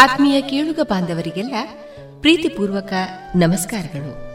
ಆತ್ಮೀಯ 0.00 0.40
ಕೇಳುಗ 0.40 0.80
ಬಾಂಧವರಿಗೆಲ್ಲ 0.82 1.54
ಪ್ರೀತಿಪೂರ್ವಕ 2.20 2.92
ನಮಸ್ಕಾರಗಳು. 3.36 4.30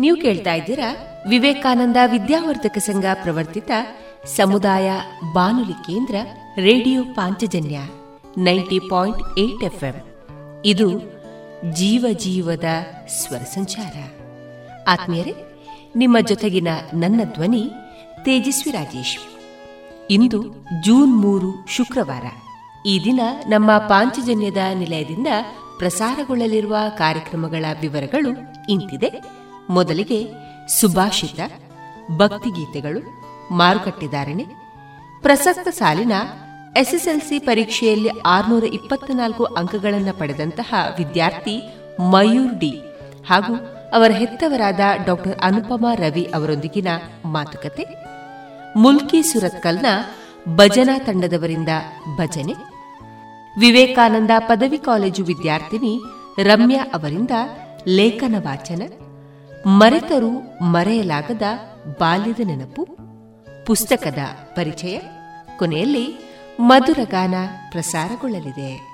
ನೀವು 0.00 0.16
ಕೇಳ್ತಾ 0.16 0.54
ಇದ್ದೀರಾ 0.54 0.96
ವಿವೇಕಾನಂದ 1.28 1.96
ವಿದ್ಯಾವರ್ಧಕ 2.06 2.78
ಸಂಘ 2.78 3.04
ಪ್ರವರ್ತಿತ 3.22 3.70
ಸಮುದಾಯ 4.36 4.90
ಬಾನುಲಿ 5.32 5.72
ಕೇಂದ್ರ 5.72 6.14
radio 6.56 7.04
Panchajanya 7.04 7.80
ninety 8.38 8.78
point 8.78 9.38
eight 9.38 9.64
FM. 9.64 9.94
ಇದು 10.64 11.02
ಜೀವ 11.72 12.06
ಜೀವದ 12.12 12.64
ಸ್ವರ 13.08 13.38
ಸಂಚಾರ. 13.38 13.96
ಆತ್ಮೀಯರೇ, 14.88 15.34
ನಿಮ್ಮ 15.96 16.16
ಜೊತೆಗಿನ 16.20 16.68
ನನ್ನ 16.94 17.20
ಧ್ವನಿ 17.24 17.70
ತೇಜಸ್ವಿ 18.22 18.72
ರಾಜೇಶ್. 18.72 19.18
ಇಂದು 20.10 20.42
ಜೂನ್ 20.82 21.16
ಮೂರು 21.16 21.66
ಶುಕ್ರವಾರ. 21.68 22.24
ಈ 22.86 23.04
ದಿನ 23.04 23.20
ನಮ್ಮ 23.46 23.78
ಪಾಂಚಜನ್ಯದ 23.78 24.56
ನಿಲಯದಿಂದ 24.74 25.26
ಪ್ರಸಾರಗೊಳ್ಳಲಿರುವ 25.78 26.76
ಕಾರ್ಯಕ್ರಮಗಳ 26.98 27.64
ವಿವರಗಳು 27.80 28.30
ಇಂತಿದೆ. 28.68 29.10
ಮೊದಲಿಗೆ 29.70 30.32
ಸುಭಾಷಿತ, 30.80 31.40
ಭಕ್ತಿಗೀತೆಗಳು 32.16 33.00
ಮಾರುಕಟ್ಟೆದಾರಣೆ 33.54 34.46
ಪ್ರಸಕ್ತ 35.22 35.68
ಸಾಲಿನ 35.68 36.12
ಎಸ್ಎಸ್ಎಲ್ಸಿ 36.76 37.38
ಪರೀಕ್ಷೆಯಲ್ಲಿ 37.38 38.08
ಆರುನೂರ 38.08 38.64
ಇಪ್ಪತ್ನಾಲ್ಕು 38.64 39.44
ಅಂಕಗಳನ್ನು 39.44 40.18
ಪಡೆದಂತಹ 40.18 40.74
ವಿದ್ಯಾರ್ಥಿ 40.98 41.62
ಮಯೂರ್ 42.10 42.58
ಡಿ 42.58 42.80
ಹಾಗೂ 43.28 43.54
ಅವರ 43.94 44.10
ಹೆತ್ತವರಾದ 44.10 44.80
ಡಾಕ್ಟರ್ 45.04 45.38
ಅನುಪಮಾ 45.42 45.94
ರವಿ 45.94 46.22
ಅವರೊಂದಿಗಿನ 46.34 46.88
ಮಾತುಕತೆ. 47.24 47.86
ಮುಲ್ಕಿ 48.76 49.22
ಸುರತ್ಕಲ್ನ 49.22 49.86
ಭಜನಾ 50.48 50.98
ತಂಡದವರಿಂದ 50.98 51.68
ಭಜನೆ. 52.16 52.73
ವಿವೇಕಾನಂದ 53.58 54.30
ಪದವಿ 54.38 54.78
ಕಾಲೇಜು 54.78 55.24
ವಿದ್ಯಾರ್ಥಿನಿ 55.24 56.00
ರಮ್ಯಾ 56.42 56.84
ಅವರಿಂದ 56.94 57.30
ಲೇಖನ 57.86 58.34
ವಾಚನ, 58.38 58.82
ಮರೆತರೂ 59.66 60.30
ಮರೆಯಲಾಗದ 60.62 61.42
ಬಾಲ್ಯದ 62.00 62.40
ನೆನಪು, 62.46 62.86
ಪುಸ್ತಕದ 63.66 64.18
ಪರಿಚಯ, 64.56 64.98
ಕೊನೆಯಲ್ಲಿ 65.58 66.34
ಮಧುರಗಾನ 66.60 67.34
ಪ್ರಸಾರಗೊಳ್ಳಲಿದೆ. 67.70 68.93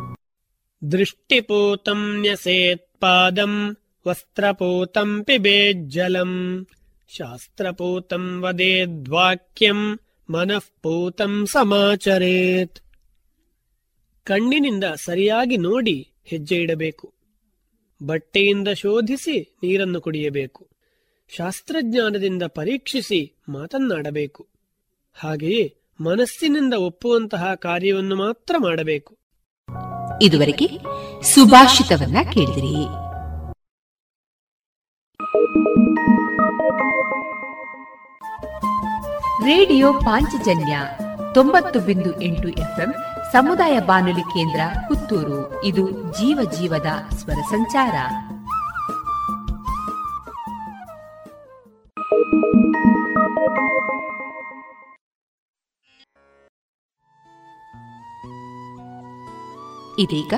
दृष्टिपूतम् 0.82 2.06
न्यसेत्पादम् 2.20 3.58
वस्त्रपूतम् 4.06 5.22
पिबेज्जलम् 5.24 6.38
ಶಾಸ್ತ್ರಪೂತಂ 7.10 8.24
ವದೇದ್ವಾಕ್ಯಂ 8.42 9.80
ಮನಃಪೂತಂ 10.28 11.34
ಸಮಾಚರೇತ್ 11.46 12.78
ಕಣ್ಣಿನಿಂದ 14.26 14.86
ಸರಿಯಾಗಿ 14.96 15.56
ನೋಡಿ 15.58 15.96
ಹೆಜ್ಜೆ 16.22 16.56
ಇಡಬೇಕು 16.56 17.06
ಬಟ್ಟೆಯಿಂದ 18.00 18.68
ಶೋಧಿಸಿ 18.74 19.36
ನೀರನ್ನು 19.62 20.00
ಕುಡಿಯಬೇಕು 20.00 20.62
ಶಾಸ್ತ್ರಜ್ಞಾನದಿಂದ 21.32 22.44
ಪರೀಕ್ಷಿಸಿ 22.56 23.20
ಮಾತನ್ನಾಡಬೇಕು 23.48 24.42
ಹಾಗೆಯೇ 25.16 25.64
ಮನಸ್ಸಿನಿಂದ 26.00 26.74
ಒಪ್ಪುವಂತಹ 26.80 27.54
ಕಾರ್ಯವನ್ನು 27.62 28.16
ಮಾತ್ರ 28.16 28.54
ಮಾಡಬೇಕು 28.58 29.12
ಇದುವರೆಗೆ 30.21 30.67
ಸುಭಾಷಿತವನ್ನ 31.23 32.17
ಕೇಳಿದಿರಿ. 32.33 32.85
ರೇಡಿಯೋ 39.45 39.93
ಪಾಂಚಜನ್ಯ 39.93 40.79
ತೊಂಬತ್ತು 41.33 41.79
ಬಿಂದು 41.79 42.21
ಎಂಟು 42.21 42.49
ಎಫ್ಎಂ 42.49 42.93
ಸಮುದಾಯ 43.31 43.79
ಬಾನುಲಿ 43.79 44.21
ಕೇಂದ್ರ 44.21 44.59
ಪುತ್ತೂರು. 44.87 45.63
ಇದು 45.63 45.91
ಜೀವ 45.91 46.51
ಜೀವದ 46.59 47.13
ಸ್ವರ 47.13 47.41
ಸಂಚಾರ. 47.41 47.93
ಇದೀಗ 60.04 60.32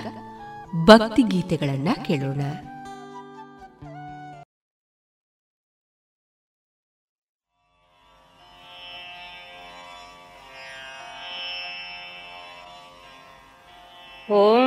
ಭಕ್ತಿ 0.88 1.22
ಗೀತೆಗಳನ್ನ 1.22 1.88
ಕೇಳೋಣ 2.06 2.42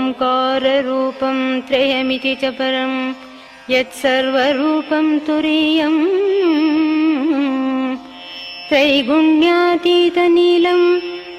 ओङ्काररूपं 0.04 1.38
त्रयमिति 1.68 2.34
च 2.42 2.50
परं 2.60 2.94
यत्सर्वरूपं 3.70 5.08
तुरीयम् 5.28 6.00
त्रैगुण्यातीतनीलं 8.70 9.62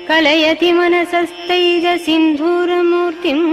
कलयति 0.10 0.70
मनसस्तैजसिन्धूरमूर्तिम्। 0.72 3.48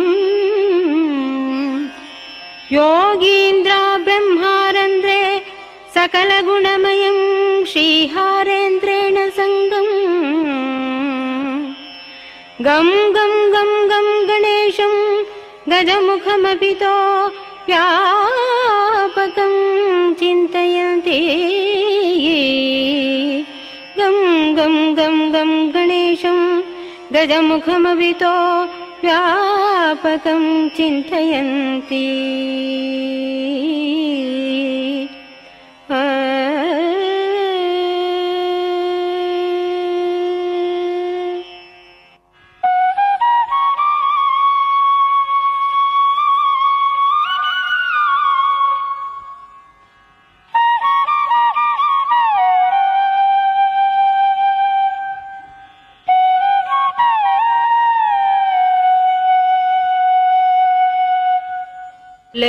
योगीन्द्रा 2.72 3.78
ब्रह्मारन्ध्रे 4.06 5.22
सकलगुणमयं 5.94 7.18
श्रीहारेन्द्रेण 7.72 9.16
सङ्गम्। 9.38 9.92
गं 12.66 12.88
गं 13.16 13.34
गं 13.54 13.70
गं 13.90 14.08
गणेशं 14.28 14.94
गजमुखमपितो 15.72 16.94
व्यापकं 17.68 19.54
चिन्तयन्ति 20.20 21.20
गं 23.98 24.16
गं 24.56 24.76
गं 24.96 25.18
गं 25.32 25.50
गणेशं 25.74 26.38
गजमुखमपितो 27.14 28.34
व्यापकं 29.02 30.44
चिन्तयन्ति 30.76 32.04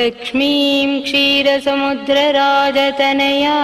लक्ष्मीं 0.06 1.02
क्षीरसमुद्रराजतनया 1.02 3.58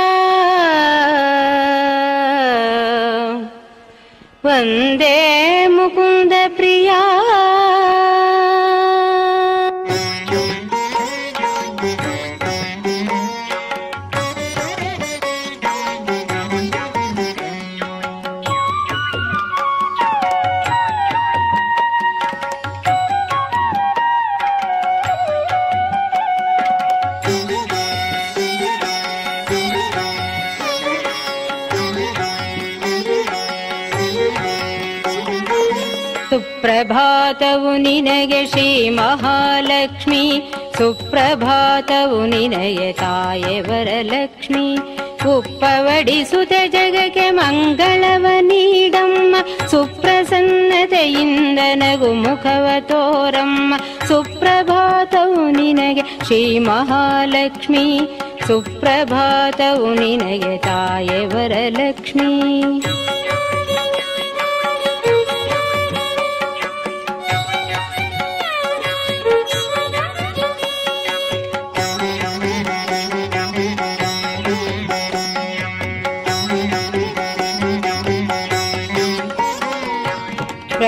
वन्दे 4.44 5.68
मुकुन्दप्रिया 5.68 7.00
ಸುಪ್ರಭಾತವು 37.39 37.71
ನಿನಗೆ 37.77 38.39
ಶ್ರೀ 38.45 38.65
ಮಹಾಲಕ್ಷ್ಮಿ 38.89 40.23
ಸುಪ್ರಭಾತವು 40.77 42.17
ನಿನಗೆ 42.25 42.89
ತಾಯೆ 42.93 43.53
ವರಲಕ್ಷ್ಮಿ 43.61 44.65
ಉಪ್ಪವಡಿಸುತ್ತ 45.33 46.53
ಜಗಕ್ಕೆ 46.73 47.27
ಮಂಗಳವ 47.31 48.25
ನೀಡಮ್ಮ 48.41 49.35
ಸುಪ್ರಸನ್ನತೆಯಿಂದ 49.71 51.59
ನಗು 51.75 52.11
ಮುಖವ 52.19 52.65
ತೋರಮ್ಮ 52.91 53.71
ಸುಪ್ರಭಾತವು 54.07 55.45
ನಿನಗೆ 55.51 56.05
ಶ್ರೀ 56.25 56.41
ಮಹಾಲಕ್ಷ್ಮಿ 56.67 57.85
ಸುಪ್ರಭಾತವು 58.47 59.89
ನಿನಗೆ 59.95 60.53
ತಾಯೆ 60.67 61.21
ವರಲಕ್ಷ್ಮಿ 61.33 62.31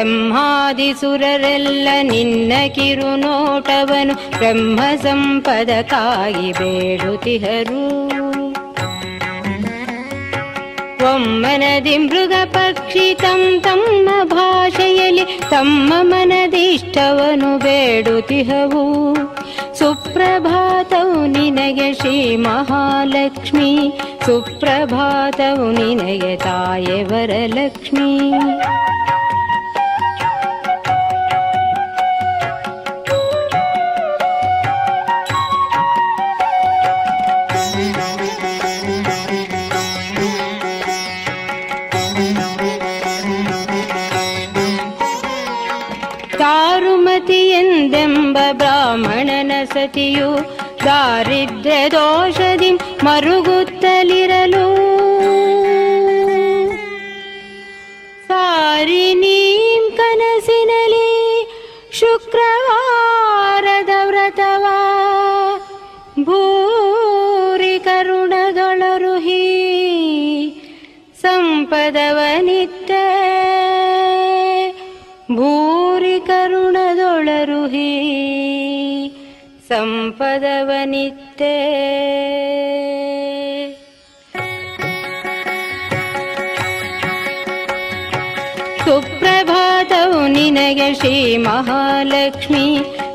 ಬ್ರಹ್ಮಾದಿಸುರರೆಲ್ಲ 0.02 1.88
ನಿನ್ನ 2.02 2.52
ಕಿರುನೋಟವನು 2.74 4.14
ಬ್ರಹ್ಮ 4.38 4.80
ಸಂಪದಕ್ಕಾಗಿ 5.02 6.52
ಬೇಡುತಿಹರು 6.52 7.84
ಒಮ್ಮನದಿ 11.12 11.96
ಮೃಗ 11.98 12.32
ಪಕ್ಷಿ 12.44 13.14
ತಂ 13.14 13.60
ತಮ್ಮ 13.60 14.08
ಭಾಷೆಯಲ್ಲಿ 14.24 15.24
ತಮ್ಮ 15.50 15.92
ಮನದಿಷ್ಟವನು 16.00 17.58
ಬೇಡುತಿಹವು 17.58 18.84
ಸುಪ್ರಭಾತವು 19.78 21.26
ನಿನಗೆ 21.26 21.94
ಶ್ರೀ 21.94 22.36
ಮಹಾಲಕ್ಷ್ಮಿ, 22.36 23.72
ಸುಪ್ರಭಾತವು 24.26 25.72
ನಿನಗೆ 25.72 26.36
ತಾಯೆ 26.36 27.02
ವರಲಕ್ಷ್ಮಿ. 27.02 28.10
ಸತಿಯು 49.74 50.30
ದಾರಿದ್ರ್ಯ 50.84 51.80
ದೋಷದಿ 51.88 52.70
ಮರುಗುತ್ತಲಿರಲು 53.04 54.66
सम्पदवनित्ते। 79.72 81.52
सुप्रभातौ 88.84 90.26
निनय 90.26 90.94
श्रीमहालक्ष्मी 90.94 92.66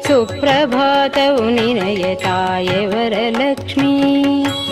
सुप्रभातौ 0.08 1.36
निनयताय 1.50 2.70
वरलक्ष्मी। 2.86 4.67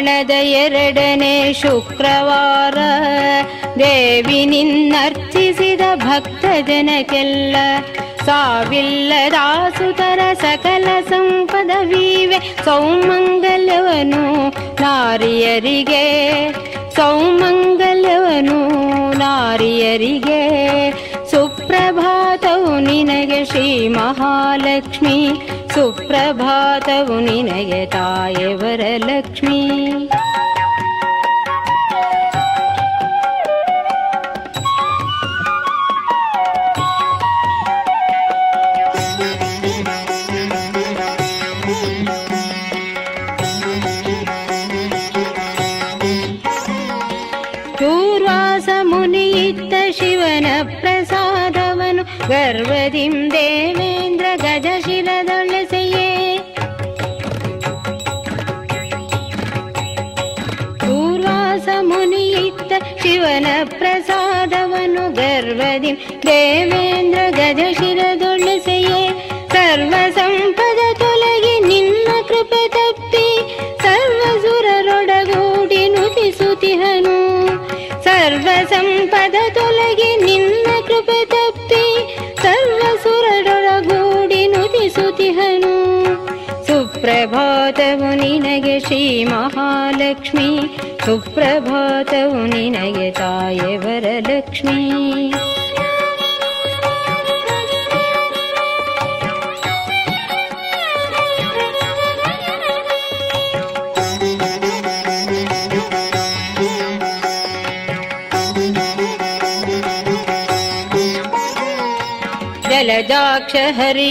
ಶ್ರಾವಣದ 0.00 0.30
ಎರಡನೇ 0.42 1.52
ಶುಕ್ರವಾರ 1.52 2.78
ದೇವಿ 3.78 4.46
ನಿನ್ನರ್ಚಿಸಿದ 4.46 5.80
ಭಕ್ತ 5.94 6.44
ಜನಕ್ಕೆಲ್ಲ 6.66 7.56
ಸಾವಿಲ್ಲ 8.26 9.12
ಸುತರ 9.78 10.20
ಸಕಲ 10.32 10.88
ಸಂಪದವಿವೆ 11.08 12.38
ಸೌಮಂಗಲವನು 12.64 14.22
ನಾರಿಯರಿಗೆ 14.82 16.04
ಸೌಮಂಗಲವನು 16.96 18.58
ನಾರಿಯರಿಗೆ. 19.18 20.40
ಸುಪ್ರಭಾತವು 21.30 22.80
ನಿನಗೆ 22.80 23.44
ಶ್ರೀ 23.44 23.88
ಮಹಾಲಕ್ಷ್ಮಿ 23.88 25.18
सुप्रभातमुनिनयताय 25.74 28.40
वरलक्ष्मी। 28.62 29.62
शिवन 50.00 50.46
प्रसादवनु 50.80 52.02
गर्वदिम् 52.30 53.29
सर्वदिं 65.40 65.94
देवेन्द्र 66.24 67.20
गज 67.36 67.60
सर्वसं 69.52 70.29
श्रीमहालक्ष्मी 88.86 90.50
सुप्रभातौ 91.04 92.32
निनयताय 92.52 93.60
वरलक्ष्मी। 93.84 95.30
जलदाक्ष 112.70 113.56
हरि 113.78 114.10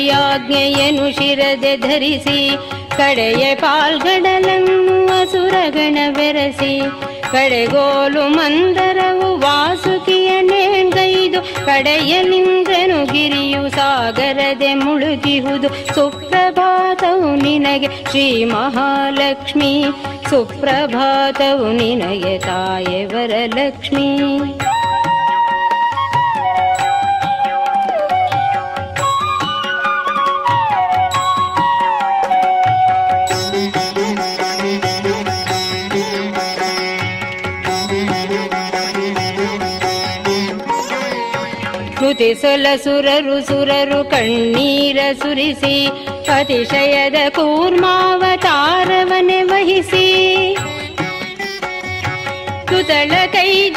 धरिसि 1.85 2.41
ಕಡೆಯ 2.99 3.55
ಪಾಲ್ಗಡಲನ್ನು 3.55 5.21
ಅಸುರಗಣ 5.21 5.97
ಬೆರೆಸಿ, 6.11 6.81
ಕಡೆಗೋಲು 7.31 8.21
ಮಂದರವು 8.21 9.39
ವಾಸುಕಿಯ 9.39 10.41
ನೇಣ್ಗೈದು 10.41 11.39
ನಿಂದನು 12.21 13.13
ಗಿರಿಯು 13.13 13.69
ಸಾಗರದೆ 13.69 14.73
ಮುಳುಗಿಹುದು. 14.73 15.95
ಸುಪ್ರಭಾತವು 15.95 17.35
ನಿನಗೆ 17.35 17.87
ಶ್ರೀ 17.87 18.43
ಮಹಾಲಕ್ಷ್ಮಿ, 18.43 19.85
ಸುಪ್ರಭಾತವು 20.29 21.71
ನಿನಗೆ 21.71 22.39
ತಾಯೆ 22.39 23.05
ವರಲಕ್ಷ್ಮಿ. 23.05 24.09
ನುತಿಸೊಲ 42.19 42.67
ಸುರರು 42.83 43.47
ಸುರರು 43.47 44.09
ಕಣ್ಣೀರ 44.09 44.97
ಸುರಿಸಿ, 45.23 45.87
ಅತಿಶಯದ 46.39 47.29
ಕೂರ್ಮಾವತಾರವನೆ 47.29 49.43
ವಹಿಸಿ. 49.43 50.23
ತುತಳ 52.65 53.11
ಕೈ 53.31 53.69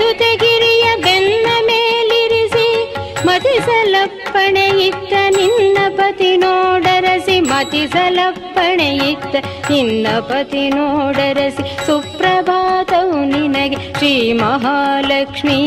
ಗಿರಿಯ 0.42 0.96
ಬೆನ್ನ 0.96 1.66
ಮೇಲಿರಿಸಿ, 1.66 2.98
ಮತಿಸಲಪ್ಪಣೆ 3.26 4.86
ಇತ್ತ 4.86 5.12
ನಿನ್ನ 5.12 5.78
ಪತಿ 5.96 6.36
ನೋಡರಸಿ, 6.36 7.40
ಮತಿಸಲಪ್ಪಣೆ 7.40 9.10
ಇತ್ತ 9.10 9.36
ನಿನ್ನ 9.70 10.20
ಪತಿ 10.20 10.68
ನೋಡರಸಿ 10.68 11.86
ಸುಪ್ರಭಾತವು 11.86 12.11
भातौ 12.48 13.02
निनय 13.32 13.74
श्रीमहालक्ष्मी 13.98 15.60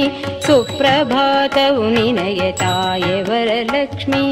सुप्रभातौ 0.47 1.75
निनयताय 1.95 3.05
वरलक्ष्मी। 3.29 4.25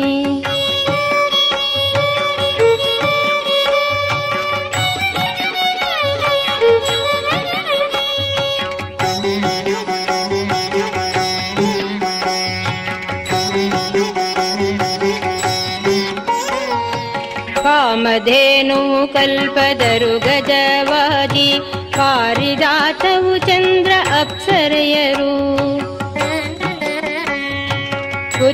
कामधेनुकल्पदरुगज 19.13 20.51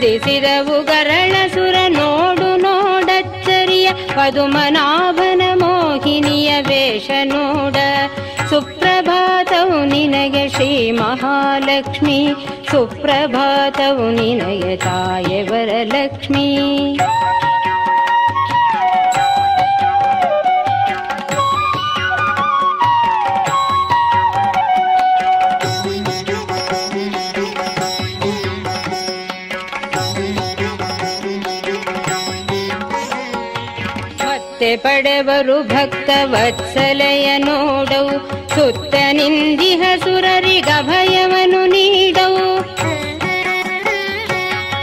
ಗರಳ 0.01 1.47
ಸುರ 1.53 1.75
ನೋಡು 1.87 2.55
ನೋಡಚ್ಚರಿಯ 2.55 3.89
ಪದುಮನಾಭನ 4.15 5.41
ಮೋಹಿನಿಯ 5.53 6.61
ವೇಷ 6.61 7.09
ನೋಡ. 7.23 7.75
ಸುಪ್ರಭಾತವು 8.49 9.85
ನಿನಗೆ 9.85 10.49
ಶ್ರೀ 10.49 10.91
ಮಹಾಲಕ್ಷ್ಮಿ, 10.91 12.33
ಸುಪ್ರಭಾತವು 12.71 14.11
ನಿನಗೆ 14.11 14.77
ತಾಯೆ 14.77 15.41
ವರಲಕ್ಷ್ಮಿ. 15.41 16.97
ಪಡೆವರು 34.75 35.63
ಭಕ್ತ 35.63 36.09
ವತ್ಸಲೆಯ 36.23 37.37
ನೋಡವು. 37.37 38.29
ಸುತ್ತ 38.49 38.95
ನಿಂದಿಹ 39.11 39.81
ಸುರರಿಗಭಯವನ್ನು 40.03 41.65
ನೀಡವು. 41.65 42.55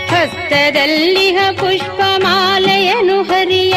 ಹಸ್ತದಲ್ಲಿಹ 0.06 1.38
ಪುಷ್ಪಮಾಲೆಯನು 1.60 3.22
ಹರಿಯ. 3.22 3.74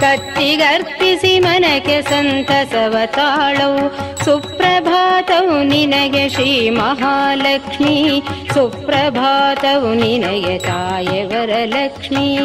ಕತ್ತಿಗರ್ಪಿಸಿ 0.00 1.38
ಮನಕ್ಕೆ 1.38 2.02
ಸಂತಸವ 2.02 2.96
ತಾಳವು. 3.06 4.14
ಸುಪ್ರಭಾತವು 4.24 5.62
ನಿನಗೆ 5.62 6.28
ಶ್ರೀ 6.28 6.70
ಮಹಾಲಕ್ಷ್ಮಿ. 6.70 8.22
ಸುಪ್ರಭಾತವು 8.54 9.94
ನಿನಗೆ 9.94 10.58
ತಾಯೆವರ 10.58 11.34
ವರಲಕ್ಷ್ಮಿ 11.34 12.38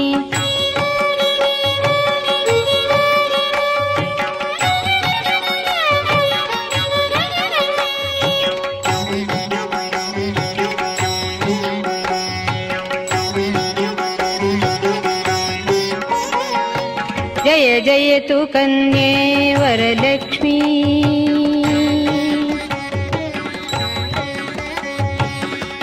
तु 18.29 18.45
कन्ये 18.45 19.55
वरलक्ष्मी। 19.55 20.59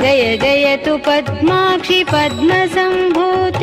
जय 0.00 0.37
जयतु 0.42 0.96
पद्माक्षि 1.06 2.04
पद्मसम्भूत। 2.12 3.56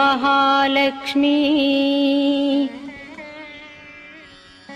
महालक्ष्मी। 0.00 1.38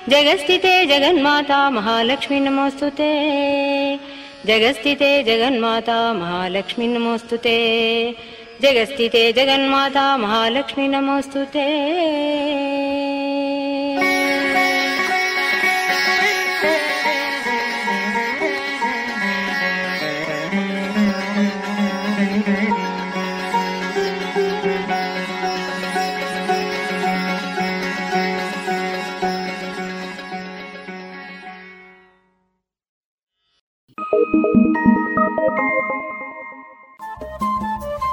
जगस्थिते 0.10 0.86
जगन्माता 0.86 1.70
महालक्ष्मी 1.70 2.40
नमोऽस्तु 2.40 2.90
ते। 2.90 3.12
जगस्थिते 4.46 5.24
जगन्माता 5.24 6.14
महालक्ष्मी 6.14 6.88
नमोऽस्तु 6.88 7.38
ते। 7.38 7.58
जगस्थिते 8.62 9.34
जगन्माता 9.34 10.18
महालक्ष्मी 10.18 10.88
नमोऽस्तु 10.88 11.44
ते 11.44 11.70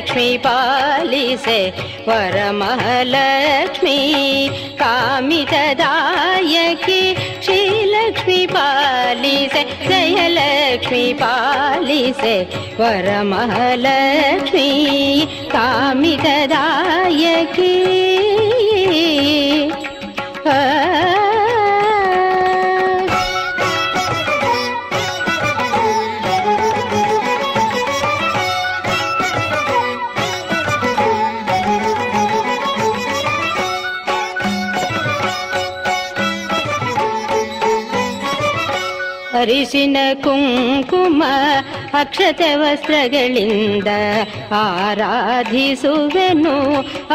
लक्ष्मी 0.00 0.28
पालिसे 0.44 1.56
वरमहालक्ष्मी 2.08 3.96
कामितदायकी 4.80 5.82
श्रीलक्ष्मी 7.44 8.38
पालिसे 8.52 9.62
जय 9.88 10.18
लक्ष्मी 10.36 11.04
पालिसे 11.20 12.36
वरमहालक्ष्मी 12.80 14.68
कामितदायकी 15.52 16.90
ಅರಿಶಿನ 39.35 39.97
ಕುಂಕುಮ 40.23 41.21
ಅಕ್ಷತೆ 41.93 42.49
ವಸ್ತ್ರಗಳಿಂದ 42.55 43.89
ಆರಾಧಿಸುವೆನು 44.59 46.55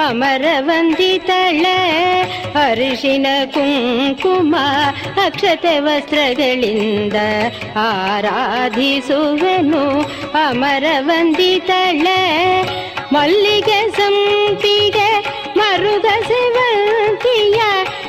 ಅಮರ 0.03 0.45
ವಂದಿತಳೆ 0.61 1.77
ಅರಿಶಿನ 2.65 3.27
ಕುಂಕುಮ 3.55 4.55
ಅಕ್ಷತೆ 5.27 5.75
ವಸ್ತ್ರಗಳಿಂದ 5.81 7.17
ಆರಾಧಿಸುವೆನು 7.87 9.85
ಅಮರ 10.45 10.85
ವಂದಿತಳೆ 11.03 12.21
ಮಲ್ಲಿಗೆ 13.13 13.81
ಸಂಪಿಗೆ 13.91 15.09
ಮರುಗ 15.57 16.07
ಸೇವಂತಿಯ 16.27 17.61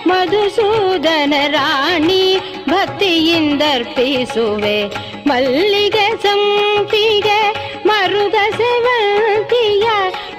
ಮಧುಸೂದನ 0.09 1.33
ರಾಣಿ 1.53 2.39
ಭಕ್ತಿಯಿಂದರ್ಪಿಸುವೆ 2.69 4.91
ಮಲ್ಲಿಗೆ 5.27 6.23
ಸಂಪಿಗೆ 6.23 7.39
ಮರುಗ 7.85 8.35
ಸೇವಂತಿಯ 8.57 9.87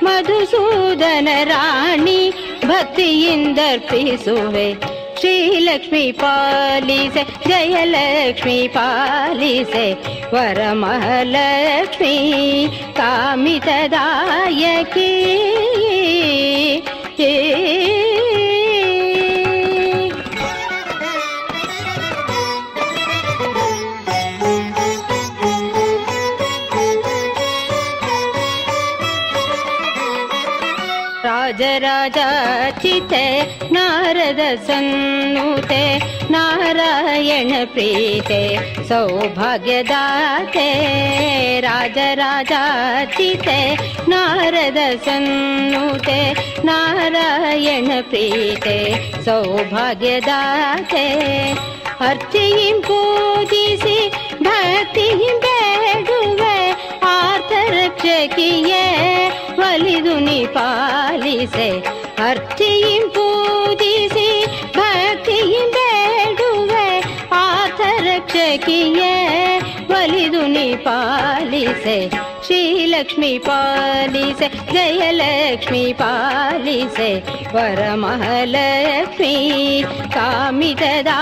ಮಧುಸೂದನ 0.02 1.28
ರಾಣಿ 1.44 2.32
ಭಕ್ತಿಯಿಂದರ್ಪಿಸುವೆ 2.66 4.74
ಶ್ರೀಲಕ್ಷ್ಮಿ 5.20 6.12
ಪಾಲಿಸೆ 6.12 7.22
ಜಯಲಕ್ಷ್ಮಿ 7.48 8.68
ಪಾಲಿಸೆ 8.68 9.92
ವರಮಹಾಲಕ್ಷ್ಮಿ 10.34 12.16
ಕಾಮಿತದಾಯಕಿ 12.96 13.92
राजराजाचिते 31.47 33.25
नारदसन्नुते 33.71 35.83
नारायणप्रीते 36.33 38.41
सौभाग्यदाते 38.89 40.67
राजराजाचिते 41.67 43.59
नारदसन्नुते 44.11 46.19
नारायणप्रीते 46.69 48.77
सौभाग्यदाते। 49.25 51.05
अर्चयिं 52.07 52.77
पूजिसि 52.87 53.99
भक्तिं 54.47 55.19
बेडुवे 55.43 56.57
सौभाग्यदा 57.03 58.87
ಪೂಜಿಸಿ 59.66 59.66
ಭಕ್ತಿಯಿಂ 59.66 59.86
ಬೇಡುವೆ 59.86 59.92
ಆರ್ತರಕ್ಷಕಿಯೇ 59.92 59.92
ಒಲಿದು 59.92 60.14
ನೀ 60.18 60.38
ಪಾಲಿಸೆ 60.56 61.68
ಅರ್ಚಿಯಿಂ 62.26 63.04
ಪೂಜಿಸಿ 63.16 64.28
ಭಕ್ತಿಯಿಂ 64.76 65.68
ಬೇಡುವೆ 65.76 66.86
ಆರ್ಥರಕ್ಷಕಿಯೇ 67.40 69.14
ಒಲಿದು 69.92 70.42
ನೀ 70.46 70.68
ಪಾಲಿಸೆ 70.84 71.96
ಶ್ರೀಲಕ್ಷ್ಮಿ 72.46 73.32
ಪಾಲಿಸೆ 73.38 74.46
ಜಯಲಕ್ಷ್ಮಿ 74.72 75.84
ಪಾಲಿಸೆ 75.92 77.10
ವರಮಹಾಲಕ್ಷ್ಮಿ 77.54 79.34
ಕಾಮಿತದಾಯಕಿ 80.16 81.16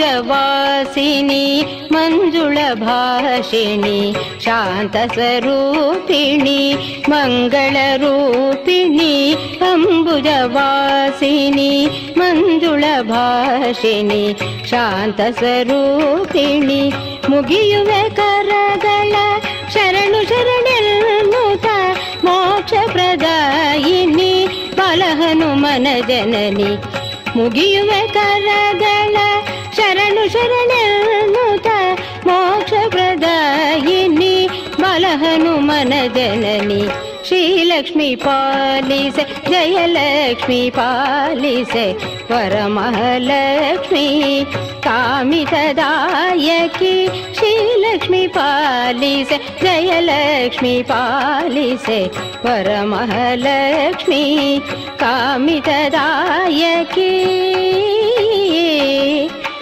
जवासिनी 0.00 1.46
मञ्जुळाषिणी 1.92 4.00
शान्तसरूपिणी 4.44 5.02
मङ्गलरूपिणी 7.10 9.16
अम्बुजवासिनी 9.70 11.72
मञ्जुळभाषिणी 12.18 14.24
शान्तसरूपिणी 14.70 15.62
मुगि 17.28 17.62
करगल 18.18 19.14
शरणु 19.74 20.20
शरण 20.30 20.68
मोक्षप्रदायिनी 22.68 24.32
बलहनुमनजननि 24.78 26.70
मुगि 27.36 27.68
करगला 28.14 29.27
शरण 30.34 30.72
मोक्षप्रदायिनी 32.28 34.36
बलहनुमनजननी 34.80 36.82
श्रीलक्ष्मी 37.28 38.08
पालिसे 38.24 39.22
जयलक्ष्मी 39.50 40.60
पालिसे 40.76 41.86
वरमहालक्ष्मी 42.30 44.06
कामि 44.86 45.42
तदायकी 45.52 46.94
श्रीलक्ष्मी 47.38 48.22
पालिसे 48.36 49.36
जयलक्ष्मी 49.62 50.74
पालिसे 50.90 52.00
वरमहालक्ष्मी 52.46 54.24
कामि 55.02 55.58
तदायकी 55.68 57.12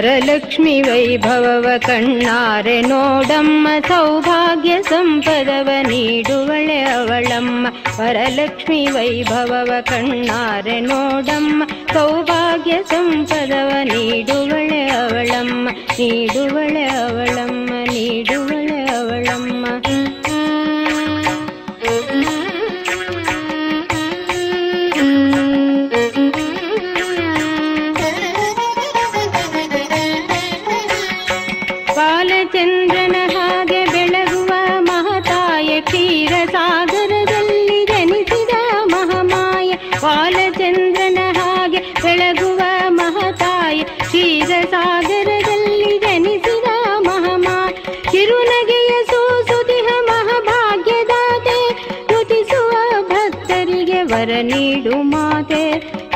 ವರಲಕ್ಷ್ಮಿ 0.00 0.82
ವೈಭವವ 0.82 1.66
ಕಣ್ಣಾರೆ 1.86 2.82
ನೋಡಮ್ಮ 2.82 3.68
ಸೌಭಾಗ್ಯ 3.88 4.82
ಸಂಪದವ 4.82 5.68
ನೀಡುವಳೆ 5.88 6.78
ಅವಳಮ್ಮ 6.90 7.66
ವರಲಕ್ಷ್ಮಿ 8.00 8.86
ವೈಭವವ 8.86 9.72
ಕಣ್ಣಾರೆ 9.80 10.80
ನೋಡಮ್ಮ 10.80 11.62
ಸೌಭಾಗ್ಯ 11.92 12.76
ಸಂಪದವ 12.90 13.70
ನೀಡುವಳೆ 13.84 14.82
ಅವಳಮ್ಮ 14.92 15.68
ನೀಡುವಳೆ 15.98 16.84
ಅವಳಮ್ಮ 16.98 17.72
ನೀಡುವಳೆ 17.92 18.59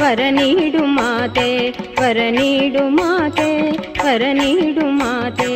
ವರ 0.05 0.21
ನೀಡು 0.31 0.83
ಮಾತೆ 0.97 1.49
ವರ 2.01 2.21
ನೀಡು 2.31 2.85
ಮಾತೆ 2.91 3.51
ವರ 4.05 4.23
ನೀಡು 4.33 4.87
ಮಾತೆ 4.93 5.53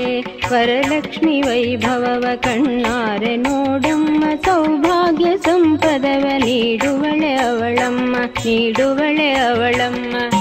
ವರಲಕ್ಷ್ಮಿ 0.52 1.36
ವೈಭವವ 1.42 2.24
ಕಣ್ಣಾರೆ 2.42 3.36
ನೋಡಮ್ಮ 3.36 4.24
ಸೌಭಾಗ್ಯ 4.44 5.30
ಸಂಪದವ 5.36 6.26
ನೀಡುವಳೆ 6.44 7.34
ಅವಳಮ್ಮ 7.42 8.16
ನೀಡುವಳೆ 8.46 9.28
ಅವಳಮ್ಮ 9.40 10.37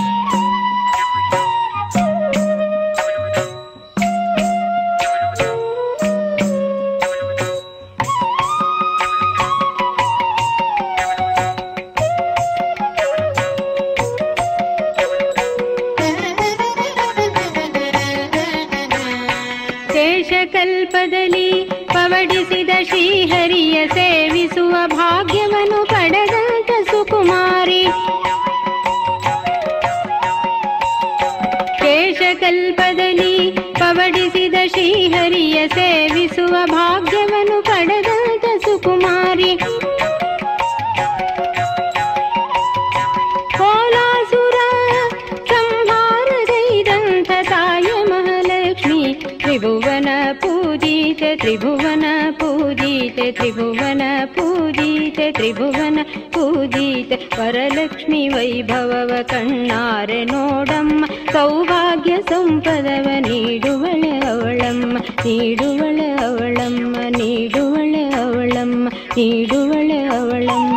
ತ್ರಿಭುವನ 55.38 56.00
ಪೂಜಿತ 56.32 57.12
ವರಲಕ್ಷ್ಮಿ 57.40 58.30
ವೈಭವವ 58.30 59.12
ಕಣ್ಣಾರೆ 59.28 60.24
ನೋಡಮ್ಮ 60.26 61.06
ಸೌಭಾಗ್ಯ 61.32 62.16
ಸಂಪದವ 62.30 63.08
ನೀಡುವಳೆ 63.20 64.12
ಅವಳಮ್ಮ 64.26 64.98
ನೀಡುವಳೆ 65.26 66.10
ಅವಳಮ್ಮ 66.26 66.96
ನೀಡುವಳೆ 67.18 68.04
ಅವಳಮ್ಮ 68.16 68.90
ನೀಡುವಳೆ 69.18 70.00
ಅವಳಮ್ಮ 70.10 70.77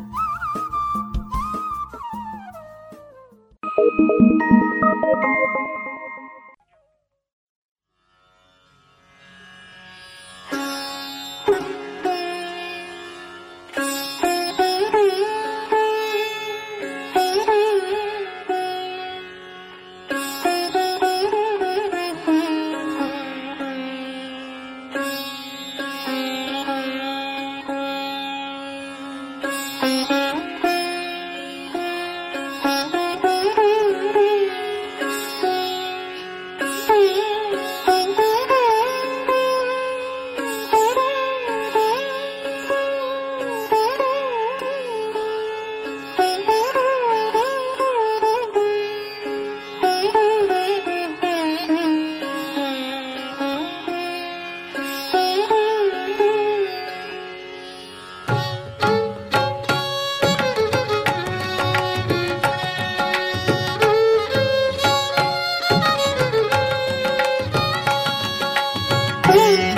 Hey. 69.31 69.70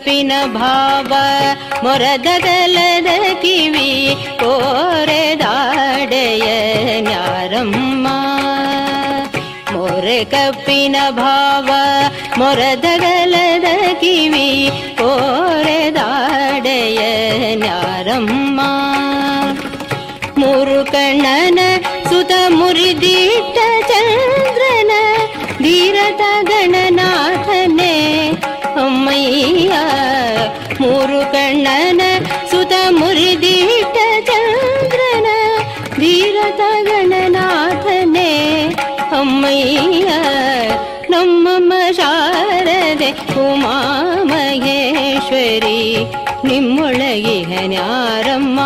ಕಪ್ಪಿನ 0.00 0.32
ಭಾವ 0.54 1.12
ಮೊರದಗಲದ 1.84 3.08
ಕಿವಿ 3.42 3.90
ಕೋರೆದಾಡೆಯ 4.42 6.46
ನ್ಯಾರಮ್ಮ 7.06 8.06
ಮೊರೆ 9.74 10.18
ಕಪ್ಪಿನ 10.32 10.96
ಭಾವ 11.18 11.68
ಮೊರದಗಲದ 12.40 13.66
ಕಿವಿ 14.02 14.48
ಕೋರೆದಾಡೆಯ 15.02 17.00
ನ್ಯಾರಮ್ಮ 17.64 18.60
ಮೂರು 20.40 20.80
ಕಣ್ಣನ 20.92 21.60
ಸುತ 22.10 22.32
ಮುರಿದಿಟ್ಟ 22.56 23.58
ಚಂದ್ರನ 23.90 24.39
ಮೂರು 30.80 31.20
ಕಣ್ಣನ 31.32 32.02
ಸುತ 32.50 32.72
ಮುರಿದಿಟ್ಟ 32.98 33.96
ಚಂದ್ರನ 34.28 35.28
ಧೀರತ 35.94 36.60
ಗಣನಾಥನೇ 36.88 38.30
ಅಮ್ಮಯ್ಯ 39.12 40.10
ನಮ್ಮಮ್ಮ 41.10 41.72
ಶಾರದೆ 41.98 43.10
ಉಮಾ 43.42 43.74
ಮಹೇಶ್ವರಿ 44.30 45.80
ನಿಮ್ಮೊಳಗಿಹನ್ಯಾರಮ್ಮ 46.44 48.58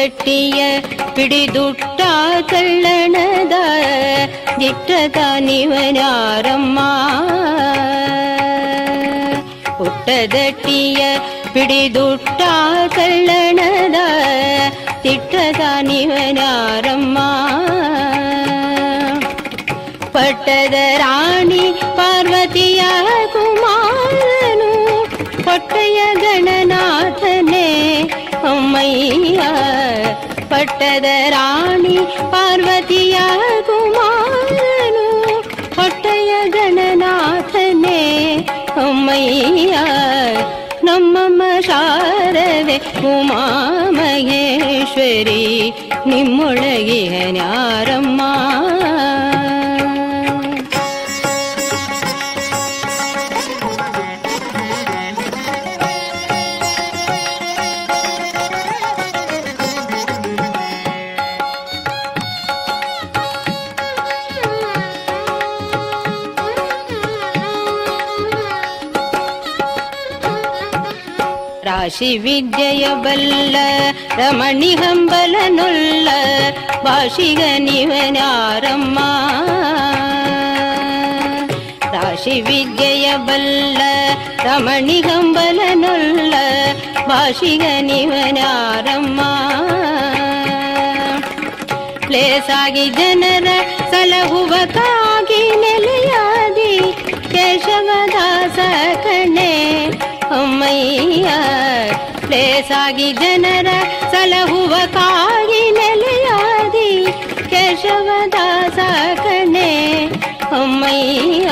ಪುಟ್ಟದಟ್ಟಿಯ 0.00 0.60
ಪಿಡಿದುಟ್ಟ 1.14 2.02
ಕಳ್ಳಣದ 2.50 3.56
ದಿಟ್ಟದ 4.60 5.18
ನಿವನಾರಮ್ಮ 5.46 6.78
ಪುಟ್ಟದಟ್ಟಿಯ 9.78 11.00
ಪಿಡಿದುಟ್ಟ 11.52 12.40
ಕಳ್ಳಣದ 12.96 13.98
ತಿಟ್ಟದ 15.04 15.62
ನಿವನಾರಮ್ಮ 15.90 17.18
ಪಟ್ಟದ 20.16 20.76
ರಾಣಿ 20.98 21.64
ರಾಣಿ 31.30 31.96
ಪಾರ್ವತಿಯ 32.30 33.16
ಕುಮಾರನು 33.66 35.06
ಪಟ್ಟಯ 35.76 36.32
ಗಣನಾಥನೇ 36.48 38.00
ಅಮ್ಮಯ್ಯ 38.76 39.74
ನಮ್ಮಮ್ಮ 40.84 41.42
ಶಾರದೆ 41.60 42.76
ಉಮಾ 43.12 43.42
ಮಹೇಶ್ವರಿ 43.90 45.42
ನಿಮ್ಮೊಳಗಿಹನ್ಯಾರಮ್ಮ 46.06 46.42
ರಾಶಿ 47.76 47.89
ವಿದ್ಯೆಯ 71.90 72.86
ಬಲ್ಲ 73.04 73.56
ರಮಣಿ 74.18 74.72
ಹಂಬಲನೊಲ್ಲ 74.74 76.08
ಭಾಷಿಗ 76.84 77.40
ನಿವನಾರಮ್ಮ 77.58 78.98
ರಾಶಿ 81.94 82.36
ವಿದ್ಯೆಯ 82.40 83.06
ಬಲ್ಲ 83.18 83.80
ರಮಣಿ 84.46 85.00
ಹಂಬಲನೊಲ್ಲ 85.00 86.34
ಭಾಷಿಗ 87.08 87.64
ನಿವನಾರಮ್ಮ 87.82 89.20
ಲೇಸಾಗಿ 92.10 92.86
ಜನರ 92.90 93.48
ಸಲಹುವ 93.90 94.52
ಕಾಗಿ 94.74 95.42
ನೆಲೆಯಾದಿ 95.56 96.72
ಕೇಶವದಾಸ 97.32 98.58
ಕಣೆ 99.04 99.52
ಅಮ್ಮಯ್ಯ 100.30 101.28
ಲೇಸಾಗಿ 102.30 103.12
ಜನರ 103.12 103.68
ಸಲಹುವ 104.12 104.74
ಕಾಗಿ 104.94 105.70
ನೆಲೆಯಾದಿ 105.70 107.14
ಕೇಶವದಾಸ 107.50 108.78
ಕಣೆ 109.20 109.70
ಅಮ್ಮಯ್ಯ 110.52 111.48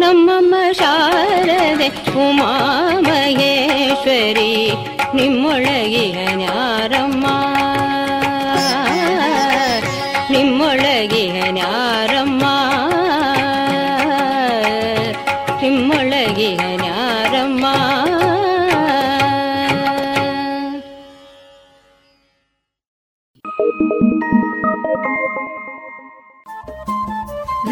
ನಮ್ಮಮ್ಮ 0.00 0.54
ಶಾರದೆ 0.72 1.90
ಉಮಾ 2.20 2.52
ಮಹೇಶ್ವರಿ 3.00 4.52
ನಿಮ್ಮೊಳಗಿಹನ್ಯಾರಮ್ಮ 5.14 5.16
ನಿಮ್ಮೊಳಗಿಹನ್ಯಾರಮ್ಮ 5.16 7.26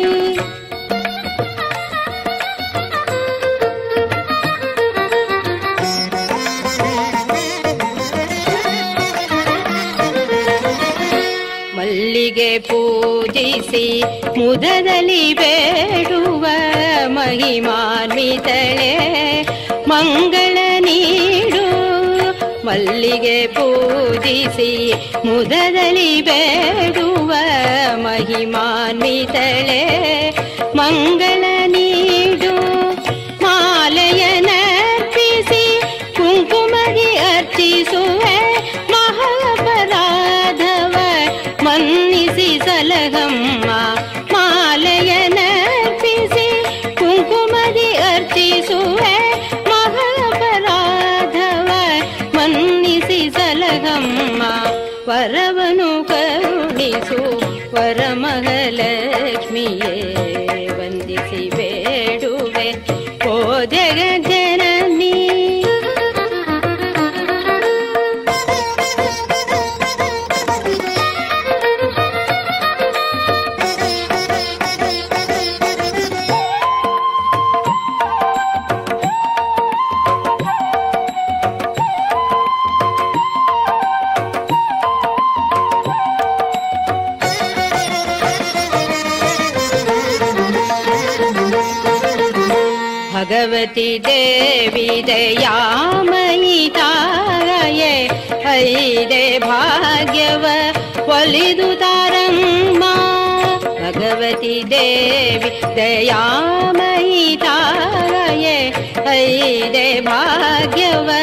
ಮಲ್ಲಿಗೆ 11.76 12.58
ಪೂಜಿಸಿ 12.58 13.86
ಮುದದಲ್ಲಿ 14.38 15.24
ಬೇಡುವ 15.34 16.44
ಮಹಿಮಾನ್ವಿತಳೆ. 17.06 18.92
ಮಂಗಳ 20.02 20.58
ನೀಡು 20.78 21.64
ಮಲ್ಲಿಗೆ 22.66 23.46
ಪೂಜಿಸಿ 23.46 24.92
ಮುದದಲ್ಲಿ 25.24 26.22
ಬೇಡುವ 26.22 27.32
ಮಹಿಮಾನ್ವಿತಳೆ. 27.94 29.80
ಮಂಗಳ 30.76 31.44
दया 105.76 106.22
मयि 106.78 107.24
तारे 107.44 108.56
ऐ 109.12 109.18
देभाग्यवलिद्बारं 109.74 111.22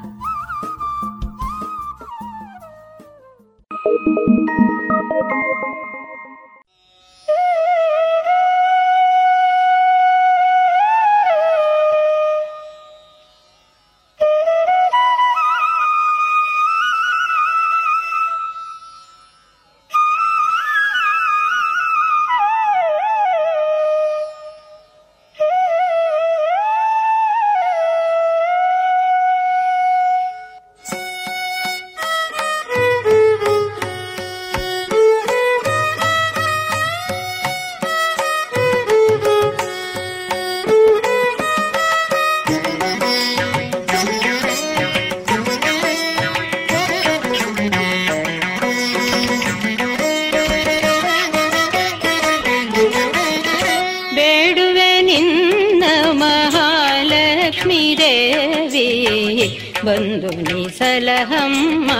बन्धुनि 59.85 60.63
सलहम्मा 60.77 61.99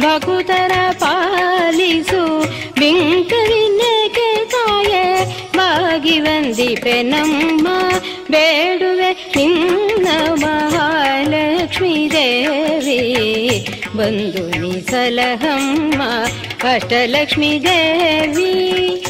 ಭಕುತರ 0.00 0.72
ಪಾಲಿಸು 0.98 2.40
ಬಿಂಕವಿನಕ್ಕೆ 2.80 4.44
ತಾಯೇ. 4.44 5.24
ಬಾಗಿ 5.56 6.20
ವಂದಿಪೆ 6.20 7.02
ನಮ್ಮ 7.02 7.68
ಬೇಡುವೆ 8.30 9.32
ನಿನ್ನ 9.36 10.08
ಮಹಾಲಕ್ಷ್ಮೀ 10.32 12.08
ದೇವಿ. 12.08 13.00
ಬಂದು 13.96 14.60
ನೀ 14.60 14.80
ಸಲಹಮ್ಮ 14.80 16.02
ಅಷ್ಟಲಕ್ಷ್ಮೀ 16.68 17.58
ದೇವಿ. 17.58 19.04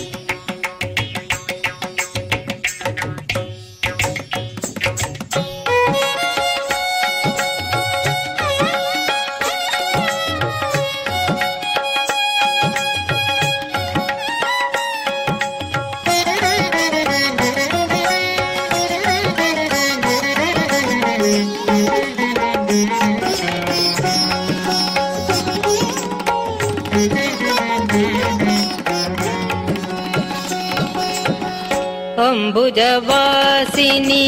अम्बुजवासिनि 32.55 34.25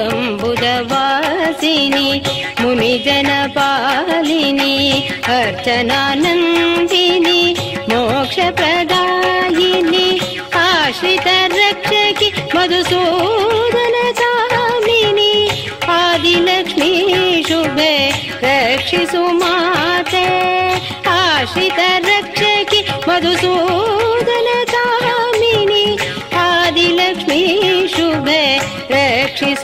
अम्बुजवासिनि 0.06 2.08
मुनिजनपालिनि 2.62 4.74
अर्चनानन्दिनि 5.38 7.40
मोक्षप्रदायिनि 7.90 8.96
आश्रितरक्षकि 10.62 12.28
मधुसूदनकामिनि 12.54 13.45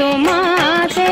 रक्षिसु 0.02 0.16
माते 0.24 1.10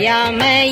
या 0.07 0.19
मैं 0.31 0.66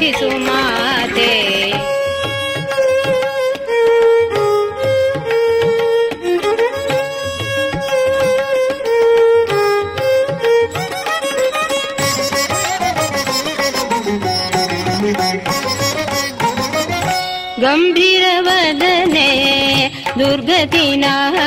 रक्षिसु 0.00 0.28
माते। 0.44 1.28
गम्भीरवदने 17.62 19.30
दुर्गतिनाशिनि 20.18 21.39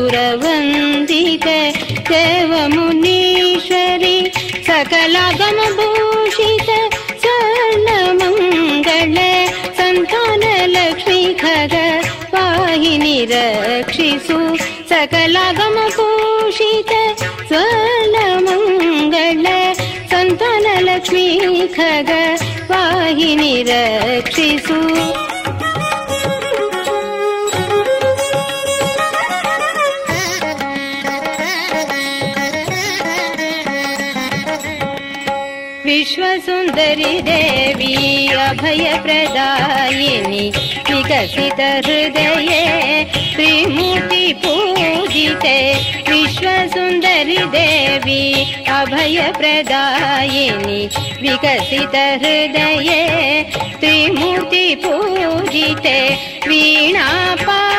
देवमुनीश्वरी 2.11 4.17
सकलागमभूषित 4.69 6.69
स्वर्णमङ्गले 7.23 9.31
सन्तानलक्ष्मी 9.79 11.21
खग 11.43 11.73
पाहिनि 12.33 13.17
रक्षिसु 13.31 14.39
सकलागमभूषित 14.99 16.89
स्वर्णमङ्गल 17.49 19.45
सन्तानलक्ष्मी 20.11 21.27
खग 21.75 22.09
पाहिनि 22.71 23.53
रक्षिसु 23.69 24.79
विश्वसुन्दरि 36.69 37.13
देवी 37.25 37.93
अभयप्रदायिनि 38.45 40.43
विकसित 40.89 41.61
हृदये 41.85 42.59
त्रिमूर्ति 43.35 44.25
पूजिते 44.43 45.55
विश्वसुन्दरि 46.09 47.41
देवी 47.55 48.21
अभयप्रदायिनि 48.77 49.81
विकसित 51.23 51.95
हृदये 52.23 53.01
त्रिमूर्ति 53.81 54.65
पूजिते 54.85 55.97
वीणापाणि 56.47 57.78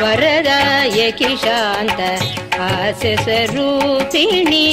वरदायकि 0.00 1.30
शान्त 1.44 2.00
हास्यस्वरूपिणि 2.60 4.66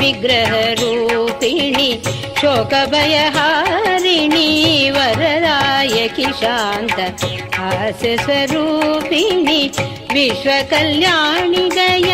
विग्रहरूपिणि 0.00 1.90
शोकभयहारिणि 2.40 4.48
वरदायकि 4.96 6.26
शान्त 6.40 6.98
हास्यस्वरूपिणि 7.58 9.62
विश्वकल्याणि 10.14 11.64
जय 11.76 12.10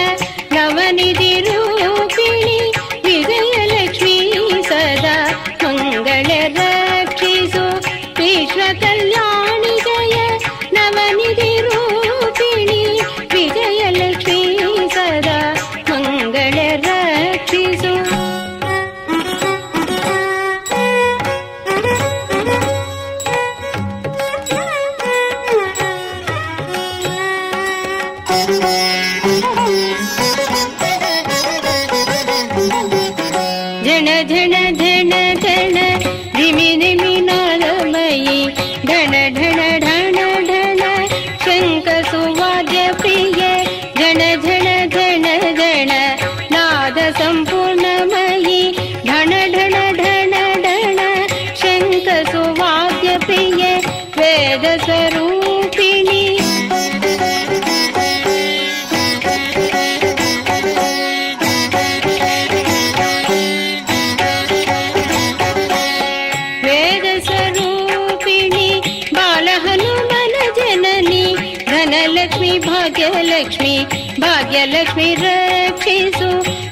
भाग्यलक्ष्मी 74.91 75.11
रक्षिसु 75.23 76.29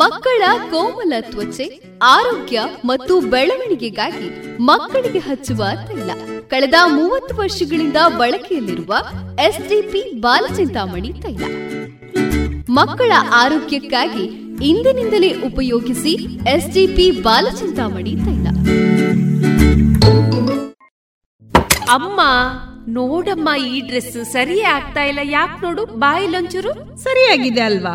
ಮಕ್ಕಳ 0.00 0.42
ಕೋಮಲ 0.72 1.14
ತ್ವಚೆ, 1.30 1.64
ಆರೋಗ್ಯ 2.16 2.60
ಮತ್ತು 2.90 3.14
ಬೆಳವಣಿಗೆಗಾಗಿ 3.32 4.28
ಮಕ್ಕಳಿಗೆ 4.68 5.20
ಹಚ್ಚುವ 5.28 5.62
ತೈಲ. 5.88 6.10
ಕಳೆದ 6.52 6.76
ಮೂವತ್ತು 6.96 7.32
ವರ್ಷಗಳಿಂದ 7.40 7.98
ಬಳಕೆಯಲ್ಲಿರುವ 8.20 8.92
ಎಸ್ಡಿಪಿ 9.46 10.02
ಬಾಲಚಿಂತಾಮಣಿ 10.24 11.10
ತೈಲ. 11.24 11.42
ಮಕ್ಕಳ 12.78 13.12
ಆರೋಗ್ಯಕ್ಕಾಗಿ 13.42 14.24
ಇಂದಿನಿಂದಲೇ 14.70 15.30
ಉಪಯೋಗಿಸಿ 15.48 16.12
ಎಸ್ಡಿಪಿ 16.54 17.06
ಬಾಲಚಿಂತಾಮಣಿ 17.26 18.14
ತೈಲ. 18.26 18.46
ಅಮ್ಮ, 21.96 22.20
ನೋಡಮ್ಮ, 22.98 23.48
ಈ 23.72 23.80
ಡ್ರೆಸ್ 23.88 24.16
ಸರಿಯೇ 24.34 24.66
ಆಗ್ತಾ 24.76 25.04
ಇಲ್ಲ. 25.10 25.20
ಯಾಕೆ 25.36 25.58
ನೋಡು, 25.66 25.84
ಬಾಯಿಲೊಂಚೂರು 26.04 26.72
ಸರಿಯಾಗಿದೆ 27.04 27.60
ಅಲ್ವಾ? 27.60 27.94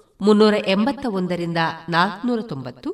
ಮುನ್ನೂರ 0.21 0.53
ಎಂಬತ್ತ 0.67 1.05
ಒಂದರಿಂದ 1.09 1.57
ನಾಲ್ಕುನೂರ 1.89 2.41
ತೊಂಬತ್ತು, 2.41 2.89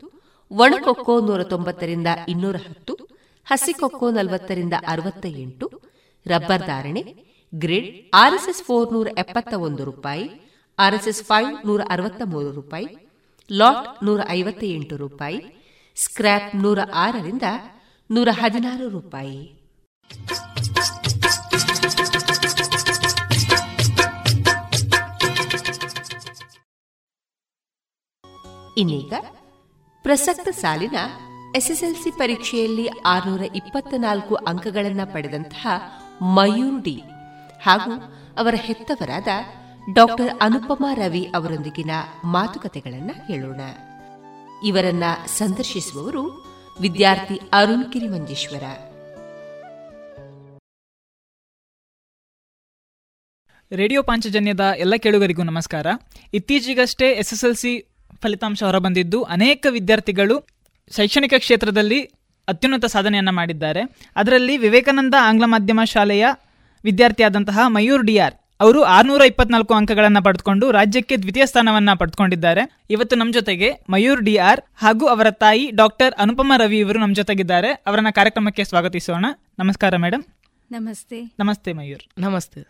ಒಣಕೊಕ್ಕೋ 0.52 1.20
ನೂರ 1.20 1.44
ತೊಂಬತ್ತರಿಂದ 1.44 2.08
ಇನ್ನೂರ 2.28 2.56
ಹತ್ತು 2.56 2.94
ಹಸಿಕೊಕ್ಕೋ 3.48 4.12
ನಲವತ್ತರಿಂದ 4.12 4.74
ಅರವತ್ತ 4.88 5.26
ಎಂಟು 5.26 5.68
ರಬ್ಬರ್ 6.26 6.66
ಧಾರಣೆ, 6.66 7.04
ಗ್ರಿಡ್, 7.54 7.90
ಆರ್ಎಸ್ಎಸ್ 8.14 8.64
ಫೋರ್ 8.64 8.94
ನೂರ 8.94 9.08
ಎಪ್ಪತ್ತ 9.18 9.54
ಒಂದು 9.54 9.84
ರೂಪಾಯಿ, 9.86 10.26
ಆರ್ಎಸ್ಎಸ್ 10.80 11.24
ಫೈವ್ 11.24 11.68
ನೂರ 11.68 11.82
ಅರವತ್ತ 11.90 12.22
ಮೂರು 12.26 12.52
ರೂಪಾಯಿ, 12.52 12.88
ಲಾಟ್ 13.50 14.04
ನೂರ 14.04 14.20
ಐವತ್ತ 14.30 14.64
ಎಂಟು 14.64 14.98
ರೂಪಾಯಿ, 14.98 15.40
ಸ್ಕ್ರ್ಯಾಪ್ 15.96 16.56
ನೂರ 16.56 16.80
ಆರರಿಂದ 16.94 17.44
ನೂರ 18.10 18.30
ಹದಿನಾರು 18.32 18.90
ರೂಪಾಯಿ. 18.90 19.40
ಇನ್ನೀಗ 28.78 29.14
ಪ್ರಸಕ್ತ 30.04 30.50
ಸಾಲಿನ 30.50 30.96
ಎಸ್ಎಸ್ಎಲ್ಸಿ 31.56 32.12
ಪರೀಕ್ಷೆಯಲ್ಲಿ 32.12 32.88
ಆರುನೂರ 32.88 33.42
ಇಪ್ಪತ್ತ 33.42 33.94
ನಾಲ್ಕು 33.98 34.36
ಅಂಕಗಳನ್ನು 34.36 35.14
ಪಡೆದಂತಹ 35.14 35.68
ಮಯೂರ್ 36.22 36.84
ಡಿ 36.84 37.02
ಹಾಗೂ 37.62 37.92
ಅವರ 38.38 38.56
ಹೆತ್ತವರಾದ 38.58 39.28
ಡಾಕ್ಟರ್ 39.94 40.38
ಅನುಪಮಾ 40.42 40.94
ರವಿ 40.94 41.26
ಅವರೊಂದಿಗಿನ 41.36 41.92
ಮಾತುಕತೆಗಳನ್ನು 42.24 43.26
ಹೇಳೋಣ. 43.28 43.62
ಇವರನ್ನ 44.64 45.04
ಸಂದರ್ಶಿಸುವವರು 45.26 46.46
ವಿದ್ಯಾರ್ಥಿ 46.82 47.40
ಅರುಣ್ 47.54 47.94
ಕಿರಿಮಂಜೇಶ್ವರ. 47.94 48.64
ರೇಡಿಯೋ 53.72 54.04
ಪಾಂಚಜನ್ಯದ 54.04 54.60
ಎಲ್ಲ 54.78 54.96
ಕೇಳುಗರಿಗೂ 54.96 55.44
ನಮಸ್ಕಾರ. 55.44 55.88
ಇತ್ತೀಚೆಗಷ್ಟೇ 56.34 57.12
ಎಸ್ಎಸ್ಎಲ್ಸಿ 57.12 57.87
ಫಲಿತಾಂಶ 58.24 58.64
ಹೊರಬಂದಿದ್ದು 58.64 59.24
ಅನೇಕ 59.24 59.68
ವಿದ್ಯಾರ್ಥಿಗಳು 59.70 60.48
ಶೈಕ್ಷಣಿಕ 60.96 61.34
ಕ್ಷೇತ್ರದಲ್ಲಿ 61.38 62.02
ಅತ್ಯುನ್ನತ 62.48 62.86
ಸಾಧನೆಯನ್ನು 62.86 63.32
ಮಾಡಿದ್ದಾರೆ. 63.32 63.82
ಅದರಲ್ಲಿ 64.16 64.58
ವಿವೇಕಾನಂದ 64.58 65.16
ಆಂಗ್ಲ 65.22 65.46
ಮಾಧ್ಯಮ 65.46 65.80
ಶಾಲೆಯ 65.84 66.26
ವಿದ್ಯಾರ್ಥಿಯಾದಂತಹ 66.84 67.60
ಮಯೂರ್ 67.68 68.04
ಡಿಆರ್ 68.04 68.36
ಅವರು 68.60 68.84
ಆರುನೂರ 68.84 69.22
ಇಪ್ಪತ್ನಾಲ್ಕು 69.22 69.74
ಅಂಕಗಳನ್ನು 69.74 70.24
ಪಡೆದುಕೊಂಡು 70.24 70.72
ರಾಜ್ಯಕ್ಕೆ 70.72 71.18
ದ್ವಿತೀಯ 71.18 71.46
ಸ್ಥಾನವನ್ನು 71.46 71.98
ಪಡೆದುಕೊಂಡಿದ್ದಾರೆ. 71.98 72.80
ಇವತ್ತು 72.90 73.16
ನಮ್ಮ 73.16 73.34
ಜೊತೆಗೆ 73.34 73.70
ಮಯೂರ್ 73.90 74.22
ಡಿ 74.22 74.38
ಆರ್ 74.38 74.62
ಹಾಗೂ 74.76 75.08
ಅವರ 75.08 75.30
ತಾಯಿ 75.32 75.72
ಡಾಕ್ಟರ್ 75.72 76.14
ಅನುಪಮ 76.14 76.54
ರವಿ 76.58 76.80
ಇವರು 76.80 77.00
ನಮ್ಮ 77.00 77.16
ಜೊತೆಗಿದ್ದಾರೆ. 77.16 77.72
ಅವರನ್ನ 77.88 78.10
ಕಾರ್ಯಕ್ರಮಕ್ಕೆ 78.10 78.64
ಸ್ವಾಗತಿಸೋಣ. 78.64 79.26
ನಮಸ್ಕಾರ 79.60 79.98
ಮೇಡಮ್ 79.98 80.24
ನಮಸ್ತೆ. 80.72 81.22
ನಮಸ್ತೆ 81.40 81.74
ಮಯೂರ್. 81.74 82.04
ನಮಸ್ತೆ. 82.18 82.62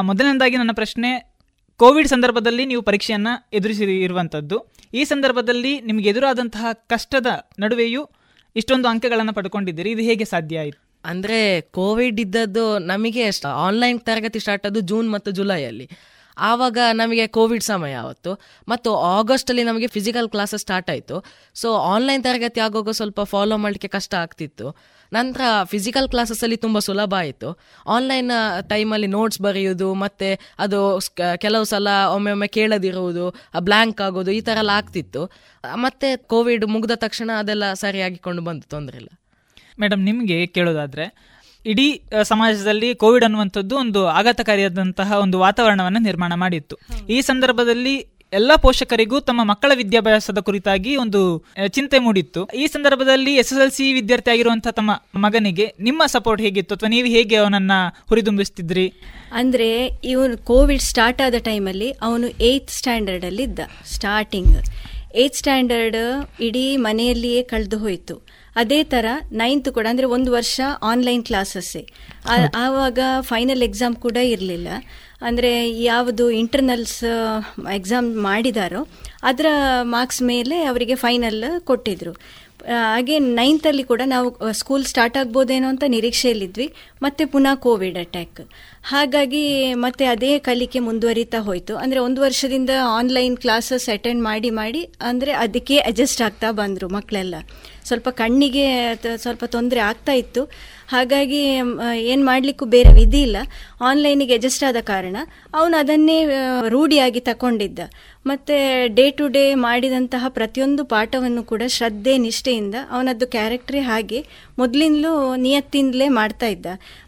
ಮೊದಲನೇದಾಗಿ 0.00 0.56
ನನ್ನ 0.56 0.70
ಪ್ರಶ್ನೆ 0.72 1.33
ಕೋವಿಡ್ 1.76 2.08
ಸಂದರ್ಭದಲ್ಲಿ 2.08 2.66
ನೀವು 2.66 2.82
ಪರೀಕ್ಷೆಯನ್ನು 2.82 3.48
ಎದುರಿಸಿರುವಂಥದ್ದು. 3.52 4.72
ಈ 4.94 5.04
ಸಂದರ್ಭದಲ್ಲಿ 5.04 5.80
ನಿಮಗೆ 5.80 6.08
ಎದುರಾದಂತಹ 6.08 6.66
ಕಷ್ಟದ 6.72 7.26
ನಡುವೆಯೂ 7.58 8.10
ಇಷ್ಟೊಂದು 8.56 8.88
ಅಂಕಗಳನ್ನು 8.88 9.32
ಪಡ್ಕೊಂಡಿದ್ದೀರಿ. 9.32 9.90
ಇದು 9.90 10.02
ಹೇಗೆ 10.02 10.24
ಸಾಧ್ಯ 10.24 10.58
ಆಯಿತು? 10.58 11.00
ಅಂದರೆ 11.04 11.60
ಕೋವಿಡ್ 11.60 12.20
ಇದ್ದದ್ದು 12.20 12.78
ನಮಗೆ 12.78 13.24
ಆನ್ಲೈನ್ 13.44 14.00
ತರಗತಿ 14.00 14.38
ಸ್ಟಾರ್ಟ್ 14.38 14.66
ಆದ್ದು 14.66 14.80
ಜೂನ್ 14.80 15.12
ಮತ್ತು 15.12 15.30
ಜುಲೈಯಲ್ಲಿ. 15.30 15.90
ಆವಾಗ 16.38 16.78
ನಮಗೆ 16.92 17.26
ಕೋವಿಡ್ 17.26 17.64
ಸಮಯ 17.64 17.94
ಆವತ್ತು. 17.94 18.40
ಮತ್ತು 18.68 18.96
ಆಗಸ್ಟಲ್ಲಿ 18.96 19.62
ನಮಗೆ 19.62 19.86
ಫಿಸಿಕಲ್ 19.86 20.28
ಕ್ಲಾಸಸ್ 20.28 20.60
ಸ್ಟಾರ್ಟ್ 20.60 20.90
ಆಯಿತು. 20.90 21.24
ಸೊ 21.54 21.74
ಆನ್ಲೈನ್ 21.76 22.24
ತರಗತಿ 22.24 22.60
ಆಗೋಗ 22.60 22.90
ಸ್ವಲ್ಪ 22.90 23.20
ಫಾಲೋ 23.20 23.56
ಮಾಡಲಿಕ್ಕೆ 23.56 23.88
ಕಷ್ಟ 23.88 24.14
ಆಗ್ತಿತ್ತು. 24.14 24.93
ನಂತರ 25.18 25.42
ಫಿಸಿಕಲ್ 25.72 26.08
ಕ್ಲಾಸಸ್ಸಲ್ಲಿ 26.12 26.58
ತುಂಬ 26.64 26.78
ಸುಲಭ 26.86 27.14
ಆಯಿತು. 27.18 27.48
ಆನ್ಲೈನ್ 27.96 28.30
ಟೈಮಲ್ಲಿ 28.70 29.08
ನೋಟ್ಸ್ 29.16 29.40
ಬರೆಯೋದು 29.46 29.88
ಮತ್ತು 30.04 30.28
ಅದು 30.58 30.80
ಕೆಲವು 31.36 31.66
ಸಲ 31.72 31.88
ಒಮ್ಮೆ 32.14 32.32
ಒಮ್ಮೆ 32.36 32.48
ಕೇಳದಿರುವುದು 32.58 33.26
ಬ್ಲ್ಯಾಂಕ್ 33.60 34.00
ಆಗೋದು 34.06 34.32
ಈ 34.38 34.40
ಥರ 34.40 34.56
ಎಲ್ಲ 34.64 34.72
ಆಗ್ತಿತ್ತು. 34.80 35.22
ಮತ್ತೆ 35.84 36.10
ಕೋವಿಡ್ 36.32 36.66
ಮುಗಿದ 36.74 36.96
ತಕ್ಷಣ 37.04 37.30
ಅದೆಲ್ಲ 37.42 37.72
ಸರಿಯಾಗಿಕೊಂಡು 37.84 38.42
ಬಂತು 38.48 38.68
ತೊಂದರೆ 38.68 38.98
ಇಲ್ಲ. 39.02 39.12
ಮೇಡಮ್ 39.80 40.02
ನಿಮಗೆ 40.10 40.38
ಕೇಳೋದಾದರೆ 40.56 41.06
ಇಡೀ 41.72 41.86
ಸಮಾಜದಲ್ಲಿ 42.22 42.88
ಕೋವಿಡ್ 43.02 43.24
ಅನ್ನುವಂಥದ್ದು 43.24 43.74
ಒಂದು 43.82 44.00
ಆಘಾತಕಾರಿಯಾದಂತಹ 44.18 45.18
ಒಂದು 45.24 45.36
ವಾತಾವರಣವನ್ನು 45.38 46.00
ನಿರ್ಮಾಣ 46.08 46.32
ಮಾಡಿತ್ತು. 46.42 46.74
ಈ 47.08 47.18
ಸಂದರ್ಭದಲ್ಲಿ 47.20 47.94
ಎಲ್ಲ 48.38 48.52
ಪೋಷಕರಿಗೂ 48.64 49.16
ತಮ್ಮ 49.28 49.40
ಮಕ್ಕಳ 49.50 49.72
ವಿದ್ಯಾಭ್ಯಾಸದ 49.80 50.40
ಕುರಿತಾಗಿ 50.48 50.92
ಒಂದು 51.02 51.20
ಚಿಂತೆ 51.76 51.98
ಮೂಡಿತ್ತು. 52.06 52.42
ಈ 52.60 52.64
ಸಂದರ್ಭದಲ್ಲಿ 52.74 53.32
ಎಸ್ 53.42 53.52
ಎಸ್ 53.54 53.62
ಎಲ್ 53.64 53.74
ಸಿ 53.76 53.86
ವಿದ್ಯಾರ್ಥಿ 53.98 54.30
ಆಗಿರುವಂತಹ 54.34 54.74
ತಮ್ಮ 54.78 54.90
ಮಗನಿಗೆ 55.24 55.66
ನಿಮ್ಮ 55.88 56.02
ಸಪೋರ್ಟ್ 56.14 56.42
ಹೇಗಿತ್ತು? 56.46 56.74
ಅಥವಾ 56.78 56.90
ನೀವು 56.96 57.10
ಹೇಗೆ 57.16 57.36
ಅವನನ್ನ 57.42 57.76
ಹುರಿದುಂಬಿಸ್ತಿದ್ರಿ? 58.12 58.86
ಅಂದ್ರೆ 59.40 59.70
ಇವನು 60.12 60.36
ಕೋವಿಡ್ 60.52 60.84
ಸ್ಟಾರ್ಟ್ 60.90 61.22
ಆದ 61.26 61.40
ಟೈಮಲ್ಲಿ 61.50 61.90
ಅವನು 62.08 62.28
ಏತ್ 62.50 62.72
ಸ್ಟ್ಯಾಂಡರ್ಡ್ 62.78 63.26
ಅಲ್ಲಿ 63.30 63.44
ಇದ್ದ 63.50 63.60
ಸ್ಟಾರ್ಟಿಂಗ್. 63.94 64.58
ಏತ್ 65.22 65.36
ಸ್ಟ್ಯಾಂಡರ್ಡ್ 65.40 65.98
ಇಡೀ 66.46 66.64
ಮನೆಯಲ್ಲಿಯೇ 66.86 67.42
ಕಳೆದು 67.50 67.78
ಹೋಯಿತು. 67.82 68.14
ಅದೇ 68.60 68.78
ಥರ 68.92 69.06
ನೈನ್ತ್ 69.40 69.68
ಕೂಡ 69.76 69.86
ಅಂದರೆ 69.92 70.06
ಒಂದು 70.16 70.30
ವರ್ಷ 70.36 70.56
ಆನ್ಲೈನ್ 70.90 71.22
ಕ್ಲಾಸಸ್ಸೇ 71.28 71.82
ಆವಾಗ 72.64 72.98
ಫೈನಲ್ 73.30 73.62
ಎಕ್ಸಾಮ್ 73.68 73.96
ಕೂಡ 74.04 74.18
ಇರಲಿಲ್ಲ. 74.34 74.68
ಅಂದರೆ 75.28 75.50
ಯಾವುದು 75.90 76.24
ಇಂಟರ್ನಲ್ಸ್ 76.42 77.00
ಎಕ್ಸಾಮ್ 77.78 78.08
ಮಾಡಿದಾರೋ 78.28 78.80
ಅದರ 79.30 79.46
ಮಾರ್ಕ್ಸ್ 79.96 80.22
ಮೇಲೆ 80.32 80.56
ಅವರಿಗೆ 80.70 80.96
ಫೈನಲ್ 81.04 81.42
ಕೊಟ್ಟಿದ್ರು. 81.70 82.14
ಹಾಗೆ 82.92 83.16
ನೈನ್ತಲ್ಲಿ 83.38 83.82
ಕೂಡ 83.90 84.02
ನಾವು 84.12 84.28
ಸ್ಕೂಲ್ 84.58 84.84
ಸ್ಟಾರ್ಟ್ 84.90 85.16
ಆಗ್ಬೋದೇನೋ 85.22 85.66
ಅಂತ 85.72 85.84
ನಿರೀಕ್ಷೆಯಲ್ಲಿದ್ವಿ, 85.94 86.66
ಮತ್ತೆ 87.04 87.22
ಪುನಃ 87.32 87.54
ಕೋವಿಡ್ 87.64 87.98
ಅಟ್ಯಾಕ್ 88.02 88.40
ಹಾಗಾಗಿ 88.92 89.42
ಮತ್ತೆ 89.84 90.04
ಅದೇ 90.12 90.30
ಕಲಿಕೆ 90.46 90.80
ಮುಂದುವರಿತಾ 90.86 91.40
ಹೋಯಿತು. 91.48 91.74
ಅಂದರೆ 91.82 92.00
ಒಂದು 92.06 92.20
ವರ್ಷದಿಂದ 92.26 92.70
ಆನ್ಲೈನ್ 92.98 93.36
ಕ್ಲಾಸಸ್ 93.44 93.86
ಅಟೆಂಡ್ 93.96 94.22
ಮಾಡಿ 94.30 94.50
ಮಾಡಿ, 94.60 94.82
ಅಂದರೆ 95.10 95.34
ಅದಕ್ಕೆ 95.44 95.76
ಅಡ್ಜಸ್ಟ್ 95.90 96.22
ಆಗ್ತಾ 96.28 96.50
ಬಂದರು 96.60 96.88
ಮಕ್ಕಳೆಲ್ಲ 96.96 97.34
ಸ್ವಲ್ಪ 97.90 98.08
ಕಣ್ಣಿಗೆ 98.22 98.66
ಸ್ವಲ್ಪ 99.24 99.44
ತೊಂದರೆ 99.56 99.82
ಆಗ್ತಾ 99.90 100.14
ಇತ್ತು. 100.22 100.44
ಹಾಗಾಗಿ 100.92 101.40
ಏನು 102.12 102.22
ಮಾಡಲಿಕ್ಕೂ 102.30 102.64
ಬೇರೆ 102.74 102.90
ವಿಧಿ 102.98 103.20
ಇಲ್ಲ. 103.26 103.38
ಆನ್ಲೈನಿಗೆ 103.88 104.34
ಅಡ್ಜಸ್ಟ್ 104.36 104.64
ಆದ 104.68 104.80
ಕಾರಣ 104.90 105.16
ಅವನು 105.58 105.74
ಅದನ್ನೇ 105.82 106.18
ರೂಢಿಯಾಗಿ 106.74 107.20
ತಗೊಂಡಿದ್ದ 107.30 107.80
ಮತ್ತು 108.26 108.54
ಡೇ 108.98 109.06
ಟು 109.18 109.24
ಡೇ 109.36 109.42
ಮಾಡಿದಂತಹ 109.64 110.28
ಪ್ರತಿಯೊಂದು 110.38 110.82
ಪಾಠವನ್ನು 110.92 111.42
ಕೂಡ 111.50 111.62
ಶ್ರದ್ಧೆ, 111.76 112.14
ನಿಷ್ಠೆಯಿಂದ 112.26 112.76
ಅವನದ್ದು 112.94 113.26
ಕ್ಯಾರೆಕ್ಟ್ರೇ 113.34 113.80
ಹಾಗೆ 113.90 114.20
ಮೊದಲಿಂದಲೂ 114.60 115.12
ನಿಯತ್ತಿಂದಲೇ 115.46 116.06
ಮಾಡ್ತಾ 116.20 116.48
ಇದ್ದ. 116.54 116.66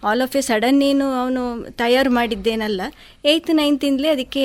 ಆಲ್ 0.08 0.24
ಆಫ್ 0.26 0.36
ಎ 0.40 0.42
ಸಡನ್ 0.48 0.82
ಏನು 0.90 1.06
ಅವನು 1.22 1.44
ತಯಾರು 1.82 2.12
ಮಾಡಿದ್ದೇನಲ್ಲ 2.18 2.82
ಏಯ್ತ್ 3.32 3.52
ನೈನ್ತಿಂದಲೇ 3.60 4.10
ಅದಕ್ಕೆ 4.16 4.44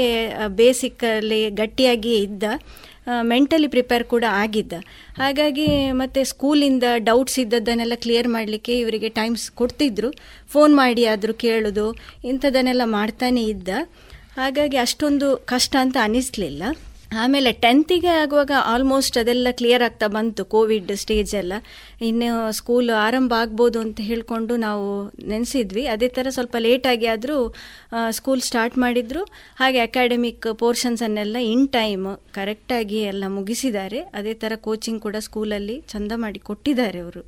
ಬೇಸಿಕ್ಕಲ್ಲಿ 0.62 1.42
ಗಟ್ಟಿಯಾಗಿ 1.62 2.16
ಇದ್ದ. 2.28 2.44
ಮೆಂಟಲಿ 3.22 3.68
ಪ್ರಿಪೇರ್ 3.68 4.04
ಕೂಡ 4.04 4.26
ಆಗಿದ್ದ. 4.30 4.74
ಹಾಗಾಗಿ 5.18 5.92
ಮತ್ತು 5.92 6.24
ಸ್ಕೂಲಿಂದ 6.24 6.84
ಡೌಟ್ಸ್ 6.98 7.40
ಇದ್ದದ್ದನ್ನೆಲ್ಲ 7.40 7.94
ಕ್ಲಿಯರ್ 7.96 8.28
ಮಾಡಲಿಕ್ಕೆ 8.28 8.80
ಇವರಿಗೆ 8.80 9.10
ಟೈಮ್ಸ್ 9.10 9.52
ಕೊಡ್ತಿದ್ರು. 9.52 10.12
ಫೋನ್ 10.50 10.76
ಮಾಡಿ 10.76 11.06
ಆದರೂ 11.06 11.34
ಕೇಳೋದು, 11.34 11.96
ಇಂಥದ್ದನ್ನೆಲ್ಲ 12.24 12.82
ಮಾಡ್ತಾನೆ 12.86 13.44
ಇದ್ದ. 13.44 13.70
ಹಾಗಾಗಿ 14.38 14.78
ಅಷ್ಟೊಂದು 14.78 15.38
ಕಷ್ಟ 15.38 15.76
ಅಂತ 15.80 15.98
ಅನ್ನಿಸ್ಲಿಲ್ಲ 16.02 16.64
ಆಮೇಲೆ 17.20 17.52
ಟೆಂತಿಗೆ 17.64 18.08
ಆಗುವಾಗ 18.08 18.52
ಆಲ್ಮೋಸ್ಟ್ 18.66 19.18
ಅದೆಲ್ಲ 19.18 19.48
ಕ್ಲಿಯರ್ 19.52 19.84
ಆಗ್ತಾ 19.84 20.08
ಬಂತು 20.08 20.46
ಕೋವಿಡ್ 20.46 20.92
ಸ್ಟೇಜ್ 21.02 21.36
ಎಲ್ಲ. 21.36 21.54
ಇನ್ನು 22.02 22.52
ಸ್ಕೂಲ್ 22.52 22.90
ಆರಂಭ 22.90 23.34
ಆಗ್ಬೋದು 23.40 23.80
ಅಂತ 23.80 24.00
ಹೇಳಿಕೊಂಡು 24.02 24.56
ನಾವು 24.56 24.86
ನೆನೆಸಿದ್ವಿ. 25.32 25.88
ಅದೇ 25.88 26.08
ಥರ 26.08 26.28
ಸ್ವಲ್ಪ 26.30 26.56
ಲೇಟಾಗಿ 26.60 27.08
ಆದರೂ 27.08 27.38
ಸ್ಕೂಲ್ 28.10 28.42
ಸ್ಟಾರ್ಟ್ 28.42 28.78
ಮಾಡಿದ್ರು. 28.78 29.24
ಹಾಗೆ 29.56 29.80
ಅಕಾಡೆಮಿಕ್ 29.80 30.48
ಪೋರ್ಷನ್ಸನ್ನೆಲ್ಲ 30.64 31.38
ಇನ್ 31.54 31.68
ಟೈಮ್ 31.70 32.08
ಕರೆಕ್ಟಾಗಿ 32.34 33.02
ಎಲ್ಲ 33.02 33.24
ಮುಗಿಸಿದ್ದಾರೆ. 33.28 34.00
ಅದೇ 34.00 34.34
ಥರ 34.34 34.54
ಕೋಚಿಂಗ್ 34.56 35.02
ಕೂಡ 35.02 35.16
ಸ್ಕೂಲಲ್ಲಿ 35.20 35.78
ಚಂದ 35.94 36.12
ಮಾಡಿ 36.16 36.40
ಕೊಟ್ಟಿದ್ದಾರೆ 36.40 37.00
ಅವರು. 37.00 37.24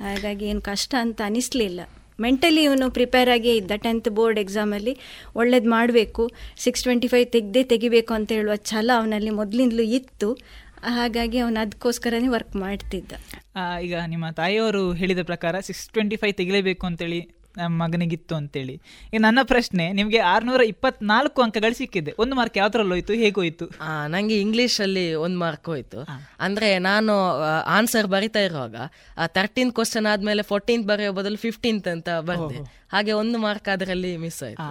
ಹಾಗಾಗಿ 0.00 0.46
ಏನು 0.46 0.60
ಕಷ್ಟ 0.60 0.94
ಅಂತ 1.00 1.20
ಅನಿಸ್ಲಿಲ್ಲ. 1.24 1.80
ಮೆಂಟಲಿ 2.18 2.62
ಇವನು 2.62 2.86
ಪ್ರಿಪೇರ್ 2.90 3.30
ಆಗೇ 3.34 3.52
ಇದ್ದ 3.56 3.72
ಟೆಂತ್ 3.84 4.08
ಬೋರ್ಡ್ 4.18 4.38
ಎಕ್ಸಾಮಲ್ಲಿ 4.44 4.94
ಒಳ್ಳೇದು 5.40 5.68
ಮಾಡಬೇಕು 5.70 6.24
ಸಿಕ್ಸ್ 6.64 6.82
ಟ್ವೆಂಟಿ 6.82 7.08
ಫೈವ್ 7.08 7.26
ತೆಗ್ದೇ 7.36 7.62
ತೆಗಿಬೇಕು 7.72 8.12
ಅಂತ 8.14 8.30
ಹೇಳುವ 8.38 8.56
ಛಲ 8.70 8.90
ಅವನಲ್ಲಿ 9.00 9.32
ಮೊದಲಿಂದಲೂ 9.40 9.84
ಇತ್ತು. 9.98 10.30
ಹಾಗಾಗಿ 10.96 11.38
ಅವನು 11.38 11.58
ಅದಕ್ಕೋಸ್ಕರನೇ 11.60 12.28
ವರ್ಕ್ 12.34 12.56
ಮಾಡ್ತಿದ್ದ. 12.56 13.12
ಈಗ 13.86 13.94
ನಿಮ್ಮ 14.12 14.26
ತಾಯಿಯವರು 14.40 14.82
ಹೇಳಿದ 15.00 15.22
ಪ್ರಕಾರ 15.22 15.54
ಸಿಕ್ಸ್ 15.68 15.84
ಟ್ವೆಂಟಿ 15.94 16.16
ಫೈವ್ 16.16 16.34
ತೆಗಿಲೇಬೇಕು 16.40 16.84
ಅಂತೇಳಿ 16.86 17.20
ನಮ್ಮ 17.58 17.84
ಮಗನಿಗಿತ್ತು 17.84 18.34
ಅಂತೇಳಿ. 18.34 18.74
ಈಗ 19.12 19.20
ನನ್ನ 19.20 19.38
ಪ್ರಶ್ನೆ 19.42 19.92
ನಿಮಗೆ 19.92 20.18
ಆರ್ನೂರ 20.26 20.60
ಇಪ್ಪತ್ನಾಲ್ಕು 20.64 21.42
ಅಂಕಗಳು 21.42 21.74
ಸಿಕ್ಕಿದೆ. 21.74 22.14
ಒಂದು 22.18 22.34
ಮಾರ್ಕ್ 22.34 22.58
ಯಾವ್ದ್ರಲ್ಲಿ 22.58 22.92
ಹೋಯ್ತು 22.92 23.12
ಹೇಗೋಯ್ತು 23.14 23.66
ಆ, 23.80 24.06
ನಂಗೆ 24.06 24.40
ಇಂಗ್ಲಿಷ್ 24.40 24.80
ಅಲ್ಲಿ 24.80 25.14
ಒಂದ್ 25.18 25.38
ಮಾರ್ಕ್ 25.38 25.66
ಹೋಯ್ತು. 25.66 26.00
ಅಂದ್ರೆ 26.40 26.78
ನಾನು 26.80 27.14
ಆನ್ಸರ್ 27.70 28.06
ಬರಿತಾ 28.06 28.40
ಇರುವಾಗ 28.40 28.76
ತರ್ಟೀನ್ 29.32 29.72
ಕ್ವಶನ್ 29.72 30.06
ಆದ್ಮೇಲೆ 30.06 30.42
ಫೋರ್ಟೀನ್ತ್ 30.42 30.88
ಬರೆಯೋ 30.88 31.12
ಬದಲು 31.12 31.36
ಫಿಫ್ಟೀನ್ತ್ 31.36 31.88
ಅಂತ 31.88 32.08
ಬರ್ದೆ. 32.24 32.60
ಹಾಗೆ 32.92 33.12
ಒಂದು 33.14 33.38
ಮಾರ್ಕ್ 33.38 33.68
ಅದರಲ್ಲಿ 33.68 34.16
ಮಿಸ್ 34.16 34.42
ಆಯ್ತು. 34.42 34.68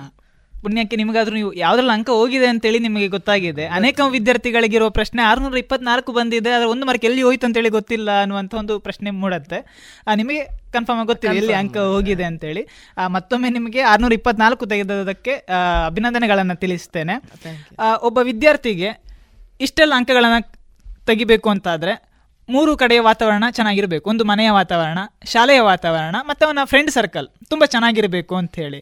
ಪುಣ್ಯಕ್ಕೆ 0.63 0.95
ನಿಮಗಾದ್ರೂ 0.95 1.35
ನೀವು 1.35 1.53
ಯಾವ್ದ್ರಲ್ಲಿ 1.53 1.93
ಅಂಕ 1.93 2.09
ಹೋಗಿದೆ 2.09 2.45
ಅಂತೇಳಿ 2.45 2.79
ನಿಮಗೆ 2.79 3.07
ಗೊತ್ತಾಗಿದೆ. 3.07 3.65
ಅನೇಕ 3.69 3.99
ವಿದ್ಯಾರ್ಥಿಗಳಿಗಿರುವ 4.09 4.89
ಪ್ರಶ್ನೆ 4.89 5.21
ಆರುನೂರ 5.23 5.57
ಇಪ್ಪತ್ನಾಲ್ಕು 5.57 6.11
ಬಂದಿದೆ 6.11 6.51
ಆದ್ರೆ 6.51 6.69
ಒಂದು 6.69 6.85
ಮಾರ್ಕ್ 6.85 7.05
ಎಲ್ಲಿ 7.05 7.21
ಹೋಯ್ತು 7.21 7.45
ಅಂತೇಳಿ 7.45 7.69
ಗೊತ್ತಿಲ್ಲ 7.69 8.21
ಅನ್ನುವಂಥ 8.21 8.53
ಒಂದು 8.53 8.79
ಪ್ರಶ್ನೆ 8.79 9.11
ಮೂಡತ್ತೆ. 9.11 9.59
ಆ, 10.07 10.15
ನಿಮಗೆ 10.15 10.41
ಕನ್ಫರ್ಮ್ 10.75 10.99
ಆಗಿ 11.01 11.09
ಗೊತ್ತಿಲ್ಲ 11.11 11.35
ಎಲ್ಲಿ 11.41 11.55
ಅಂಕ 11.61 11.77
ಹೋಗಿದೆ 11.93 12.25
ಅಂತೇಳಿ. 12.31 12.63
ಮತ್ತೊಮ್ಮೆ 13.15 13.49
ನಿಮಗೆ 13.57 13.81
ಆರ್ನೂರ 13.91 14.13
ಇಪ್ಪತ್ನಾಲ್ಕು 14.19 14.65
ತೆಗೆದದಕ್ಕೆ 14.73 15.33
ಅಭಿನಂದನೆಗಳನ್ನು 15.89 16.55
ತಿಳಿಸ್ತೇನೆ. 16.63 17.15
ಒಬ್ಬ 18.09 18.17
ವಿದ್ಯಾರ್ಥಿಗೆ 18.31 18.91
ಇಷ್ಟೆಲ್ಲ 19.67 19.93
ಅಂಕಗಳನ್ನು 19.99 20.41
ತೆಗಿಬೇಕು 21.09 21.49
ಅಂತಾದರೆ 21.55 21.93
ಮೂರು 22.49 22.71
ಕಡೆಯ 22.81 22.99
ವಾತಾವರಣ 23.07 23.45
ಚೆನ್ನಾಗಿರಬೇಕು. 23.57 24.05
ಒಂದು 24.11 24.23
ಮನೆಯ 24.29 24.49
ವಾತಾವರಣ 24.57 24.99
ಶಾಲೆಯ 25.33 25.61
ವಾತಾವರಣ 25.69 26.15
ಮತ್ತು 26.29 26.43
ಅವನ 26.47 26.63
ಫ್ರೆಂಡ್ 26.71 26.91
ಸರ್ಕಲ್ 26.97 27.27
ತುಂಬ 27.51 27.63
ಚೆನ್ನಾಗಿರಬೇಕು 27.73 28.35
ಅಂತ 28.41 28.53
ಹೇಳಿ 28.63 28.79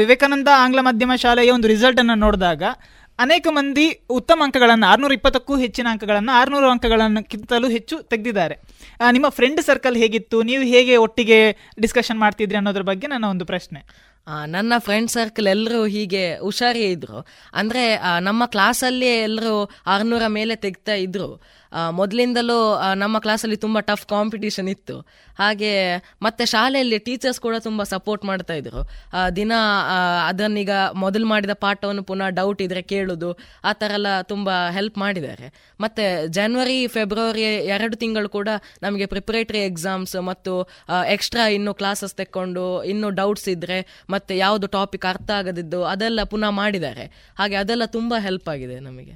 ವಿವೇಕಾನಂದ 0.00 0.50
ಆಂಗ್ಲ 0.64 0.82
ಮಾಧ್ಯಮ 0.88 1.14
ಶಾಲೆಯ 1.24 1.50
ಒಂದು 1.56 1.68
ರಿಸಲ್ಟನ್ನು 1.72 2.16
ನೋಡಿದಾಗ 2.24 2.62
ಅನೇಕ 3.18 3.46
ಮಂದಿ 3.50 4.00
ಉತ್ತಮ 4.10 4.40
ಅಂಕಗಳನ್ನು 4.44 4.86
ಆರುನೂರ 4.86 5.12
ಇಪ್ಪತ್ತಕ್ಕೂ 5.12 5.56
ಹೆಚ್ಚಿನ 5.56 5.86
ಅಂಕಗಳನ್ನು 5.90 6.32
ಆರುನೂರು 6.32 6.70
ಅಂಕಗಳನ್ನಕ್ಕಿಂತಲೂ 6.70 7.68
ಹೆಚ್ಚು 7.68 8.02
ತೆಗೆದಿದ್ದಾರೆ. 8.02 8.56
ನಿಮ್ಮ 9.12 9.28
ಫ್ರೆಂಡ್ 9.28 9.60
ಸರ್ಕಲ್ 9.60 9.96
ಹೇಗಿತ್ತು? 9.96 10.42
ನೀವು 10.42 10.62
ಹೇಗೆ 10.62 10.96
ಒಟ್ಟಿಗೆ 10.96 11.52
ಡಿಸ್ಕಷನ್ 11.80 12.20
ಮಾಡ್ತಿದ್ರಿ 12.20 12.56
ಅನ್ನೋದ್ರ 12.56 12.82
ಬಗ್ಗೆ 12.82 13.06
ನನ್ನ 13.06 13.24
ಒಂದು 13.24 13.44
ಪ್ರಶ್ನೆ. 13.44 14.06
ನನ್ನ 14.46 14.72
ಫ್ರೆಂಡ್ 14.78 15.10
ಸರ್ಕಲ್ 15.10 15.46
ಎಲ್ಲರೂ 15.46 15.86
ಹೀಗೆ 15.86 16.38
ಹುಷಾರಿ 16.38 16.80
ಇದ್ರು. 16.80 17.26
ಅಂದ್ರೆ 17.52 18.00
ನಮ್ಮ 18.20 18.46
ಕ್ಲಾಸಲ್ಲಿ 18.46 19.06
ಎಲ್ಲರೂ 19.06 19.70
ಆರ್ನೂರ 19.86 20.22
ಮೇಲೆ 20.28 20.56
ತೆಗ್ತಾ 20.56 20.94
ಇದ್ರು. 20.94 21.34
ಆ, 21.34 21.65
ಮೊದ್ಲಿಂದಲೂ 21.98 22.58
ನಮ್ಮ 23.02 23.16
ಕ್ಲಾಸಲ್ಲಿ 23.24 23.58
ತುಂಬ 23.64 23.80
ಟಫ್ 23.88 24.04
ಕಾಂಪಿಟೇಷನ್ 24.12 24.68
ಇತ್ತು. 24.74 24.96
ಹಾಗೆ 25.40 25.72
ಮತ್ತೆ 26.26 26.42
ಶಾಲೆಯಲ್ಲಿ 26.52 26.98
ಟೀಚರ್ಸ್ 27.06 27.40
ಕೂಡ 27.46 27.56
ತುಂಬ 27.66 27.82
ಸಪೋರ್ಟ್ 27.94 28.22
ಮಾಡ್ತಾ 28.30 28.54
ಇದ್ರು. 28.60 28.82
ದಿನ 29.38 29.52
ಅದನ್ನೀಗ 30.28 30.70
ಮೊದಲು 31.04 31.26
ಮಾಡಿದ 31.32 31.54
ಪಾಠವನ್ನು 31.64 32.04
ಪುನಃ 32.10 32.28
ಡೌಟ್ 32.38 32.62
ಇದ್ರೆ 32.66 32.82
ಕೇಳೋದು, 32.92 33.30
ಆ 33.70 33.72
ಥರ 33.80 33.90
ಎಲ್ಲ 33.98 34.12
ತುಂಬ 34.32 34.48
ಹೆಲ್ಪ್ 34.76 34.96
ಮಾಡಿದ್ದಾರೆ. 35.04 35.48
ಮತ್ತೆ 35.84 36.06
ಜನವರಿ 36.38 36.78
ಫೆಬ್ರವರಿ 36.96 37.44
ಎರಡು 37.76 37.98
ತಿಂಗಳು 38.04 38.30
ಕೂಡ 38.38 38.48
ನಮಗೆ 38.86 39.08
ಪ್ರಿಪರೇಟರಿ 39.14 39.62
ಎಕ್ಸಾಮ್ಸ್ 39.70 40.16
ಮತ್ತು 40.30 40.54
ಎಕ್ಸ್ಟ್ರಾ 41.16 41.46
ಇನ್ನು 41.58 41.74
ಕ್ಲಾಸಸ್ 41.82 42.16
ತೆಕ್ಕೊಂಡು, 42.22 42.66
ಇನ್ನು 42.94 43.10
ಡೌಟ್ಸ್ 43.20 43.48
ಇದ್ರೆ 43.56 43.78
ಮತ್ತೆ 44.16 44.32
ಯಾವುದು 44.44 44.68
ಟಾಪಿಕ್ 44.78 45.06
ಅರ್ಥ 45.12 45.30
ಆಗದಿದ್ದು 45.40 45.82
ಅದೆಲ್ಲ 45.92 46.20
ಪುನಃ 46.34 46.52
ಮಾಡಿದ್ದಾರೆ. 46.62 47.06
ಹಾಗೆ 47.42 47.58
ಅದೆಲ್ಲ 47.64 47.86
ತುಂಬ 47.98 48.14
ಹೆಲ್ಪ್ 48.28 48.50
ಆಗಿದೆ 48.56 48.78
ನಮಗೆ. 48.88 49.14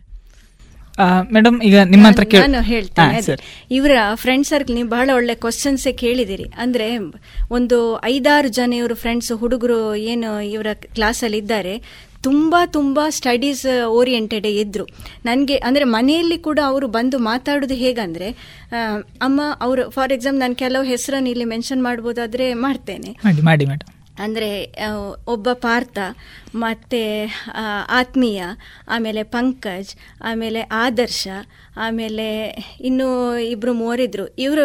ಮೇಡಮ್ 1.35 1.57
ಈಗ 1.69 1.79
ನಿಮ್ಮ 1.93 2.07
ಹತ್ರ 2.11 2.25
ನಾನು 2.43 2.61
ಹೇಳ್ತೇನೆ. 2.73 3.37
ಇವರ 3.79 3.93
ಫ್ರೆಂಡ್ 4.23 4.47
ಸರ್ಕಲ್ 4.47 4.77
ನೀವು 4.79 4.91
ಬಹಳ 4.97 5.11
ಒಳ್ಳೆ 5.19 5.35
ಕ್ವಶನ್ಸ್ 5.45 5.87
ಕೇಳಿದಿರಿ. 6.03 6.47
ಅಂದ್ರೆ 6.65 6.87
ಒಂದು 7.59 7.79
ಐದಾರು 8.15 8.49
ಜನ 8.59 8.73
ಇವರು 8.83 8.97
ಫ್ರೆಂಡ್ಸ್ 9.05 9.33
ಹುಡುಗರು 9.43 9.81
ಏನು 10.13 10.31
ಇವರ 10.55 10.73
ಕ್ಲಾಸಲ್ಲಿ 10.97 11.41
ಇದ್ದಾರೆ. 11.45 11.75
ತುಂಬ 12.27 12.55
ತುಂಬ 12.77 13.01
ಸ್ಟಡೀಸ್ 13.19 13.67
ಓರಿಯೆಂಟೆಡ್ 13.99 14.49
ಇದ್ರು. 14.63 14.85
ನನಗೆ 15.25 15.57
ಅಂದರೆ 15.69 15.85
ಮನೆಯಲ್ಲಿ 15.97 16.39
ಕೂಡ 16.49 16.59
ಅವರು 16.71 16.89
ಬಂದು 16.97 17.19
ಮಾತಾಡೋದು 17.19 17.79
ಹೇಗಂದ್ರೆ 17.85 18.29
ಅಮ್ಮ 19.29 19.41
ಅವರು 19.67 19.85
ಫಾರ್ 19.91 20.13
ಎಕ್ಸಾಂಪಲ್ 20.17 20.41
ನಾನು 20.41 20.59
ಕೆಲವು 20.65 20.85
ಹೆಸರನ್ನು 20.93 21.31
ಇಲ್ಲಿ 21.31 21.47
ಮೆನ್ಷನ್ 21.55 21.83
ಮಾಡ್ಬೋದಾದ್ರೆ 21.89 22.49
ಮಾಡ್ತೇನೆ. 22.67 23.13
ಮಾಡಿ 23.25 23.43
ಮಾಡಿ 23.51 23.67
ಮೇಡಮ್ 23.73 23.89
ಅಂದರೆ 24.21 24.51
ಒಬ್ಬ 25.27 25.49
ಪಾರ್ಥ 25.61 25.99
ಮತ್ತು 26.55 27.01
ಆತ್ಮೀಯ 27.93 28.43
ಆಮೇಲೆ 28.89 29.23
ಪಂಕಜ್ 29.35 29.91
ಆಮೇಲೆ 30.23 30.63
ಆದರ್ಶ 30.81 31.29
ಆಮೇಲೆ 31.87 32.27
ಇನ್ನು 32.89 33.09
ಇಬ್ಬರು 33.53 33.73
ಮೂವರಿದ್ರು. 33.81 34.25
ಇವರು 34.45 34.65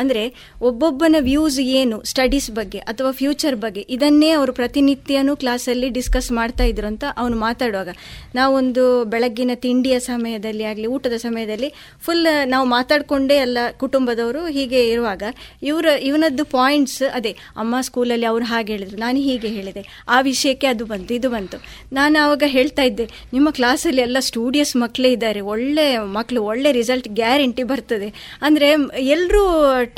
ಅಂದರೆ 0.00 0.22
ಒಬ್ಬೊಬ್ಬನ 0.68 1.16
ವ್ಯೂಸ್ 1.28 1.58
ಏನು 1.80 1.96
ಸ್ಟಡೀಸ್ 2.10 2.50
ಬಗ್ಗೆ 2.58 2.80
ಅಥವಾ 2.90 3.10
ಫ್ಯೂಚರ್ 3.20 3.56
ಬಗ್ಗೆ, 3.64 3.82
ಇದನ್ನೇ 3.96 4.30
ಅವರು 4.30 4.52
ಪ್ರತಿನಿತ್ಯನೂ 4.60 5.34
ಕ್ಲಾಸಲ್ಲಿ 5.42 5.88
ಡಿಸ್ಕಸ್ 5.96 6.30
ಮಾಡ್ತಾ 6.38 6.64
ಇದ್ರು 6.64 6.88
ಅಂತ 6.92 7.04
ಅವನು 7.22 7.36
ಮಾತಾಡುವಾಗ. 7.38 7.90
ನಾವೊಂದು 8.34 8.84
ಬೆಳಗ್ಗಿನ 9.12 9.54
ತಿಂಡಿಯ 9.64 9.98
ಸಮಯದಲ್ಲಿ 10.08 10.64
ಆಗಲಿ, 10.70 10.86
ಊಟದ 10.96 11.18
ಸಮಯದಲ್ಲಿ 11.26 11.70
ಫುಲ್ 12.06 12.24
ನಾವು 12.54 12.66
ಮಾತಾಡಿಕೊಂಡೇ 12.74 13.36
ಎಲ್ಲ 13.46 13.58
ಕುಟುಂಬದವರು 13.82 14.42
ಹೀಗೆ 14.56 14.82
ಇರುವಾಗ, 14.88 15.22
ಇವರ, 15.62 15.86
ಇವನದ್ದು 16.02 16.46
ಪಾಯಿಂಟ್ಸ್ 16.56 17.02
ಅದೇ, 17.18 17.34
ಅಮ್ಮ 17.56 17.74
ಸ್ಕೂಲಲ್ಲಿ 17.80 18.28
ಅವ್ರು 18.32 18.44
ಹಾಗೆ 18.44 18.72
ಹೇಳಿದರು, 18.76 18.98
ನಾನು 18.98 19.20
ಹೀಗೆ 19.28 19.50
ಹೇಳಿದೆ, 19.58 19.84
ಆ 20.08 20.20
ವಿಷಯಕ್ಕೆ 20.20 20.66
ಅದು 20.66 20.86
ಬಂತು, 20.86 21.14
ಇದು 21.14 21.30
ಬಂತು. 21.30 21.58
ನಾನು 21.92 22.16
ಆವಾಗ 22.24 22.44
ಹೇಳ್ತಾ 22.46 22.82
ಇದ್ದೆ, 22.82 23.08
ನಿಮ್ಮ 23.32 23.48
ಕ್ಲಾಸಲ್ಲಿ 23.50 24.02
ಎಲ್ಲ 24.02 24.16
ಸ್ಟೂಡಿಯಸ್ 24.20 24.74
ಮಕ್ಕಳೇ 24.76 25.12
ಇದ್ದಾರೆ, 25.12 25.40
ಒಳ್ಳೆ 25.54 25.86
ಮಕ್ಕಳು 26.18 26.42
ಒಳ್ಳೆ 26.50 26.70
ರಿಸಲ್ಟ್ 26.78 27.08
ಗ್ಯಾರಂಟಿ 27.20 27.64
ಬರ್ತದೆ. 27.70 28.08
ಅಂದರೆ 28.46 28.68
ಎಲ್ಲರೂ 29.16 29.42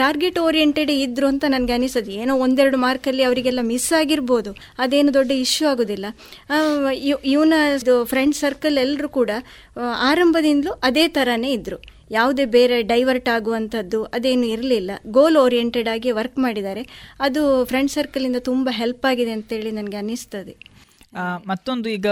ಟಾರ್ಗೆಟ್ 0.02 0.38
ಓರಿಯೆಂಟೆಡ್ 0.46 0.92
ಇದ್ರು 1.04 1.26
ಅಂತ 1.32 1.44
ನನಗೆ 1.54 1.74
ಅನಿಸೋದು. 1.78 2.12
ಏನೋ 2.22 2.34
ಒಂದೆರಡು 2.46 2.80
ಮಾರ್ಕಲ್ಲಿ 2.86 3.24
ಅವರಿಗೆಲ್ಲ 3.28 3.64
ಮಿಸ್ 3.72 3.90
ಆಗಿರ್ಬೋದು. 4.00 4.52
ಅದೇನು 4.84 5.12
ದೊಡ್ಡ 5.18 5.30
ಇಶ್ಯೂ 5.44 5.66
ಆಗೋದಿಲ್ಲ. 5.72 6.06
ಇವನ 7.34 7.54
ಫ್ರೆಂಡ್ 8.12 8.36
ಸರ್ಕಲ್ 8.42 8.78
ಎಲ್ಲರೂ 8.86 9.10
ಕೂಡ 9.20 9.30
ಆರಂಭದಿಂದಲೂ 10.10 10.74
ಅದೇ 10.90 11.06
ಥರನೇ 11.18 11.52
ಇದ್ದರು 11.58 11.78
ಯಾವುದೇ 12.16 12.44
ಬೇರೆ 12.54 12.76
ಡೈವರ್ಟ್ 12.90 13.26
ಆಗುವಂಥದ್ದು 13.34 13.98
ಅದೇನು 14.16 14.46
ಇರಲಿಲ್ಲ. 14.54 14.92
ಗೋಲ್ 15.16 15.36
ಓರಿಯೆಂಟೆಡ್ 15.42 15.88
ಆಗಿ 15.94 16.10
ವರ್ಕ್ 16.18 16.38
ಮಾಡಿದ್ದಾರೆ. 16.44 16.82
ಅದು 17.26 17.40
ಫ್ರೆಂಡ್ 17.70 17.92
ಸರ್ಕಲಿಂದ 17.96 18.38
ತುಂಬ 18.50 18.68
ಹೆಲ್ಪ್ 18.78 19.04
ಆಗಿದೆ 19.10 19.32
ಅಂತೇಳಿ 19.38 19.72
ನನಗೆ 19.78 19.98
ಅನ್ನಿಸ್ತದೆ 20.02 20.54
ಮತ್ತೊಂದು 21.50 21.88
ಈಗ 21.96 22.08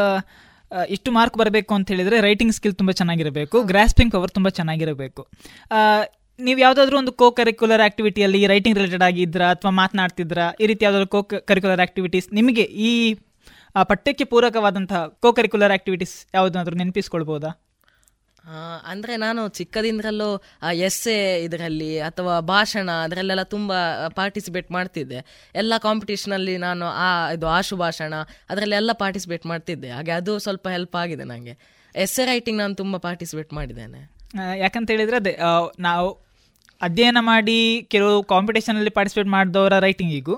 ಇಷ್ಟು 0.88 1.10
ಮಾರ್ಕ್ 1.12 1.36
ಬರಬೇಕು 1.38 1.74
ಅಂತ 1.74 1.88
ಹೇಳಿದ್ರೆ 1.90 2.16
ರೈಟಿಂಗ್ 2.20 2.52
ಸ್ಕಿಲ್ 2.52 2.74
ತುಂಬ 2.74 2.90
ಚೆನ್ನಾಗಿರಬೇಕು 2.90 3.56
ಗ್ರಾಸ್ಪಿಂಗ್ 3.62 4.12
ಪವರ್ 4.12 4.30
ತುಂಬ 4.30 4.48
ಚೆನ್ನಾಗಿರಬೇಕು. 4.48 5.22
ನೀವು 6.38 6.58
ಯಾವುದಾದ್ರೂ 6.60 6.96
ಒಂದು 6.98 7.12
ಕೋ 7.12 7.26
ಕರಿಕ್ಯುಲರ್ 7.30 7.80
ಆಕ್ಟಿವಿಟಿಯಲ್ಲಿ 7.80 8.46
ರೈಟಿಂಗ್ 8.46 8.78
ರಿಲೇಟೆಡ್ 8.78 9.02
ಆಗಿದ್ರಾ 9.02 9.46
ಅಥವಾ 9.50 9.70
ಮಾತನಾಡ್ತಿದ್ರಾ 9.82 10.46
ಈ 10.62 10.66
ರೀತಿ 10.66 10.84
ಯಾವುದಾದ್ರು 10.84 11.08
ಕೋ 11.14 11.22
ಕರಿಕ್ಯುಲರ್ 11.50 11.80
ಆಕ್ಟಿವಿಟೀಸ್ 11.80 12.28
ನಿಮಗೆ 12.32 12.64
ಈ 12.88 12.90
ಪಠ್ಯಕ್ಕೆ 13.90 14.24
ಪೂರಕವಾದಂತಹ 14.24 15.00
ಕೋ 15.06 15.30
ಕರಿಕ್ಯುಲರ್ 15.32 15.72
ಆಕ್ಟಿವಿಟೀಸ್ 15.72 16.14
ಯಾವುದಾದ್ರೂ 16.34 16.76
ನೆನಪಿಸ್ಕೊಳ್ಬೋದಾ? 16.76 17.50
ಅಂದ್ರೆ 18.86 19.16
ನಾನು 19.16 19.48
ಚಿಕ್ಕದಿಂದಲೂ 19.48 20.42
ಎಸ್ಸೆ 20.72 21.42
ಇದರಲ್ಲಿ 21.42 22.00
ಅಥವಾ 22.00 22.40
ಭಾಷಣ 22.40 22.90
ಅದರಲ್ಲೆಲ್ಲ 22.90 23.42
ತುಂಬಾ 23.42 24.08
ಪಾರ್ಟಿಸಿಪೇಟ್ 24.08 24.70
ಮಾಡ್ತಿದ್ದೆ. 24.70 25.50
ಎಲ್ಲ 25.54 25.74
ಕಾಂಪಿಟೇಷನ್ 25.78 26.32
ಅಲ್ಲಿ 26.32 26.58
ನಾನು 26.58 26.86
ಆ, 26.86 27.30
ಇದು 27.32 27.46
ಆಶು 27.46 27.76
ಭಾಷಣ 27.76 28.14
ಅದರಲ್ಲೆಲ್ಲ 28.50 28.92
ಪಾರ್ಟಿಸಿಪೇಟ್ 28.92 29.46
ಮಾಡ್ತಿದ್ದೆ. 29.46 29.90
ಹಾಗೆ 29.90 30.10
ಅದು 30.10 30.38
ಸ್ವಲ್ಪ 30.38 30.68
ಹೆಲ್ಪ್ 30.68 30.96
ಆಗಿದೆ 30.96 31.24
ನನಗೆ 31.24 31.58
ಎ 31.96 32.04
ರೈಟಿಂಗ್ 32.24 32.60
ನಾನು 32.60 32.74
ತುಂಬಾ 32.74 32.98
ಪಾರ್ಟಿಸಿಪೇಟ್ 32.98 33.52
ಮಾಡಿದ್ದೇನೆ. 33.52 34.16
ಯಾಕಂತ 34.58 34.90
ಹೇಳಿದ್ರೆ 34.90 35.16
ಅದೇ 35.16 35.38
ನಾವು 35.78 36.25
ಅಧ್ಯಯನ 36.82 37.18
ಮಾಡಿ 37.20 37.86
ಕೆಲವು 37.90 38.22
ಕಾಂಪಿಟೇಷನಲ್ಲಿ 38.22 38.90
ಪಾರ್ಟಿಸಿಪೇಟ್ 38.90 39.28
ಮಾಡಿದವರ 39.28 39.78
ರೈಟಿಂಗಿಗೂ 39.78 40.36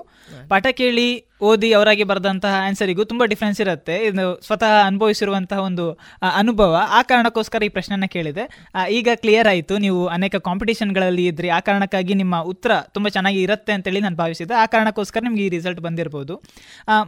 ಪಾಠ 0.49 0.67
ಕೇಳಿ 0.79 1.07
ಓದಿ 1.41 1.73
ಅವರಾಗಿ 1.73 2.03
ಬರೆದಂತಹ 2.03 2.53
ಆನ್ಸರಿಗೂ 2.67 3.03
ತುಂಬ 3.03 3.23
ಡಿಫ್ರೆನ್ಸ್ 3.25 3.61
ಇರುತ್ತೆ. 3.61 3.95
ಇದು 4.05 4.41
ಸ್ವತಃ 4.45 4.71
ಅನುಭವಿಸಿರುವಂತಹ 4.85 5.59
ಒಂದು 5.59 5.85
ಅನುಭವ. 6.35 6.81
ಆ 6.89 7.01
ಕಾರಣಕ್ಕೋಸ್ಕರ 7.01 7.63
ಈ 7.63 7.69
ಪ್ರಶ್ನೆನ 7.69 8.07
ಕೇಳಿದೆ. 8.15 8.43
ಈಗ 8.91 9.07
ಕ್ಲಿಯರ್ 9.15 9.47
ಆಯಿತು. 9.47 9.77
ನೀವು 9.77 10.07
ಅನೇಕ 10.07 10.35
ಕಾಂಪಿಟೇಷನ್ಗಳಲ್ಲಿ 10.35 11.25
ಇದ್ರಿ. 11.25 11.49
ಆ 11.49 11.59
ಕಾರಣಕ್ಕಾಗಿ 11.59 12.13
ನಿಮ್ಮ 12.13 12.41
ಉತ್ತರ 12.53 12.71
ತುಂಬ 12.95 13.07
ಚೆನ್ನಾಗಿ 13.07 13.41
ಇರುತ್ತೆ 13.41 13.73
ಅಂತೇಳಿ 13.73 13.99
ನಾನು 13.99 14.15
ಭಾವಿಸಿದೆ. 14.15 14.53
ಆ 14.53 14.65
ಕಾರಣಕ್ಕೋಸ್ಕರ 14.65 15.21
ನಿಮಗೆ 15.23 15.45
ಈ 15.45 15.49
ರಿಸಲ್ಟ್ 15.49 15.79
ಬಂದಿರ್ಬೋದು. 15.79 16.35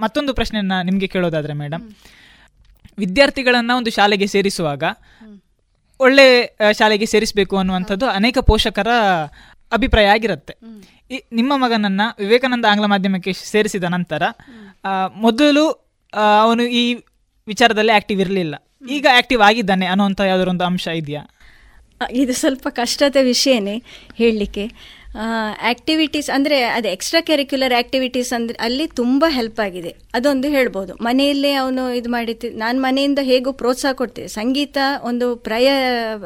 ಮತ್ತೊಂದು 0.03 0.33
ಪ್ರಶ್ನೆಯನ್ನು 0.33 0.83
ನಿಮಗೆ 0.83 1.07
ಕೇಳೋದಾದರೆ 1.07 1.53
ಮೇಡಮ್ 1.53 1.85
ವಿದ್ಯಾರ್ಥಿಗಳನ್ನು 2.97 3.73
ಒಂದು 3.77 3.91
ಶಾಲೆಗೆ 3.91 4.27
ಸೇರಿಸುವಾಗ 4.27 4.83
ಒಳ್ಳೆ 6.05 6.25
ಶಾಲೆಗೆ 6.77 7.07
ಸೇರಿಸಬೇಕು 7.13 7.55
ಅನ್ನುವಂಥದ್ದು 7.57 8.05
ಅನೇಕ 8.19 8.37
ಪೋಷಕರ 8.49 8.91
ಅಭಿಪ್ರಾಯ 9.71 10.07
ಆಗಿರುತ್ತೆ. 10.15 10.53
ಈ 11.11 11.17
ನಿಮ್ಮ 11.39 11.53
ಮಗನನ್ನ 11.63 12.01
ವಿವೇಕಾನಂದ 12.19 12.65
ಆಂಗ್ಲ 12.71 12.85
ಮಾಧ್ಯಮಕ್ಕೆ 12.85 13.31
ಸೇರಿಸಿದ 13.51 13.87
ನಂತರ 13.95 14.23
ಮೊದಲು 15.25 15.65
ಅವನು 16.43 16.63
ಈ 16.81 16.83
ವಿಚಾರದಲ್ಲಿ 17.47 17.93
ಆಕ್ಟಿವ್ 17.99 18.19
ಇರಲಿಲ್ಲ. 18.21 18.55
ಈಗ 18.89 19.05
ಆಕ್ಟಿವ್ 19.17 19.41
ಆಗಿದ್ದಾನೆ 19.49 19.85
ಅನ್ನುವಂಥ 19.85 20.21
ಯಾವ್ದಾದ್ರು 20.21 20.51
ಒಂದು 20.51 20.65
ಅಂಶ 20.69 20.87
ಇದೆಯಾ? 21.01 21.23
ಇದು 22.21 22.33
ಸ್ವಲ್ಪ 22.33 22.67
ಕಷ್ಟದ 22.71 23.17
ವಿಷಯನೇ 23.21 23.75
ಹೇಳಲಿಕ್ಕೆ. 24.15 24.65
ಆ್ಯಕ್ಟಿವಿಟೀಸ್ 25.15 26.29
ಅಂದರೆ 26.35 26.57
ಅದು 26.75 26.87
ಎಕ್ಸ್ಟ್ರಾ 26.95 27.21
ಕರಿಕ್ಯುಲರ್ 27.29 27.73
ಆ್ಯಕ್ಟಿವಿಟೀಸ್ 27.77 28.31
ಅಂದರೆ 28.37 28.57
ಅಲ್ಲಿ 28.67 28.85
ತುಂಬ 28.99 29.25
ಹೆಲ್ಪ್ 29.37 29.59
ಆಗಿದೆ. 29.65 29.91
ಅದೊಂದು 30.17 30.47
ಹೇಳ್ಬೋದು. 30.55 30.93
ಮನೆಯಲ್ಲೇ 31.07 31.51
ಅವನು 31.61 31.83
ಇದು 31.99 32.09
ಮಾಡಿತ್ತು 32.15 32.49
ನಾನು 32.63 32.77
ಮನೆಯಿಂದ 32.87 33.21
ಹೇಗೂ 33.31 33.51
ಪ್ರೋತ್ಸಾಹ 33.61 33.93
ಕೊಡ್ತೇವೆ 34.01 34.29
ಸಂಗೀತ 34.39 34.77
ಒಂದು 35.11 35.27
ಪ್ರಯ 35.47 35.67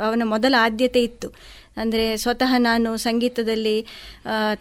ಅವನ 0.08 0.24
ಮೊದಲ 0.34 0.56
ಆದ್ಯತೆ 0.66 1.02
ಇತ್ತು. 1.10 1.30
ಅಂದರೆ 1.82 2.04
ಸ್ವತಃ 2.24 2.52
ನಾನು 2.68 2.90
ಸಂಗೀತದಲ್ಲಿ 3.06 3.74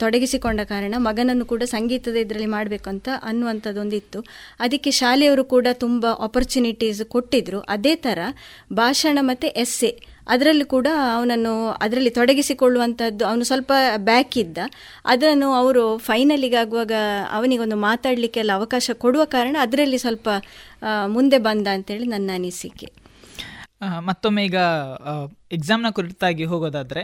ತೊಡಗಿಸಿಕೊಂಡ 0.01 0.61
ಕಾರಣ 0.71 0.95
ಮಗನನ್ನು 1.09 1.45
ಕೂಡ 1.53 1.63
ಸಂಗೀತದ 1.75 2.17
ಇದರಲ್ಲಿ 2.25 2.49
ಮಾಡಬೇಕು 2.55 2.89
ಅಂತ 2.95 3.09
ಅನ್ನುವಂಥದ್ದೊಂದು 3.29 3.97
ಇತ್ತು 4.01 4.21
ಅದಕ್ಕೆ 4.65 4.93
ಶಾಲೆಯವರು 5.01 5.45
ಕೂಡ 5.55 5.67
ತುಂಬ 5.85 6.07
ಆಪರ್ಚುನಿಟೀಸ್ 6.27 7.03
ಕೊಟ್ಟಿದ್ದರು 7.15 7.61
ಅದೇ 7.75 7.95
ಥರ 8.07 8.19
ಭಾಷಣ 8.81 9.19
ಮತ್ತು 9.31 9.49
ಎಸ್ಸೆ 9.65 9.93
ಅದರಲ್ಲಿ 10.29 10.65
ಕೂಡ 10.65 10.89
ಅವನನ್ನು 11.15 11.71
ಅದರಲ್ಲಿ 11.71 12.11
ತೊಡಗಿಸಿಕೊಳ್ಳುವಂಥದ್ದು 12.11 13.27
ಅವನು 13.27 13.45
ಸ್ವಲ್ಪ 13.45 13.73
ಬ್ಯಾಕ್ 13.97 14.39
ಇದ್ದ. 14.39 14.59
ಅದನ್ನು 15.05 15.53
ಅವರು 15.53 15.99
ಫೈನಲಿಗೆ 15.99 16.57
ಆಗುವಾಗ 16.57 16.93
ಅವನಿಗೊಂದು 17.31 17.77
ಮಾತಾಡಲಿಕ್ಕೆಲ್ಲ 17.77 18.53
ಅವಕಾಶ 18.55 18.91
ಕೊಡುವ 18.95 19.25
ಕಾರಣ 19.25 19.57
ಅದರಲ್ಲಿ 19.61 19.99
ಸ್ವಲ್ಪ 19.99 20.29
ಮುಂದೆ 21.07 21.39
ಬಂದ 21.39 21.67
ಅಂತೇಳಿ 21.73 22.07
ನನ್ನ 22.07 22.31
ಅನಿಸಿಕೆ. 22.35 22.89
ಮತ್ತೊಮ್ಮೆ 23.99 24.45
ಈಗ 24.45 24.59
ಎಕ್ಸಾಮ್ನ 25.53 25.91
ಕುರಿತಾಗಿ 25.91 26.45
ಹೋಗೋದಾದರೆ 26.45 27.03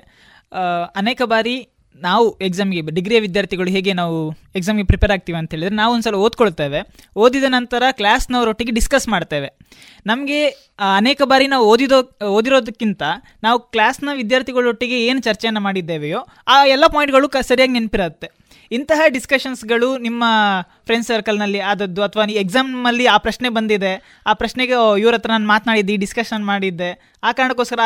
ಅನೇಕ 0.96 1.22
ಬಾರಿ 1.24 1.56
ನಾವು 1.94 2.38
ಎಕ್ಸಾಮ್ಗೆ 2.38 2.80
ಡಿಗ್ರಿಯ 2.80 3.20
ವಿದ್ಯಾರ್ಥಿಗಳು 3.20 3.70
ಹೇಗೆ 3.70 3.92
ನಾವು 3.92 4.32
ಎಕ್ಸಾಮ್ಗೆ 4.56 4.84
ಪ್ರಿಪೇರ್ 4.84 5.12
ಆಗ್ತೀವಿ 5.12 5.38
ಅಂತ 5.38 5.50
ಹೇಳಿದ್ರೆ 5.50 5.76
ನಾವು 5.76 5.94
ಒಂದ್ಸಲ 5.94 6.14
ಓದ್ಕೊಳ್ತೇವೆ. 6.14 6.80
ಓದಿದ 7.16 7.44
ನಂತರ 7.48 7.82
ಕ್ಲಾಸ್ನವರೊಟ್ಟಿಗೆ 7.90 8.72
ಡಿಸ್ಕಸ್ 8.72 9.08
ಮಾಡ್ತೇವೆ. 9.08 9.58
ನಮಗೆ 10.06 10.46
ಅನೇಕ 10.96 11.22
ಬಾರಿ 11.22 11.46
ನಾವು 11.46 11.66
ಓದಿದೋ, 11.66 12.26
ಓದಿರೋದಕ್ಕಿಂತ 12.26 13.02
ನಾವು 13.42 13.60
ಕ್ಲಾಸ್ನ 13.60 14.08
ವಿದ್ಯಾರ್ಥಿಗಳೊಟ್ಟಿಗೆ 14.12 15.06
ಏನು 15.06 15.20
ಚರ್ಚೆಯನ್ನು 15.20 15.60
ಮಾಡಿದ್ದೇವೆಯೋ, 15.60 16.26
ಆ 16.48 16.64
ಎಲ್ಲ 16.64 16.86
ಪಾಯಿಂಟ್ಗಳು 16.86 17.28
ಕ, 17.28 17.36
ಸರಿಯಾಗಿ 17.36 17.72
ನೆನಪಿರುತ್ತೆ. 17.72 18.30
ಇಂತಹ 18.72 19.00
ಡಿಸ್ಕಷನ್ಸ್ಗಳು 19.08 19.98
ನಿಮ್ಮ 19.98 20.24
ಫ್ರೆಂಡ್ 20.86 21.06
ಸರ್ಕಲ್ನಲ್ಲಿ 21.06 21.60
ಆದದ್ದು 21.60 22.02
ಅಥವಾ 22.02 22.24
ಎಕ್ಸಾಮಲ್ಲಿ 22.24 23.06
ಆ 23.06 23.16
ಪ್ರಶ್ನೆ 23.16 23.48
ಬಂದಿದೆ, 23.48 24.22
ಆ 24.26 24.32
ಪ್ರಶ್ನೆಗೆ 24.32 25.00
ಇವ್ರ 25.00 25.14
ಹತ್ರ 25.14 25.30
ನಾನು 25.30 25.46
ಮಾತನಾಡಿದ್ದೆ 25.46 25.96
ಡಿಸ್ಕಷನ್ 25.96 26.46
ಮಾಡಿದ್ದೆ, 26.46 27.18
ಆ 27.22 27.32
ಕಾರಣಕ್ಕೋಸ್ಕರ 27.32 27.80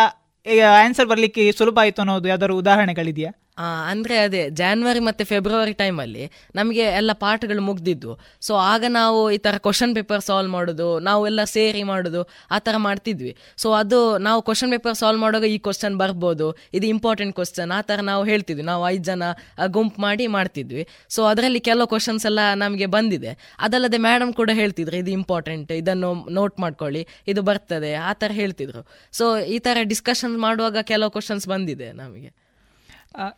ಆನ್ಸರ್ 0.85 1.07
ಬರಲಿಕ್ಕೆ 1.07 1.53
ಸುಲಭ 1.53 1.79
ಆಯಿತು 1.79 2.03
ಅನ್ನೋದು 2.03 2.29
ಯಾವ್ದಾದ್ರು 2.29 2.57
ಉದಾಹರಣೆಗಳಿದೆಯಾ? 2.57 3.31
ಅಂದ್ರೆ 3.59 4.19
ಅದೇ 4.19 4.51
ಜಾನ್ವರಿ 4.51 4.99
ಮತ್ತೆ 4.99 5.25
ಫೆಬ್ರವರಿ 5.25 5.73
ಟೈಮಲ್ಲಿ 5.73 6.31
ನಮಗೆ 6.55 6.81
ಎಲ್ಲ 6.81 7.13
ಪಾಠಗಳು 7.13 7.63
ಮುಗ್ದಿದ್ದು. 7.63 8.19
ಸೊ 8.41 8.55
ಆಗ 8.55 8.85
ನಾವು 8.89 9.31
ಈ 9.31 9.39
ತರ 9.39 9.59
ಕ್ವಶನ್ 9.59 9.95
ಪೇಪರ್ 9.95 10.21
ಸಾಲ್ವ್ 10.21 10.51
ಮಾಡೋದು, 10.51 11.01
ನಾವು 11.01 11.27
ಎಲ್ಲ 11.27 11.45
ಸೇರಿ 11.45 11.83
ಮಾಡೋದು, 11.83 12.29
ಆ 12.51 12.59
ತರ 12.59 12.77
ಮಾಡ್ತಿದ್ವಿ. 12.77 13.37
ಸೊ 13.57 13.73
ಅದು 13.73 14.19
ನಾವು 14.19 14.43
ಕ್ವಶನ್ 14.43 14.71
ಪೇಪರ್ 14.71 14.95
ಸಾಲ್ವ್ 14.95 15.21
ಮಾಡುವಾಗ 15.21 15.45
ಈ 15.45 15.59
ಕ್ವಶನ್ 15.59 15.99
ಬರ್ಬೋದು, 15.99 16.57
ಇದು 16.75 16.87
ಇಂಪಾರ್ಟೆಂಟ್ 16.87 17.35
ಕ್ವಶನ್ 17.35 17.71
ಆ 17.71 17.83
ತರ 17.83 18.01
ನಾವು 18.01 18.25
ಹೇಳ್ತಿದ್ವಿ. 18.25 18.63
ನಾವು 18.63 18.89
ಐದು 18.89 19.05
ಜನ 19.05 19.23
ಗುಂಪು 19.67 20.03
ಮಾಡಿ 20.03 20.27
ಮಾಡ್ತಿದ್ವಿ. 20.27 20.87
ಸೊ 21.09 21.25
ಅದರಲ್ಲಿ 21.25 21.61
ಕೆಲವು 21.61 21.87
ಕ್ವಶನ್ಸ್ 21.87 22.27
ಎಲ್ಲ 22.27 22.55
ನಮಗೆ 22.55 22.87
ಬಂದಿದೆ. 22.87 23.55
ಅದಲ್ಲದೆ 23.59 23.99
ಮೇಡಮ್ 23.99 24.35
ಕೂಡ 24.35 24.51
ಹೇಳ್ತಿದ್ರು, 24.53 24.97
ಇದು 24.97 25.11
ಇಂಪಾರ್ಟೆಂಟ್ 25.11 25.73
ಇದನ್ನು 25.73 26.31
ನೋಟ್ 26.31 26.61
ಮಾಡ್ಕೊಳ್ಳಿ, 26.61 27.07
ಇದು 27.29 27.43
ಬರ್ತದೆ, 27.43 27.95
ಆ 27.95 28.13
ತರ 28.13 28.31
ಹೇಳ್ತಿದ್ರು. 28.33 29.13
ಸೊ 29.13 29.39
ಈ 29.39 29.59
ತರ 29.59 29.77
ಡಿಸ್ಕಷನ್ 29.83 30.39
ಮಾಡುವಾಗ 30.39 30.77
ಕೆಲವು 30.83 31.11
ಕ್ವಶನ್ಸ್ 31.11 31.49
ಬಂದಿದೆ 31.49 31.93
ನಮಗೆ. 31.93 32.44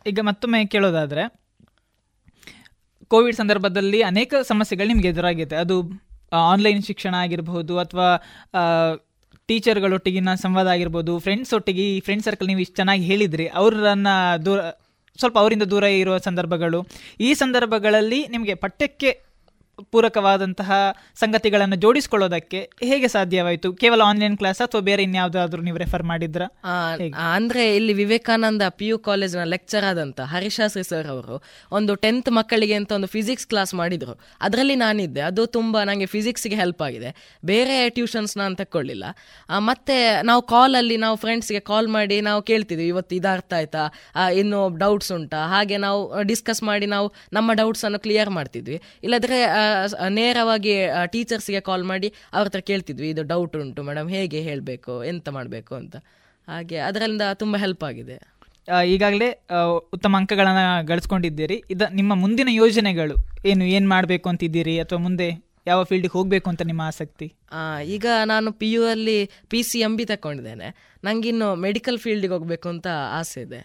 ಈಗ 0.07 0.19
ಮತ್ತೊಮ್ಮೆ 0.21 0.59
ಕೇಳೋದಾದರೆ, 0.65 1.23
ಕೋವಿಡ್ 3.07 3.37
ಸಂದರ್ಭದಲ್ಲಿ 3.37 3.99
ಅನೇಕ 4.01 4.33
ಸಮಸ್ಯೆಗಳು 4.41 4.87
ನಿಮಗೆ 4.87 5.07
ಎದುರಾಗಿದೆ. 5.07 5.55
ಅದು 5.55 5.75
ಆನ್ಲೈನ್ 6.51 6.81
ಶಿಕ್ಷಣ 6.83 7.13
ಆಗಿರಬಹುದು 7.15 7.73
ಅಥವಾ 7.77 8.07
ಟೀಚರ್ಗಳೊಟ್ಟಿಗಿನ 9.49 10.31
ಸಂವಾದ 10.35 10.67
ಆಗಿರ್ಬೋದು 10.67 11.13
ಫ್ರೆಂಡ್ಸ್ 11.19 11.53
ಒಟ್ಟಿಗೆ 11.53 11.83
ಈ 11.95 11.99
ಫ್ರೆಂಡ್ 11.99 12.23
ಸರ್ಕಲ್ 12.23 12.47
ನೀವು 12.47 12.61
ಇಷ್ಟು 12.63 12.75
ಚೆನ್ನಾಗಿ 12.75 13.03
ಹೇಳಿದ್ರಿ, 13.03 13.45
ಅವರನ್ನ 13.59 14.07
ದೂರ, 14.45 14.59
ಸ್ವಲ್ಪ 15.19 15.37
ಅವರಿಂದ 15.43 15.65
ದೂರ 15.73 15.85
ಇರುವ 16.01 16.17
ಸಂದರ್ಭಗಳು. 16.25 16.79
ಈ 17.19 17.29
ಸಂದರ್ಭಗಳಲ್ಲಿ 17.33 18.19
ನಿಮಗೆ 18.27 18.55
ಪಠ್ಯಕ್ಕೆ 18.55 19.11
ಪೂರಕವಾದಂತಹ 19.91 20.71
ಸಂಗತಿಗಳನ್ನು 21.15 21.75
ಜೋಡಿಸ್ಕೊಳ್ಳೋದಕ್ಕೆ 21.75 22.59
ಹೇಗೆ 22.83 23.07
ಸಾಧ್ಯವಾಯಿತು? 23.07 23.73
ಕೇವಲ 23.73 24.01
ಆನ್ಲೈನ್ 24.01 24.37
ಕ್ಲಾಸ್ 24.37 24.61
ಅಥವಾ 24.61 24.81
ಬೇರೆ 24.81 25.03
ಇನ್ಯಾವುದಾದ್ರೂ 25.03 25.61
ನೀವು 25.61 25.77
ರೆಫರ್ 25.77 26.03
ಮಾಡಿದ್ರ? 26.03 26.43
ಅಂದ್ರೆ 27.33 27.75
ಇಲ್ಲಿ 27.75 27.93
ವಿವೇಕಾನಂದ 27.93 28.61
ಪಿ 28.69 28.87
ಯು 28.87 28.99
ಕಾಲೇಜ್ನ 28.99 29.43
ಲೆಕ್ಚರ್ 29.43 29.85
ಆದಂತ 29.85 30.19
ಹರಿಶಾಸ್ತ್ರಿ 30.21 30.83
ಸರ್ 30.83 31.07
ಅವರು 31.07 31.43
ಒಂದು 31.71 31.95
ಟೆಂತ್ 31.95 32.31
ಮಕ್ಕಳಿಗೆ 32.31 32.73
ಅಂತ 32.73 32.91
ಒಂದು 32.91 33.07
ಫಿಸಿಕ್ಸ್ 33.07 33.47
ಕ್ಲಾಸ್ 33.47 33.73
ಮಾಡಿದ್ರು. 33.73 34.15
ಅದರಲ್ಲಿ 34.41 34.75
ನಾನಿದ್ದೆ. 34.75 35.21
ಅದು 35.21 35.45
ತುಂಬಾ 35.45 35.83
ನನಗೆ 35.83 36.05
ಫಿಸಿಕ್ಸ್ಗೆ 36.05 36.55
ಹೆಲ್ಪ್ 36.55 36.81
ಆಗಿದೆ. 36.81 37.37
ಬೇರೆ 37.45 37.89
ಟ್ಯೂಷನ್ಸ್ 37.89 38.37
ನಾನು 38.37 38.55
ತಕ್ಕೊಳ್ಳಿಲ್ಲ. 38.55 39.05
ಮತ್ತೆ 39.57 40.21
ನಾವು 40.21 40.41
ಕಾಲಲ್ಲಿ 40.41 40.97
ನಾವು 40.97 41.15
ಫ್ರೆಂಡ್ಸ್ಗೆ 41.15 41.59
ಕಾಲ್ 41.59 41.87
ಮಾಡಿ 41.87 42.21
ನಾವು 42.21 42.41
ಕೇಳ್ತಿದ್ವಿ 42.41 42.87
ಇವತ್ತು 42.87 43.15
ಇದು 43.15 43.27
ಅರ್ಥ 43.33 43.53
ಆಯ್ತಾ 43.53 43.83
ಇನ್ನು 44.33 44.77
ಡೌಟ್ಸ್ 44.77 45.11
ಉಂಟಾ? 45.11 45.47
ಹಾಗೆ 45.47 45.77
ನಾವು 45.77 46.01
ಡಿಸ್ಕಸ್ 46.23 46.63
ಮಾಡಿ 46.63 46.85
ನಾವು 46.85 47.13
ನಮ್ಮ 47.33 47.53
ಡೌಟ್ಸ್ 47.53 47.85
ಅನ್ನು 47.85 47.99
ಕ್ಲಿಯರ್ 47.99 48.29
ಮಾಡ್ತಿದ್ವಿ. 48.29 48.81
ಇಲ್ಲದ್ರೆ 49.03 49.39
ನೇರವಾಗಿ 50.19 50.73
ಟೀಚರ್ಸ್ಗೆ 51.13 51.61
ಕಾಲ್ 51.69 51.85
ಮಾಡಿ 51.91 52.09
ಅವ್ರ 52.35 52.45
ಹತ್ರ 52.47 52.61
ಕೇಳ್ತಿದ್ವಿ 52.69 53.09
ಇದು 53.13 53.23
ಡೌಟ್ 53.33 53.55
ಉಂಟು 53.63 53.83
ಮೇಡಮ್ 53.89 54.09
ಹೇಗೆ 54.17 54.41
ಹೇಳಬೇಕು 54.49 54.95
ಎಂತ 55.11 55.29
ಮಾಡಬೇಕು 55.37 55.75
ಅಂತ. 55.81 55.95
ಹಾಗೆ 56.47 56.77
ಅದರಿಂದ 56.89 57.23
ತುಂಬ 57.41 57.55
ಹೆಲ್ಪ್ 57.63 57.85
ಆಗಿದೆ. 57.89 58.17
ಈಗಾಗಲೇ 58.93 59.27
ಉತ್ತಮ 59.95 60.13
ಅಂಕಗಳನ್ನು 60.19 60.63
ಗಳಿಸ್ಕೊಂಡಿದ್ದೀರಿ. 60.89 61.57
ಇದ 61.73 61.83
ನಿಮ್ಮ 61.99 62.13
ಮುಂದಿನ 62.23 62.49
ಯೋಜನೆಗಳು 62.61 63.15
ಏನು 63.51 63.65
ಏನು 63.75 63.87
ಮಾಡಬೇಕು 63.93 64.27
ಅಂತಿದ್ದೀರಿ? 64.31 64.75
ಅಥವಾ 64.83 64.99
ಮುಂದೆ 65.07 65.27
ಯಾವ 65.69 65.79
ಫೀಲ್ಡಿಗೆ 65.89 66.15
ಹೋಗಬೇಕು 66.17 66.47
ಅಂತ 66.51 66.61
ನಿಮ್ಮ 66.69 66.81
ಆಸಕ್ತಿ? 66.91 67.27
ಈಗ 67.95 68.05
ನಾನು 68.31 68.49
ಪಿ 68.61 68.69
ಯು 68.73 68.83
ಅಲ್ಲಿ 68.93 69.17
ಪಿ 69.51 69.59
ಸಿ 69.69 69.79
ಎಂ 69.87 69.93
ಬಿ 69.99 70.05
ತಗೊಂಡಿದ್ದೇನೆ 70.11 70.67
ನನಗಿನ್ನು 71.03 71.47
ಮೆಡಿಕಲ್ 71.65 71.97
ಫೀಲ್ಡಿಗೆ 72.03 72.33
ಹೋಗ್ಬೇಕು 72.35 72.67
ಅಂತ 72.73 72.87
ಆಸೆ 73.19 73.41
ಇದೆ. 73.47 73.61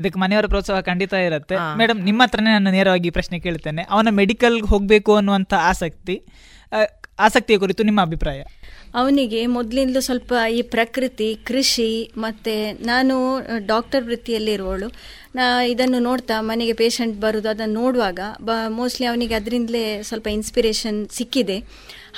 ಇದಕ್ಕೆ 0.00 0.18
ಮನೆಯವರ 0.20 0.46
ಪ್ರೋತ್ಸಾಹ 0.46 0.80
ಖಂಡಿತ 0.80 1.14
ಇರುತ್ತೆ. 1.28 1.56
ಮೇಡಮ್ 1.78 2.00
ನಿಮ್ಮ 2.00 2.22
ಹತ್ರನೇ 2.22 2.50
ನಾನು 2.52 2.70
ನೇರವಾಗಿ 2.70 3.10
ಪ್ರಶ್ನೆ 3.10 3.38
ಕೇಳ್ತೇನೆ. 3.40 3.82
ಅವನ 3.90 4.08
ಮೆಡಿಕಲ್ 4.20 4.58
ಹೋಗಬೇಕು 4.62 5.14
ಅನ್ನುವಂಥ 5.16 5.54
ಆಸಕ್ತಿ 5.70 6.16
ಆಸಕ್ತಿಯ 7.18 7.56
ಕುರಿತು 7.58 7.82
ನಿಮ್ಮ 7.82 8.00
ಅಭಿಪ್ರಾಯ? 8.00 8.40
ಅವನಿಗೆ 8.94 9.40
ಮೊದಲಿಂದಲೂ 9.46 10.00
ಸ್ವಲ್ಪ 10.00 10.32
ಈ 10.52 10.58
ಪ್ರಕೃತಿ 10.62 11.28
ಕೃಷಿ 11.44 11.88
ಮತ್ತು 12.16 12.54
ನಾನು 12.86 13.14
ಡಾಕ್ಟರ್ 13.66 14.04
ವೃತ್ತಿಯಲ್ಲಿರುವವಳು. 14.04 14.88
ನಾ 15.34 15.46
ಇದನ್ನು 15.62 15.98
ನೋಡ್ತಾ 15.98 16.36
ಮನೆಗೆ 16.40 16.72
ಪೇಷಂಟ್ 16.72 17.16
ಬರೋದು 17.20 17.48
ಅದನ್ನು 17.48 17.76
ನೋಡುವಾಗ 17.80 18.20
ಬ 18.42 18.50
ಮೋಸ್ಟ್ಲಿ 18.68 19.06
ಅವನಿಗೆ 19.06 19.34
ಅದರಿಂದಲೇ 19.34 19.84
ಸ್ವಲ್ಪ 20.02 20.28
ಇನ್ಸ್ಪಿರೇಷನ್ 20.28 21.00
ಸಿಕ್ಕಿದೆ. 21.08 21.58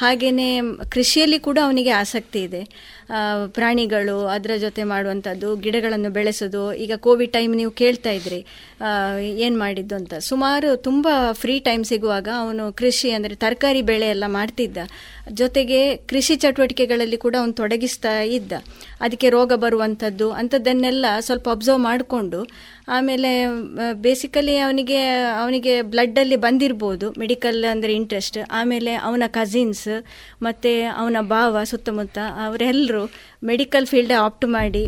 ಹಾಗೆಯೇ 0.01 0.49
ಕೃಷಿಯಲ್ಲಿ 0.91 1.39
ಕೂಡ 1.39 1.59
ಅವನಿಗೆ 1.65 1.91
ಆಸಕ್ತಿ 1.91 2.43
ಇದೆ. 2.43 2.63
ಪ್ರಾಣಿಗಳು 3.57 4.17
ಅದರ 4.35 4.53
ಜೊತೆ 4.65 4.83
ಮಾಡುವಂಥದ್ದು, 4.93 5.51
ಗಿಡಗಳನ್ನು 5.65 6.11
ಬೆಳೆಸೋದು. 6.17 6.63
ಈಗ 6.85 6.93
ಕೋವಿಡ್ 7.07 7.33
ಟೈಮ್ 7.37 7.53
ನೀವು 7.61 7.73
ಕೇಳ್ತಾ 7.83 8.13
ಇದ್ರಿ. 8.19 8.41
ಏನು 9.45 9.57
ಮಾಡಿದ್ದು 9.65 9.95
ಅಂತ. 10.01 10.15
ಸುಮಾರು 10.31 10.71
ತುಂಬ 10.89 11.09
ಫ್ರೀ 11.43 11.55
ಟೈಮ್ 11.69 11.85
ಸಿಗುವಾಗ 11.93 12.29
ಅವನು 12.43 12.65
ಕೃಷಿ 12.81 13.11
ಅಂದರೆ 13.19 13.37
ತರಕಾರಿ 13.45 13.83
ಬೆಳೆ 13.91 14.09
ಎಲ್ಲ 14.15 14.27
ಮಾಡ್ತಿದ್ದ. 14.39 14.79
ಜೊತೆಗೆ 15.41 15.81
ಕೃಷಿ 16.11 16.35
ಚಟುವಟಿಕೆಗಳಲ್ಲಿ 16.43 17.19
ಕೂಡ 17.25 17.35
ಅವನು 17.41 17.55
ತೊಡಗಿಸ್ತಾ 17.61 18.13
ಇದ್ದ. 18.37 18.53
ಅದಕ್ಕೆ 19.05 19.29
ರೋಗ 19.37 19.53
ಬರುವಂಥದ್ದು, 19.65 20.29
ಅಂಥದ್ದನ್ನೆಲ್ಲ 20.41 21.07
ಸ್ವಲ್ಪ 21.27 21.49
ಅಬ್ಸರ್ವ್ 21.57 21.83
ಮಾಡಿಕೊಂಡು, 21.89 22.41
ಆಮೇಲೆ 22.97 23.31
ಬೇಸಿಕಲಿ 24.05 24.55
ಅವನಿಗೆ 24.67 25.01
ಅವನಿಗೆ 25.41 25.75
ಬ್ಲಡ್ಡಲ್ಲಿ 25.93 26.37
ಬಂದಿರ್ಬೋದು 26.45 27.07
ಮೆಡಿಕಲ್ 27.23 27.59
ಅಂದರೆ 27.73 27.93
ಇಂಟ್ರೆಸ್ಟ್ 28.01 28.39
ಆಮೇಲೆ 28.61 28.93
ಅವನ 29.09 29.25
ಕಸಿನ್ಸ್ 29.39 29.89
ಮತ್ತು 30.47 30.73
ಅವನ 31.01 31.17
ಭಾವ, 31.35 31.65
ಸುತ್ತಮುತ್ತ 31.73 32.19
ಅವರೆಲ್ಲರೂ 32.47 32.98
ಮೆಡಿಕಲ್ 33.45 33.87
ಫೀಲ್ಡ್ 33.87 34.13
ಆಪ್ಟ್ 34.19 34.47
ಮಾಡಿ 34.47 34.85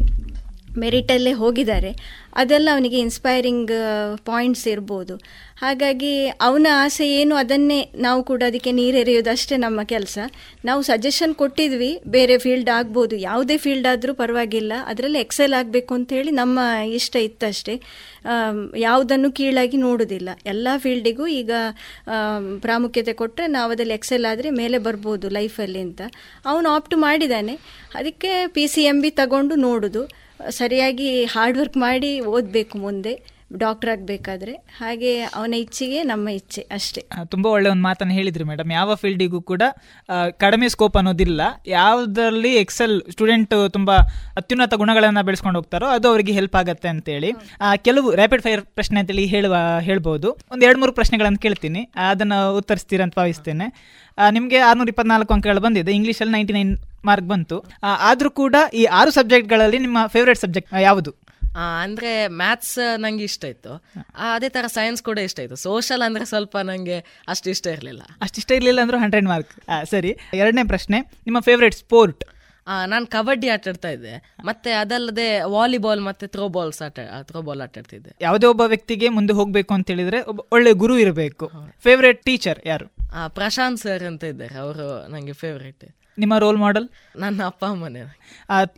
ಮೆರಿಟಲ್ಲೇ 0.83 1.33
ಹೋಗಿದ್ದಾರೆ. 1.43 1.93
ಅದೆಲ್ಲ 2.41 2.69
ಅವನಿಗೆ 2.75 2.99
ಇನ್ಸ್ಪೈರಿಂಗ್ 3.05 3.73
ಪಾಯಿಂಟ್ಸ್ 4.29 4.67
ಇರ್ಬೋದು. 4.73 5.15
ಹಾಗಾಗಿ 5.63 6.13
ಅವನ 6.47 6.67
ಆಸೆ 6.83 7.07
ಏನು 7.21 7.35
ಅದನ್ನೇ 7.37 7.79
ನಾವು 8.07 8.21
ಕೂಡ 8.31 8.43
ಅದಕ್ಕೆ 8.51 8.71
ನೀರೆರೆಯೋದಷ್ಟೇ 8.79 9.57
ನಮ್ಮ 9.65 9.81
ಕೆಲಸ. 9.95 10.19
ನಾವು 10.69 10.81
ಸಜೆಷನ್ 10.83 11.35
ಕೊಟ್ಟಿದ್ವಿ, 11.41 11.91
ಬೇರೆ 12.17 12.37
ಫೀಲ್ಡ್ 12.45 12.71
ಆಗ್ಬೋದು, 12.77 13.17
ಯಾವುದೇ 13.29 13.57
ಫೀಲ್ಡ್ 13.65 13.89
ಆದರೂ 13.93 14.15
ಪರವಾಗಿಲ್ಲ, 14.15 14.73
ಅದರಲ್ಲಿ 14.93 15.21
ಎಕ್ಸೆಲ್ 15.25 15.57
ಆಗಬೇಕು 15.61 15.95
ಅಂತೇಳಿ 15.99 16.33
ನಮ್ಮ 16.43 16.59
ಇಷ್ಟ 16.99 17.17
ಇತ್ತಷ್ಟೇ. 17.29 17.77
ಯಾವುದನ್ನು 18.77 19.31
ಕೀಳಾಗಿ 19.41 19.77
ನೋಡೋದಿಲ್ಲ. 19.87 20.31
ಎಲ್ಲ 20.53 20.69
ಫೀಲ್ಡಿಗೂ 20.85 21.27
ಈಗ 21.41 21.53
ಪ್ರಾಮುಖ್ಯತೆ 22.67 23.13
ಕೊಟ್ಟರೆ 23.21 23.47
ನಾವು 23.57 23.71
ಅದರಲ್ಲಿ 23.75 23.95
ಎಕ್ಸೆಲ್ 23.99 24.27
ಆದರೆ 24.33 24.51
ಮೇಲೆ 24.63 24.79
ಬರ್ಬೋದು 24.89 25.29
ಲೈಫಲ್ಲಿ 25.39 25.83
ಅಂತ. 25.87 26.01
ಅವನು 26.51 26.69
ಆಪ್ಟ್ 26.77 26.97
ಮಾಡಿದ್ದಾನೆ. 27.07 27.57
ಅದಕ್ಕೆ 28.01 28.33
ಪಿ 28.57 28.67
ಸಿ 28.73 28.83
ಎಂ 28.93 28.99
ಬಿ 29.05 29.13
ತಗೊಂಡು 29.23 29.55
ನೋಡೋದು. 29.69 30.03
ಸರಿಯಾಗಿ 30.49 31.25
ಹಾರ್ಡ್ 31.25 31.59
ವರ್ಕ್ 31.59 31.77
ಮಾಡಿ 31.77 32.21
ಓದಬೇಕು 32.21 32.79
ಮುಂದೆ. 32.79 33.21
ಡಾಕ್ಟರ್ 33.63 33.91
ಆಗಬೇಕಾದ್ರೆ 33.93 34.53
ಹಾಗೆ 34.81 35.13
ಅವನ 35.39 35.55
ಇಚ್ಛೆಗೆ 35.63 36.01
ನಮ್ಮ 36.11 36.35
ಇಚ್ಛೆ 36.39 36.63
ಅಷ್ಟೇ. 36.77 37.03
ತುಂಬ 37.33 37.47
ಒಳ್ಳೆ 37.55 37.69
ಒಂದು 37.73 37.85
ಮಾತನ್ನು 37.87 38.15
ಹೇಳಿದ್ರಿ 38.19 38.45
ಮೇಡಮ್ 38.51 38.71
ಯಾವ 38.77 38.95
ಫೀಲ್ಡಿಗೂ 39.03 39.41
ಕೂಡ 39.51 39.63
ಕಡಿಮೆ 40.45 40.67
ಸ್ಕೋಪ್ 40.75 40.97
ಅನ್ನೋದಿಲ್ಲ. 41.01 41.41
ಯಾವುದರಲ್ಲಿ 41.79 42.53
ಎಕ್ಸೆಲ್ 42.63 42.97
ಸ್ಟೂಡೆಂಟ್ 43.15 43.55
ತುಂಬಾ 43.77 43.97
ಅತ್ಯುನ್ನತ 44.41 44.75
ಗುಣಗಳನ್ನು 44.83 45.23
ಬೆಳೆಸ್ಕೊಂಡು 45.29 45.59
ಹೋಗ್ತಾರೋ 45.61 45.89
ಅದು 45.97 46.09
ಅವರಿಗೆ 46.13 46.35
ಹೆಲ್ಪ್ 46.39 46.57
ಆಗುತ್ತೆ 46.61 46.91
ಅಂತೇಳಿ. 46.95 47.33
ಕೆಲವು 47.89 48.11
ರ್ಯಾಪಿಡ್ 48.21 48.45
ಫೈರ್ 48.47 48.63
ಪ್ರಶ್ನೆ 48.79 49.01
ಅಂತೇಳಿ 49.03 49.27
ಹೇಳುವ, 49.35 49.57
ಹೇಳ್ಬೋದು. 49.89 50.31
ಒಂದು 50.55 50.65
ಎರಡು 50.69 50.81
ಮೂರು 50.83 50.95
ಪ್ರಶ್ನೆಗಳನ್ನು 51.01 51.41
ಕೇಳ್ತೀನಿ. 51.47 51.83
ಅದನ್ನು 52.11 52.39
ಉತ್ತರಿಸ್ತೀರ 52.61 53.03
ಅಂತ 53.07 53.17
ಭಾವಿಸ್ತೇನೆ. 53.23 53.69
ನಿಮಗೆ 54.37 54.59
ಆರುನೂರ 54.69 54.95
ಇಪ್ಪತ್ನಾಲ್ಕು 54.95 55.35
ಅಂಕಗಳು 55.35 55.63
ಬಂದಿದೆ. 55.67 55.93
ಇಂಗ್ಲೀಷಲ್ಲಿ 55.99 56.35
ನೈಂಟಿ 56.37 56.55
ನೈನ್ 56.59 56.73
ಮಾರ್ಕ್ 57.09 57.29
ಬಂತು. 57.35 57.59
ಆದರೂ 58.11 58.31
ಕೂಡ 58.41 58.57
ಈ 58.81 58.85
ಆರು 59.01 59.11
ಸಬ್ಜೆಕ್ಟ್ಗಳಲ್ಲಿ 59.19 59.79
ನಿಮ್ಮ 59.87 59.99
ಫೇವ್ರೆಟ್ 60.15 60.41
ಸಬ್ಜೆಕ್ಟ್ 60.45 60.73
ಯಾವುದು? 60.89 61.13
ಅಂದ್ರೆ 61.57 62.29
ಮ್ಯಾಥ್ಸ್ 62.29 62.79
ನಂಗೆ 62.97 63.25
ಇಷ್ಟ 63.25 63.45
ಇತ್ತು. 63.45 63.85
ಅದೇ 64.19 64.49
ತರ 64.49 64.67
ಸೈನ್ಸ್ 64.67 65.03
ಕೂಡ 65.03 65.19
ಇಷ್ಟ 65.19 65.39
ಇತ್ತು. 65.39 65.57
ಸೋಷಲ್ 65.57 66.03
ಅಂದ್ರೆ 66.03 66.25
ಸ್ವಲ್ಪ 66.25 66.59
ನಂಗೆ 66.59 66.99
ಅಷ್ಟು 67.29 67.51
ಇಷ್ಟ 67.51 67.67
ಇರಲಿಲ್ಲ. 67.67 68.03
ಅಷ್ಟಿಷ್ಟ 68.21 68.51
ಇರಲಿಲ್ಲ 68.51 68.81
ಅಂದ್ರೆ 68.81 68.99
ಹಂಡ್ರೆಡ್ 68.99 69.27
ಮಾರ್ಕ್ 69.27 69.53
ಸರಿ. 69.91 70.17
ಎರಡನೇ 70.35 70.65
ಪ್ರಶ್ನೆ 70.65 71.01
ನಿಮ್ಮ 71.01 71.41
ಫೇವ್ರೇಟ್ 71.41 71.75
ಸ್ಪೋರ್ಟ್ 71.75 72.25
ನಾನು 72.87 73.07
ಕಬಡ್ಡಿ 73.07 73.49
ಆಟಾಡ್ತಾ 73.49 73.91
ಇದ್ದೆ. 73.91 74.35
ಮತ್ತೆ 74.45 74.73
ಅದಲ್ಲದೆ 74.73 75.41
ವಾಲಿಬಾಲ್ 75.43 76.01
ಮತ್ತೆ 76.01 76.27
ಥ್ರೋ 76.27 76.49
ಬಾಲ್ಸ್ 76.49 76.83
ಆಟ 76.83 76.99
ಥ್ರೋ 77.23 77.43
ಬಾಲ್ 77.43 77.61
ಆಟ 77.61 77.79
ಆಡ್ತಿದ್ದೆ. 77.79 78.11
ಯಾವುದೇ 78.21 78.47
ಒಬ್ಬ 78.47 78.61
ವ್ಯಕ್ತಿಗೆ 78.61 79.09
ಮುಂದೆ 79.09 79.33
ಹೋಗ್ಬೇಕು 79.33 79.75
ಅಂತ 79.75 79.91
ಹೇಳಿದ್ರೆ 79.91 80.23
ಒಬ್ಬ 80.23 80.41
ಒಳ್ಳೆ 80.53 80.73
ಗುರು 80.73 80.99
ಇರಬೇಕು. 80.99 81.51
ಫೇವ್ರೇಟ್ 81.83 82.23
ಟೀಚರ್ 82.23 82.59
ಯಾರು? 82.67 82.87
ಪ್ರಶಾಂತ್ 83.29 83.81
ಸರ್ 83.81 84.03
ಅಂತ 84.03 84.25
ಇದ್ದಾರೆ. 84.25 84.55
ಅವರು 84.55 85.09
ನಂಗೆ 85.09 85.33
ಫೇವ್ರೇಟ್ 85.33 85.85
ನಿಮ್ಮ 86.19 86.39
ರೋಲ್ 86.39 86.59
ಮಾಡೆಲ್ 86.59 86.89
ನನ್ನ 87.19 87.43
ಅಪ್ಪ 87.47 87.65
ಅಮ್ಮನೇ. 87.65 88.01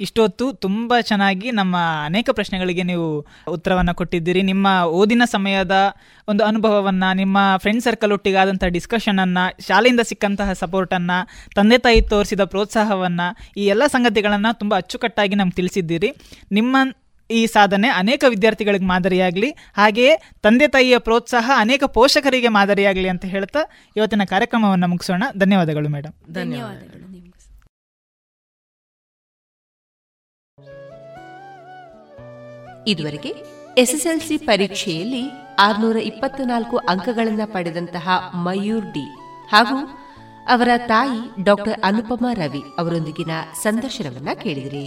ಇಷ್ಟೊತ್ತು 0.00 0.52
ತುಂಬಾ 0.52 1.00
ಚೆನ್ನಾಗಿ 1.00 1.50
ನಮ್ಮ 1.50 1.76
ಅನೇಕ 2.04 2.30
ಪ್ರಶ್ನೆಗಳಿಗೆ 2.30 2.82
ನೀವು 2.82 3.26
ಉತ್ತರವನ್ನು 3.48 3.94
ಕೊಟ್ಟಿದ್ದೀರಿ. 3.94 4.42
ನಿಮ್ಮ 4.42 4.66
ಓದಿನ 4.86 5.22
ಸಮಯದ 5.24 5.70
ಒಂದು 6.28 6.44
ಅನುಭವವನ್ನ 6.44 7.04
ನಿಮ್ಮ 7.14 7.38
ಫ್ರೆಂಡ್ 7.56 7.82
ಸರ್ಕಲ್ 7.82 8.12
ಒಟ್ಟಿಗೆ 8.12 8.36
ಆದಂತಹ 8.36 8.66
ಡಿಸ್ಕಷನ್ 8.66 9.18
ಅನ್ನ 9.18 9.38
ಶಾಲೆಯಿಂದ 9.60 10.00
ಸಿಕ್ಕಂತಹ 10.00 10.52
ಸಪೋರ್ಟ್ 10.52 10.94
ಅನ್ನ 10.94 11.10
ತಂದೆ 11.54 11.78
ತಾಯಿ 11.78 12.02
ತೋರಿಸಿದ 12.02 12.44
ಪ್ರೋತ್ಸಾಹವನ್ನ 12.44 13.20
ಈ 13.56 13.66
ಎಲ್ಲ 13.66 13.82
ಸಂಗತಿಗಳನ್ನ 13.86 14.46
ತುಂಬಾ 14.52 14.76
ಅಚ್ಚುಕಟ್ಟಾಗಿ 14.76 15.34
ನಮ್ಗೆ 15.34 15.56
ತಿಳಿಸಿದ್ದೀರಿ. 15.56 16.12
ನಿಮ್ಮ 16.52 16.76
ಈ 17.38 17.40
ಸಾಧನೆ 17.46 17.88
ಅನೇಕ 18.02 18.24
ವಿದ್ಯಾರ್ಥಿಗಳಿಗೆ 18.28 18.86
ಮಾದರಿಯಾಗಲಿ, 18.92 19.50
ಹಾಗೆಯೇ 19.76 20.14
ತಂದೆ 20.42 20.68
ತಾಯಿಯ 20.68 20.98
ಪ್ರೋತ್ಸಾಹ 20.98 21.50
ಅನೇಕ 21.56 21.84
ಪೋಷಕರಿಗೆ 21.96 22.52
ಮಾದರಿಯಾಗಲಿ 22.58 23.08
ಅಂತ 23.08 23.24
ಹೇಳ್ತಾ 23.34 23.62
ಇವತ್ತಿನ 23.96 24.24
ಕಾರ್ಯಕ್ರಮವನ್ನು 24.24 24.88
ಮುಗಿಸೋಣ. 24.88 25.22
ಧನ್ಯವಾದಗಳು 25.38 25.90
ಮೇಡಮ್ 25.96 26.16
ಧನ್ಯವಾದಗಳು. 26.34 27.00
ಇದುವರೆಗೆ 32.86 33.30
ಎಸ್ಎಸ್ಎಲ್ಸಿ 33.78 34.36
ಪರೀಕ್ಷೆಯಲ್ಲಿ 34.48 35.20
ಆರ್ನೂರ 35.58 35.98
ಇಪ್ಪತ್ನಾಲ್ಕು 36.10 36.76
ಅಂಕಗಳನ್ನು 36.92 37.46
ಪಡೆದಂತಹ 37.52 38.08
ಮಯೂರ್ 38.46 38.88
ಡಿ 38.94 39.04
ಹಾಗೂ 39.52 39.78
ಅವರ 40.48 40.70
ತಾಯಿ 40.86 41.20
ಡಾಕ್ಟರ್ 41.44 41.80
ಅನುಪಮಾ 41.84 42.30
ರವಿ 42.32 42.62
ಅವರೊಂದಿಗಿನ 42.78 43.32
ಸಂದರ್ಶನವನ್ನ 43.62 44.30
ಕೇಳಿದಿರಿ. 44.42 44.86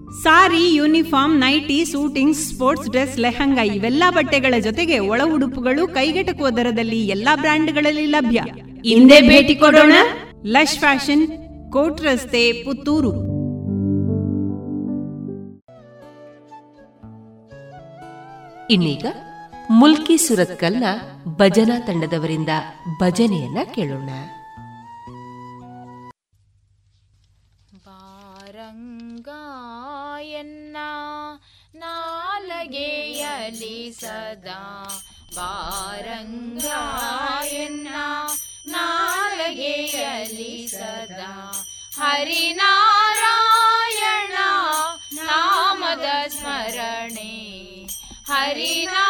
Sari, 0.19 0.75
uniform, 0.75 1.39
nighty, 1.39 1.85
suiting, 1.85 2.37
sports 2.37 2.89
dress, 2.89 3.19
lehenga 3.19 3.61
ಇವೆಲ್ಲಾ 3.61 4.11
ಬಟ್ಟೆಗಳ 4.11 4.53
ಜೊತೆಗೆ 4.59 4.99
ಒಳ 4.99 5.21
ಉಡುಪುಗಳು 5.33 5.87
ಕೈಗೆಟಕುವ 5.87 6.49
ದರದಲ್ಲಿ 6.49 7.07
ಎಲ್ಲಾ 7.07 7.35
ಬ್ರ್ಯಾಂಡ್ಗಳಲ್ಲಿ 7.35 8.05
ಲಭ್ಯ. 8.05 8.43
ಹಿಂದೆ 8.85 9.21
ಭೇಟಿ 9.21 9.55
ಕೊಡೋಣ. 9.55 9.93
ಲಶ್ 10.45 10.79
ಫ್ಯಾಷನ್ 10.79 11.27
ಕೋಟ್ 11.71 12.01
ರಸ್ತೆ, 12.01 12.63
ಪುತ್ತೂರು. 12.63 13.31
ಇನ್ನೀಗ 18.67 19.05
ಮುಲ್ಕಿ 19.69 20.17
ಸುರತ್ಕಲ್ನ 20.17 20.83
ಭಜನಾ 21.25 21.79
ತಂಡದವರಿಂದ 21.79 22.49
ಭಜನೆಯನ್ನ 22.99 23.57
ಕೇಳೋಣ. 23.75 24.09
गेयलि 32.73 33.77
सदा 34.01 34.61
वारङ्गायन्ना 35.37 36.61
नेलि 40.31 40.67
सदा 40.71 41.33
हरिनारायणा 41.97 43.29
नारायणा 45.17 46.05
स्मरणे 46.35 47.37
हरिना 48.29 49.05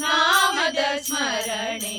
नामद 0.00 0.78
स्मरणे 1.04 1.98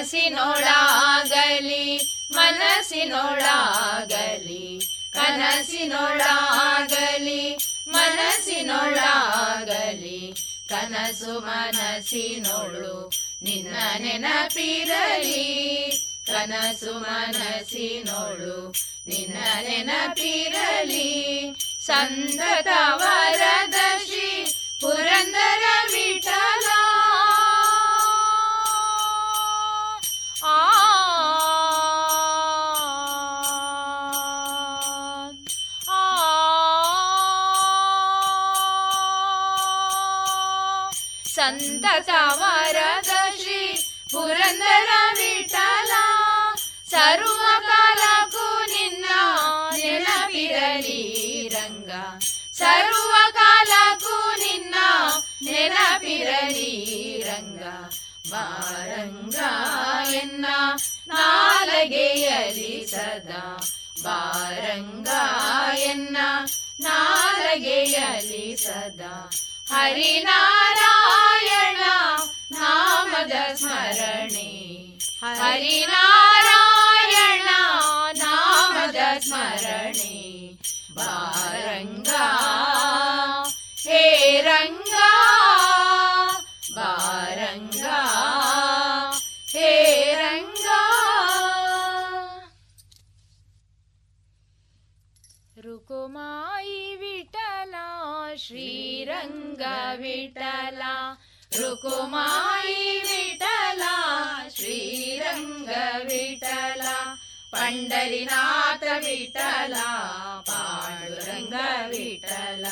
ಕನಸಿನೊಳಾಗಲಿ 0.00 2.00
ಮನಸ್ಸಿನೊಳಾಗಲಿ 2.32 4.80
ಕನಸಿನೊಳಾಗಲಿ, 5.12 7.58
ಮನಸ್ಸಿನೊಳಾಗಲಿ, 7.88 10.34
ಕನಸು 10.68 11.40
ಮನಸ್ಸಿನೊಳು 11.40 13.10
ನಿನ್ನ 13.42 13.74
ನೆನಪಿರಲಿ, 13.98 15.90
ಕನಸು 16.26 16.98
ಮನಸ್ಸಿನೊಳು 16.98 18.74
ನಿನ್ನ 19.06 19.36
ನೆನಪಿರಲಿ. 19.60 21.54
ಸಂತತ 21.80 22.68
ವರದಶಿ 22.92 24.56
ಪುರಂದರ 24.80 25.64
ವಿಠಲ 25.92 26.70
ಸಂತತ 41.34 42.10
ವರದ 42.40 43.12
ಶ್ರೀ 43.36 43.60
ಪುರಂದರ 44.12 44.90
ವಿಠಲ 45.18 45.92
ಸರ್ವ 46.90 47.42
ಕಾಲಕ್ಕೂ 47.68 48.46
ನಿನ್ನ 48.72 49.06
ನೆನಪಿರಲಿ 49.76 51.00
ರಂಗ 51.54 51.90
ಸರ್ವ 52.54 53.12
ಕಾಲಕ್ಕೂ 53.38 54.16
ನಿನ್ನ 54.36 54.74
ನೆನಪಿರಲಿ 55.46 56.72
ರಂಗ 57.24 57.62
ಬಾರಂಗ 58.30 59.34
ಎನ್ನ 60.14 60.46
ನಾಲಗೆಯಲಿ 61.08 62.86
ಸದಾ. 62.86 63.60
ಬಾರಂಗ 64.02 65.08
ಎನ್ನ 65.78 66.16
ನಾಲಗೆಯಲಿ 66.80 68.56
ಸದಾ. 68.56 69.30
ಹರಿನಾರಾಯಣ 69.68 71.80
ನಾಮದ 72.52 73.54
ಸ್ಮರಣೆ. 73.54 74.98
ಹರಿನಾರಾಯಣ 75.22 77.48
ನಾಮದ 78.16 79.18
ಸ್ಮರಣೆ. 79.18 80.58
ಬಾರಂಗ 80.94 82.08
ಶ್ರೀರಂಗ 99.20 99.64
ವಿಠಲ 100.00 100.82
ರುಕುಮಾಯಿ 101.52 102.84
ವಿಠಲ 103.08 103.82
ಶ್ರೀರಂಗ 104.54 105.70
ವಿಠಲ 106.04 106.84
ಪಂಡರಿನಾಥ 107.52 108.84
ವಿಠಲ 109.04 109.74
ಪಾಂಡುರಂಗ 110.48 111.54
ವಿಠಲ 111.92 112.64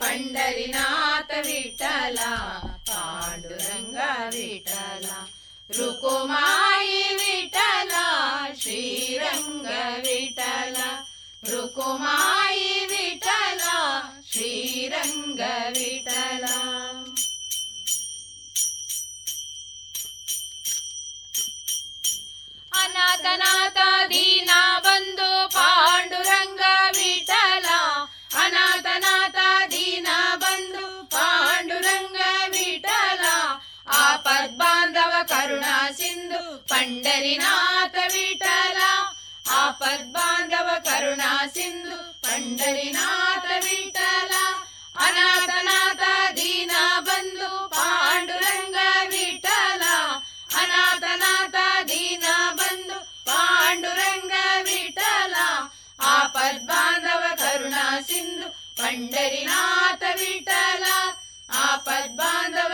ಪಂಡರಿನಾಥ 0.00 1.30
ವಿಠಲ 1.46 2.18
ಪಾಂಡುರಂಗ 2.90 3.98
ವಿಠಲ 4.34 5.06
ರುಕುಮಾಯಿ 5.70 7.02
ವಿಠಲ 7.22 7.92
ಶ್ರೀರಂಗ 8.62 9.68
ವಿಠಲ 10.06 10.76
ರುಕುಮಾಯಿ 11.42 12.72
ವಿಠಲ 12.86 13.45
ಶ್ರೀರಂಗ 14.36 15.42
ವಿಠಲ 15.76 16.44
ಅನಾಥನಾಥ 22.72 23.78
ದೀನ 24.12 24.50
ಬಂದು 24.86 25.28
ಪಾಂಡುರಂಗ 25.54 26.62
ವಿಠಲ 26.96 27.66
ಅನಾಥನಾಥ 28.42 29.38
ದೀನ 29.72 30.08
ಬಂದು 30.36 30.84
ಪಾಂಡುರಂಗ 31.14 32.20
ವಿಠಲ 32.48 33.24
ಆಪದ್ 34.02 34.56
ಬಾಂಧವ 34.58 35.14
ಕರುಣ 35.26 35.64
ಸಿಂಧು 35.92 36.42
ಪಂಡರಿನಾಥ 39.48 39.54
ವಿಠಲ 39.54 39.54
ಆಪದ್ 39.54 40.08
ಬಾಂಧವ 40.14 40.68
ಕರುಣ 40.86 41.22
ಸಿಂಧು 41.54 41.98
ಪಂಡರಿನಾಥ 42.24 43.46
ವಿಠಲ 43.64 44.32
ಅನಾಥನಾಥ 44.96 46.02
ದೀನ 46.36 46.72
ಬಂದು 47.08 47.50
ಪಾಂಡುರಂಗ 47.74 48.78
ವಿಠಲ 49.12 49.82
ಅನಾಥನಾಥ 50.54 51.56
ದೀನ 51.90 52.26
ಬಂದು 52.58 52.98
ಪಾಂಡುರಂಗ 53.28 54.32
ವಿಠಲ 54.68 55.36
ಆಪದ್ 56.08 56.64
ಬಾಂಧವ 56.70 57.22
ಕರುಣ 57.44 57.76
ಸಿಂಧು 58.08 58.48
ಪಂಡರಿನಾಥ 58.80 60.02
ವಿಠಲ 60.20 60.84
ಆಪದ್ 61.62 62.14
ಬಾಂಧವ 62.14 62.72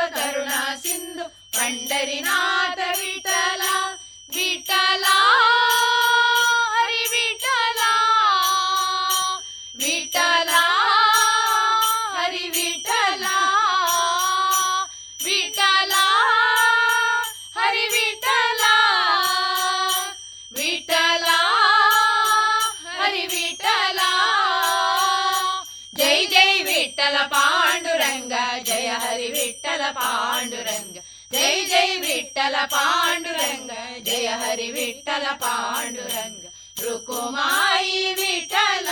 ವಿಠಲ 29.92 29.98
ಪಾಂಡುರಂಗ 29.98 30.98
ಜೈ 31.32 31.54
ಜೈ 31.70 31.88
ವಿಠಲ 32.02 32.56
ಪಾಂಡುರಂಗ 32.72 33.72
ಜಯ 34.06 34.28
ಹರಿ 34.40 34.68
ವಿಠಲ 34.70 35.24
ಪಾಂಡುರಂಗ 35.42 36.44
ರುಕುಮಾಯಿ 36.76 38.00
ವಿಠಲ 38.14 38.88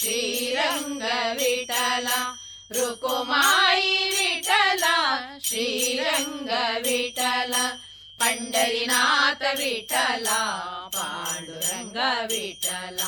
ಶ್ರೀರಂಗ 0.00 1.04
ವಿಠಲ 1.38 2.08
ರುಕುಮಾಯಿ 2.70 3.94
ವಿಠಲ 4.14 4.84
ಶ್ರೀರಂಗ 5.42 6.50
ವಿಠಲ 6.86 7.54
ಪಂಡರಿನಾಥ 8.20 9.42
ವಿಠಲ 9.58 10.28
ಪಾಂಡುರಂಗ 10.96 11.98
ವಿಠಲ 12.30 13.00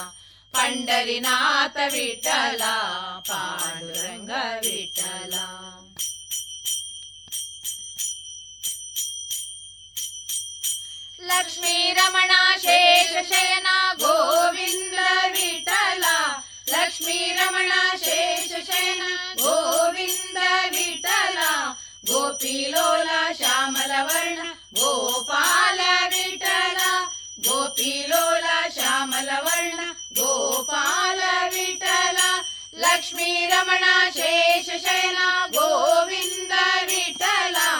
ಪಂಡರಿನಾಥ 0.54 1.76
ವಿಠಲ 1.92 2.62
ಪಾಂಡುರಂಗ 3.30 4.30
लक्ष्मी 11.30 11.92
रमणा 11.98 12.42
शेषशयना 12.62 13.74
गोविन्द 14.02 14.98
विठला 15.36 16.16
लक्ष्मी 16.68 17.18
रमणा 17.38 17.82
शेषशयना 18.04 19.08
गोविन्द 19.42 20.38
विठला 20.74 21.52
गोपीलोला 22.10 23.22
श्यामलवर्ण 23.38 24.48
गोपाल 24.80 25.80
विठला 26.14 26.90
गोपीलोला 27.48 28.60
श्यामलवर्ण 28.74 29.90
गोपाल 30.18 31.20
विठला 31.54 32.30
लक्ष्मी 32.86 33.46
रमणा 33.52 33.94
शेषशयना 34.16 35.46
गोविन्द 35.56 36.52
विठला 36.90 37.70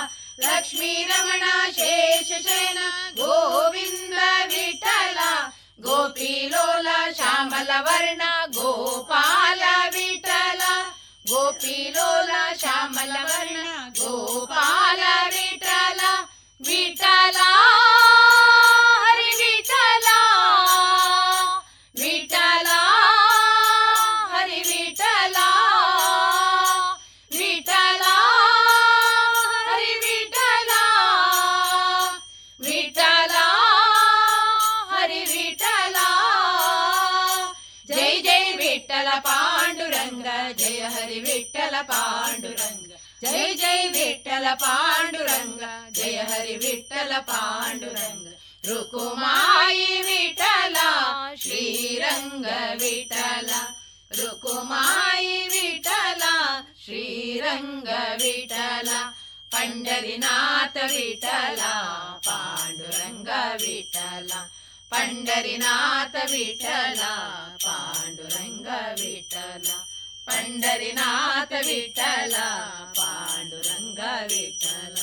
लक्ष्मी 0.42 0.90
लक्ष्मीरमणा 1.04 1.70
शेषसेन 1.76 2.78
गोविन्द 3.18 4.14
विठला 4.52 5.32
गोपीलोला 5.86 6.98
श्यामलवर्णा 7.16 8.30
गोपाल 8.56 9.62
विठला 9.94 10.72
गोपीलोला 11.30 12.42
श्यामलवर्णा 12.60 13.88
गोपाल 14.00 15.00
विठला 15.34 16.14
विठला 16.60 17.50
ಪಾಂಡುರಂಗ 43.22 43.32
ಜಯ 43.32 43.48
ಜಯ 43.54 43.80
ವಿಠಲ 43.94 44.46
ಪಾಂಡುರಂಗ 44.62 45.62
ಜಯ 45.90 46.18
ಹರಿ 46.22 46.54
ವಿಠಲ 46.56 47.12
ಪಾಂಡುರಂಗ 47.26 48.28
ರುಕುಮಾಯಿ 48.64 49.90
ವಿಠಲ 50.02 50.76
ಶ್ರೀರಂಗ 51.36 52.46
ವಿಠಲ 52.74 53.50
ರುಕುಮಾಯಿ 54.10 55.36
ವಿಠಲ 55.48 56.22
ಶ್ರೀರಂಗ 56.84 57.88
ವಿಠಲ 58.22 58.90
ಪಂಡರಿನಾಥ 59.52 60.76
ವಿಠಲ 60.90 61.60
ಪಾಂಡುರಂಗ 62.24 63.28
ವಿಠಲ 63.62 64.32
ಪಂಡರಿನಾಥ 64.92 66.16
ವಿಠಲ 66.32 67.00
ಪಾಂಡುರಂಗ 67.64 68.66
ವಿಠಲ 70.30 70.36
ಪಂಡರಿನಾಥ 70.36 71.52
ವಿಠಲ 71.66 72.34
ಪಾಂಡುರಂಗ 72.98 74.00
ವಿಠಲ 74.30 74.96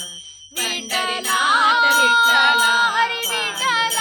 ಪಂಡರಿನಾಥ 0.52 1.84
ವಿಠಲ 2.00 2.64
ಹರಿ 2.96 3.22
ವಿಠಲ 3.32 3.98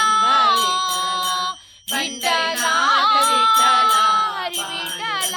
ಪಂಡರಿನಾಥ 1.88 3.14
ವಿಠಲ 3.30 3.92
ಹರಿ 4.36 4.62
ವಿಠಲ 4.70 5.34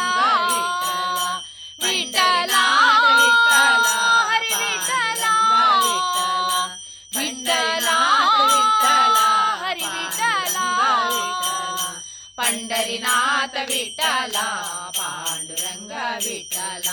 ವಿಠಲ, 16.19 16.87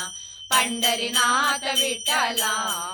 ಪಂಡರಿನಾಥ 0.48 1.62
ವಿಠಲ, 1.62 2.42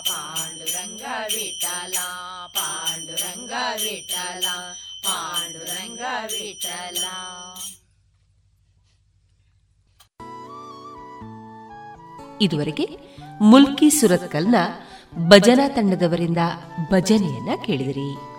ಪಾಂಡುರಂಗ 0.00 1.02
ವಿಠಲ 1.26 1.98
ಪಾಂಡುರಂಗ 2.46 3.52
ವಿಠಲ 3.74 4.46
ಪಾಂಡುರಂಗ 5.04 6.00
ವಿಠಲ. 6.24 7.04
ಇದುವರೆಗೆ 12.40 12.86
ಮುಲ್ಕಿ 13.40 13.90
ಸುರತ್ಕಲ್ನ 13.90 14.54
ಭಜನಾ 15.14 15.68
ತಂಡದವರಿಂದ 15.68 16.38
ಭಜನೆಯನ್ನ 16.90 17.48
ಕೇಳಿದಿರಿ. 17.66 18.31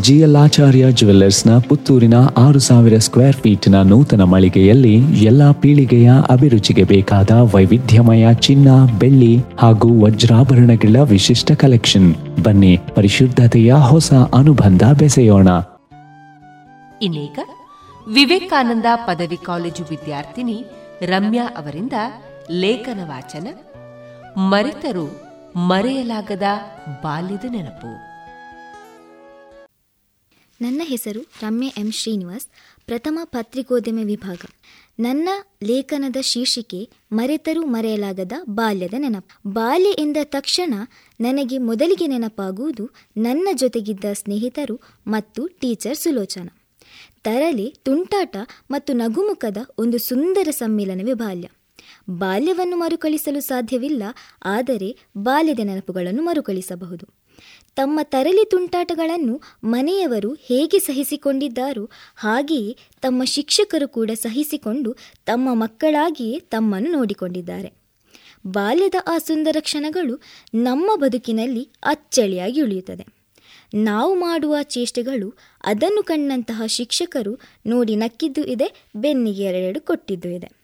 ಜಿಎಲ್ಆಚಾರ್ಯ 0.00 0.92
ಜುವೆಲ್ಲರ್ಸ್ನ 0.92 1.58
ಪುತ್ತೂರಿನ 1.58 2.14
ಆರು 2.36 2.58
ಸಾವಿರ 2.58 2.98
ಸ್ಕ್ವೇರ್ 2.98 3.36
ಫೀಟ್ನ 3.36 3.82
ನೂತನ 3.82 4.22
ಮಳಿಗೆಯಲ್ಲಿ 4.22 4.94
ಎಲ್ಲಾ 5.24 5.52
ಪೀಳಿಗೆಯ 5.52 6.10
ಅಭಿರುಚಿಗೆ 6.30 6.84
ಬೇಕಾದ 6.84 7.30
ವೈವಿಧ್ಯಮಯ 7.30 8.34
ಚಿನ್ನ, 8.34 8.68
ಬೆಳ್ಳಿ 8.98 9.38
ಹಾಗೂ 9.58 10.04
ವಜ್ರಾಭರಣಗಳ 10.04 10.96
ವಿಶಿಷ್ಟ 10.96 11.52
ಕಲೆಕ್ಷನ್. 11.52 12.14
ಬನ್ನಿ, 12.44 12.78
ಪರಿಶುದ್ಧತೆಯ 12.94 13.72
ಹೊಸ 13.72 14.12
ಅನುಬಂಧ 14.12 14.82
ಬೆಸೆಯೋಣ. 14.98 15.48
ಇನ್ನೀಗ 17.02 17.38
ವಿವೇಕಾನಂದ 18.14 18.84
ಪದವಿ 18.94 19.36
ಕಾಲೇಜು 19.36 19.86
ವಿದ್ಯಾರ್ಥಿನಿ 19.90 20.64
ರಮ್ಯಾ 21.06 21.44
ಅವರಿಂದ 21.58 21.92
ಲೇಖನ 22.50 22.98
ವಾಚನ, 23.08 23.46
ಮರೆತರು 24.38 25.32
ಮರೆಯಲಾಗದ 25.56 26.42
ಬಾಲ್ಯದ 27.02 27.44
ನೆನಪು. 27.50 28.11
ನನ್ನ 30.62 30.82
ಹೆಸರು 30.84 31.20
ರಮ್ಯ 31.42 31.68
ಎಂ 31.78 31.88
ಶ್ರೀನಿವಾಸ್, 31.90 32.46
ಪ್ರಥಮ 32.86 33.18
ಪತ್ರಿಕೋದ್ಯಮ 33.24 34.00
ವಿಭಾಗ. 34.04 34.42
ನನ್ನ 35.00 35.28
ಲೇಖನದ 35.62 36.18
ಶೀರ್ಷಿಕೆ 36.20 36.80
ಮರೆತರೂ 37.12 37.62
ಮರೆಯಲಾಗದ 37.66 38.34
ಬಾಲ್ಯದ 38.48 38.96
ನೆನಪು. 38.98 39.30
ಬಾಲ್ಯ 39.52 39.92
ಎಂದ 39.98 40.18
ತಕ್ಷಣ 40.34 40.74
ನನಗೆ 41.20 41.58
ಮೊದಲಿಗೆ 41.68 42.06
ನೆನಪಾಗುವುದು 42.06 42.84
ನನ್ನ 43.16 43.48
ಜೊತೆಗಿದ್ದ 43.52 44.04
ಸ್ನೇಹಿತರು 44.12 44.76
ಮತ್ತು 45.06 45.42
ಟೀಚರ್ 45.60 45.98
ಸುಲೋಚನ. 45.98 46.48
ತರಲೆ, 47.22 47.66
ತುಂಟಾಟ 47.84 48.36
ಮತ್ತು 48.70 48.92
ನಗುಮುಖದ 48.92 49.58
ಒಂದು 49.78 49.98
ಸುಂದರ 49.98 50.48
ಸಮ್ಮೇಳನವೇ 50.50 51.14
ಬಾಲ್ಯ. 51.14 51.48
ಬಾಲ್ಯವನ್ನು 52.22 52.76
ಮರುಕಳಿಸಲು 52.76 53.40
ಸಾಧ್ಯವಿಲ್ಲ, 53.40 54.02
ಆದರೆ 54.56 54.88
ಬಾಲ್ಯದ 55.18 55.62
ನೆನಪುಗಳನ್ನು 55.64 56.22
ಮರುಕಳಿಸಬಹುದು. 56.22 57.06
ತಮ್ಮ 57.76 58.00
ತರಲಿ 58.02 58.44
ತುಂಟಾಟಗಳನ್ನು 58.50 59.40
ಮನೆಯವರು 59.64 60.32
ಹೇಗೆ 60.32 60.78
ಸಹಿಸಿಕೊಂಡಿದ್ದಾರೋ 60.78 61.90
ಹಾಗೆಯೇ 62.16 62.76
ತಮ್ಮ 63.02 63.24
ಶಿಕ್ಷಕರು 63.24 63.88
ಕೂಡ 63.88 64.10
ಸಹಿಸಿಕೊಂಡು 64.14 64.96
ತಮ್ಮ 65.26 65.54
ಮಕ್ಕಳಾಗಿಯೇ 65.54 66.40
ತಮ್ಮನ್ನು 66.40 66.92
ನೋಡಿಕೊಂಡಿದ್ದಾರೆ. 66.92 67.72
ಬಾಲ್ಯದ 68.46 68.94
ಆ 69.08 69.18
ಸುಂದರ 69.18 69.56
ಕ್ಷಣಗಳು 69.60 70.20
ನಮ್ಮ 70.54 70.90
ಬದುಕಿನಲ್ಲಿ 70.96 71.68
ಅಚ್ಚಳಿಯಾಗಿ 71.82 72.62
ಉಳಿಯುತ್ತದೆ. 72.62 73.06
ನಾವು 73.74 74.14
ಮಾಡುವ 74.14 74.56
ಚೇಷ್ಟೆಗಳು 74.62 75.34
ಅದನ್ನು 75.64 76.02
ಕಂಡಂತಹ 76.02 76.62
ಶಿಕ್ಷಕರು 76.66 77.38
ನೋಡಿ 77.66 77.96
ನಕ್ಕಿದ್ದು 77.96 78.44
ಇದೆ, 78.44 78.84
ಬೆನ್ನಿಗೆ 78.96 79.42
ಎರಡೆರಡು 79.42 79.80
ಕೊಟ್ಟಿದ್ದು 79.80 80.28
ಇದೆ. 80.28 80.61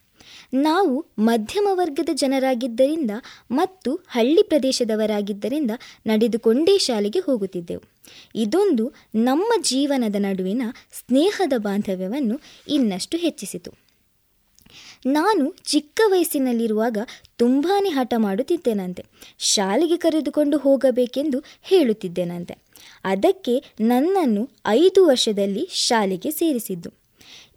ನಾವು 0.54 1.06
ಮಧ್ಯಮ 1.18 1.68
ವರ್ಗದ 1.72 2.08
ಜನರಾಗಿದ್ದರಿಂದ 2.12 3.10
ಮತ್ತು 3.50 4.00
ಹಳ್ಳಿ 4.08 4.42
ಪ್ರದೇಶದವರಾಗಿದ್ದರಿಂದ 4.42 5.70
ನಡೆದುಕೊಂಡೇ 6.06 6.78
ಶಾಲೆಗೆ 6.78 7.18
ಹೋಗುತ್ತಿದ್ದೆವು. 7.18 7.82
ಇದೊಂದು 8.34 8.92
ನಮ್ಮ 9.14 9.62
ಜೀವನದ 9.62 10.16
ನಡುವಿನ 10.18 10.62
ಸ್ನೇಹದ 10.92 11.52
ಬಾಂಧವ್ಯವನ್ನು 11.56 12.40
ಇನ್ನಷ್ಟು 12.68 13.18
ಹೆಚ್ಚಿಸಿತು. 13.18 13.72
ನಾನು 15.06 15.54
ಚಿಕ್ಕ 15.64 16.00
ವಯಸ್ಸಿನಲ್ಲಿರುವಾಗ 16.06 16.98
ತುಂಬಾ 17.36 17.84
ಹಠ 17.94 18.14
ಮಾಡುತ್ತಿದ್ದೇನಂತೆ. 18.16 19.04
ಶಾಲೆಗೆ 19.38 19.96
ಕರೆದುಕೊಂಡು 19.96 20.58
ಹೋಗಬೇಕೆಂದು 20.58 21.42
ಹೇಳುತ್ತಿದ್ದೇನಂತೆ. 21.62 22.58
ಅದಕ್ಕೆ 23.04 23.64
ನನ್ನನ್ನು 23.80 24.50
ಐದು 24.66 25.06
ವರ್ಷದಲ್ಲಿ 25.06 25.68
ಶಾಲೆಗೆ 25.72 26.30
ಸೇರಿಸಿದ್ದು. 26.30 26.97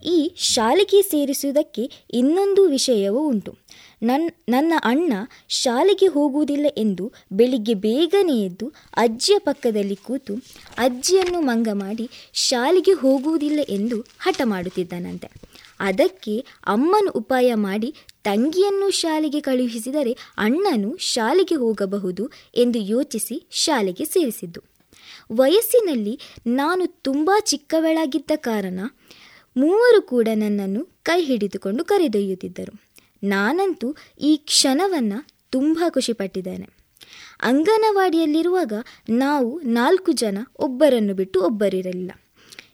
ಈ 0.04 0.34
ಶಾಲೆಗೆ 0.36 1.02
ಸೇರಿಸುವುದಕ್ಕೆ 1.02 1.90
ಇನ್ನೊಂದು 2.12 2.68
ವಿಷಯವೂ 2.68 3.28
ಉಂಟು. 3.28 3.58
ನನ್ನ 4.02 4.30
ನನ್ನ 4.48 4.72
ಅಣ್ಣ 4.84 5.12
ಶಾಲೆಗೆ 5.48 6.06
ಹೋಗುವುದಿಲ್ಲ 6.06 6.66
ಎಂದು 6.76 7.12
ಬೆಳಿಗ್ಗೆ 7.32 7.74
ಬೇಗನೆ 7.74 8.40
ಎದ್ದು 8.44 8.72
ಅಜ್ಜಿಯ 8.96 9.38
ಪಕ್ಕದಲ್ಲಿ 9.38 9.96
ಕೂತು 9.96 10.34
ಅಜ್ಜಿಯನ್ನು 10.78 11.40
ಮಂಗ 11.40 11.68
ಮಾಡಿ 11.72 12.10
ಶಾಲೆಗೆ 12.32 12.92
ಹೋಗುವುದಿಲ್ಲ 12.92 13.60
ಎಂದು 13.68 14.04
ಹಠ 14.18 14.40
ಮಾಡುತ್ತಿದ್ದನಂತೆ. 14.44 15.30
ಅದಕ್ಕೆ 15.80 16.44
ಅಮ್ಮನು 16.66 17.10
ಉಪಾಯ 17.10 17.54
ಮಾಡಿ 17.54 17.94
ತಂಗಿಯನ್ನು 18.24 18.90
ಶಾಲೆಗೆ 18.90 19.40
ಕಳುಹಿಸಿದರೆ 19.40 20.12
ಅಣ್ಣನು 20.38 20.96
ಶಾಲೆಗೆ 20.96 21.54
ಹೋಗಬಹುದು 21.54 22.30
ಎಂದು 22.54 22.78
ಯೋಚಿಸಿ 22.78 23.46
ಶಾಲೆಗೆ 23.50 24.04
ಸೇರಿಸಿದ್ದು. 24.04 24.60
ವಯಸ್ಸಿನಲ್ಲಿ 25.32 26.20
ನಾನು 26.46 26.86
ತುಂಬ 26.86 27.30
ಚಿಕ್ಕವಳಾಗಿದ್ದ 27.40 28.30
ಕಾರಣ 28.36 28.80
ಮೂವರು 29.56 30.02
ಕೂಡ 30.02 30.28
ನನ್ನನ್ನು 30.34 30.88
ಕೈ 31.02 31.24
ಹಿಡಿದುಕೊಂಡು 31.24 31.84
ಕರೆದೊಯ್ಯುತ್ತಿದ್ದರು. 31.84 32.80
ನಾನಂತೂ 33.24 33.94
ಈ 34.20 34.36
ಕ್ಷಣವನ್ನು 34.36 35.26
ತುಂಬ 35.50 35.78
ಖುಷಿಪಟ್ಟಿದ್ದೇನೆ. 35.90 36.68
ಅಂಗನವಾಡಿಯಲ್ಲಿರುವಾಗ 37.42 38.72
ನಾವು 39.08 39.60
ನಾಲ್ಕು 39.60 40.12
ಜನ 40.12 40.38
ಒಬ್ಬರನ್ನು 40.58 41.14
ಬಿಟ್ಟು 41.14 41.42
ಒಬ್ಬರಿರಲಿಲ್ಲ. 41.42 42.12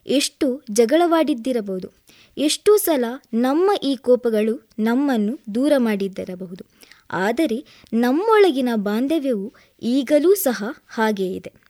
ಎಷ್ಟು 0.07 0.63
ಜಗಳವಾಡಿದ್ದಿರಬಹುದು. 0.71 1.91
ಎಷ್ಟು 2.37 2.77
ಸಲ 2.77 3.05
ನಮ್ಮ 3.33 3.71
ಈ 3.83 3.95
ಕೋಪಗಳು 3.95 4.69
ನಮ್ಮನ್ನು 4.79 5.39
ದೂರ 5.55 5.73
ಮಾಡಿದ್ದಿರಬಹುದು. 5.77 6.65
ಆದರೆ 7.11 7.65
ನಮ್ಮೊಳಗಿನ 7.93 8.69
ಬಾಂಧವ್ಯವು 8.75 9.53
ಈಗಲೂ 9.81 10.33
ಸಹ 10.33 10.63
ಹಾಗೆಯೇ 10.87 11.31
ಇದೆ. 11.31 11.68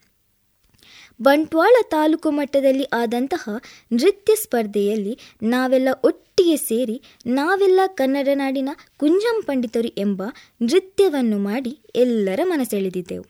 ಬಂಟ್ವಾಳ 1.21 1.75
ತಾಲೂಕು 1.89 2.31
ಮಟ್ಟದಲ್ಲಿ 2.31 2.83
ಆದಂತಹ 2.83 3.49
ನೃತ್ಯ 3.93 4.35
ಸ್ಪರ್ಧೆಯಲ್ಲಿ 4.35 5.19
ನಾವೆಲ್ಲ 5.43 5.87
ಒಟ್ಟಿಗೆ 6.03 6.57
ಸೇರಿ 6.57 7.01
ನಾವೆಲ್ಲ 7.27 7.79
ಕನ್ನಡ 7.87 8.27
ನಾಡಿನ 8.33 8.69
ಕುಂಜಂ 8.97 9.41
ಪಂಡಿತರು 9.41 9.87
ಎಂಬ 9.87 10.23
ನೃತ್ಯವನ್ನು 10.61 11.37
ಮಾಡಿ 11.37 11.79
ಎಲ್ಲರ 11.95 12.39
ಮನಸೆಳೆದಿದ್ದೆವು. 12.43 13.25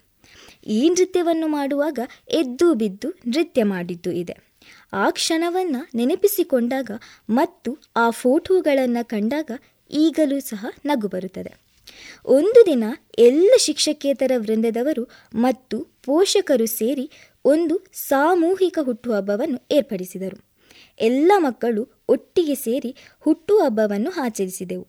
ಈ 0.67 0.89
ನೃತ್ಯವನ್ನು 0.89 1.47
ಮಾಡುವಾಗ 1.47 1.99
ಎದ್ದು 2.29 2.73
ಬಿದ್ದು 2.73 3.09
ನೃತ್ಯ 3.09 3.63
ಮಾಡಿದ್ದು 3.63 4.11
ಇದೆ. 4.11 4.37
ಆ 4.93 5.09
ಕ್ಷಣವನ್ನು 5.09 5.89
ನೆನಪಿಸಿಕೊಂಡಾಗ 5.95 6.91
ಮತ್ತು 7.29 7.77
ಆ 7.95 8.09
ಫೋಟೋಗಳನ್ನು 8.09 9.07
ಕಂಡಾಗ 9.07 9.51
ಈಗಲೂ 9.91 10.39
ಸಹ 10.39 10.65
ನಗು 10.85 11.07
ಬರುತ್ತದೆ. 11.07 11.69
ಒಂದು 12.25 12.65
ದಿನ 12.65 12.83
ಎಲ್ಲ 13.19 13.53
ಶಿಕ್ಷಕೇತರ 13.59 14.31
ವೃಂದದವರು 14.37 15.07
ಮತ್ತು 15.35 15.87
ಪೋಷಕರು 16.03 16.65
ಸೇರಿ 16.65 17.11
ಒಂದು 17.45 17.87
ಸಾಮೂಹಿಕ 17.93 18.79
ಹುಟ್ಟುಹಬ್ಬವನ್ನು 18.81 19.59
ಏರ್ಪಡಿಸಿದರು. 19.71 20.49
ಎಲ್ಲ 20.99 21.31
ಮಕ್ಕಳು 21.37 21.87
ಒಟ್ಟಿಗೆ 22.09 22.55
ಸೇರಿ 22.55 22.95
ಹುಟ್ಟುಹಬ್ಬವನ್ನು 23.19 24.21
ಆಚರಿಸಿದೆವು. 24.21 24.87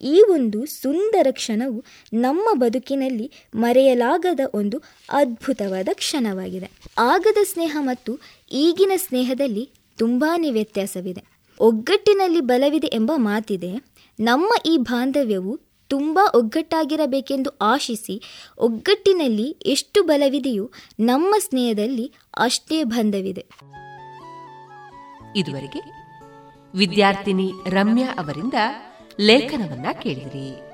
ಈ 0.00 0.24
ಒಂದು 0.30 0.66
ಸುಂದರ 0.66 1.26
ಕ್ಷಣವು 1.30 1.84
ನಮ್ಮ 2.12 2.48
ಬದುಕಿನಲ್ಲಿ 2.54 3.32
ಮರೆಯಲಾಗದ 3.54 4.40
ಒಂದು 4.54 4.78
ಅದ್ಭುತವಾದ 5.10 5.88
ಕ್ಷಣವಾಗಿದೆ. 5.92 6.70
ಆಗದ 6.98 7.36
ಸ್ನೇಹ 7.52 7.76
ಮತ್ತು 7.80 8.18
ಈಗಿನ 8.52 8.92
ಸ್ನೇಹದಲ್ಲಿ 8.96 9.70
ತುಂಬಾ 9.98 10.36
ವ್ಯತ್ಯಾಸವಿದೆ. 10.50 11.24
ಒಗ್ಗಟ್ಟಿನಲ್ಲಿ 11.60 12.40
ಬಲವಿದೆ 12.40 12.86
ಎಂಬ 12.86 13.12
ಮಾತಿದೆ, 13.16 13.84
ನಮ್ಮ 14.20 14.52
ಈ 14.66 14.76
ಬಾಂಧವ್ಯವು 14.76 15.60
ತುಂಬ 15.88 16.18
ಒಗ್ಗಟ್ಟಾಗಿರಬೇಕೆಂದು 16.34 17.50
ಆಶಿಸಿ 17.60 18.22
ಒಗ್ಗಟ್ಟಿನಲ್ಲಿ 18.58 19.56
ಎಷ್ಟು 19.66 20.02
ಬಲವಿದೆಯೋ 20.02 20.70
ನಮ್ಮ 21.00 21.34
ಸ್ನೇಹದಲ್ಲಿ 21.38 22.14
ಅಷ್ಟೇ 22.36 22.84
ಬಂಧವಿದೆ. 22.84 23.46
ಇದುವರೆಗೆ 25.36 25.80
ವಿದ್ಯಾರ್ಥಿನಿ 26.74 27.52
ರಮ್ಯಾ 27.68 28.08
ಅವರಿಂದ 28.18 28.54
ಲೇಖನವನ್ನ 29.20 29.86
ಕೇಳಿದಿರಿ. 30.02 30.73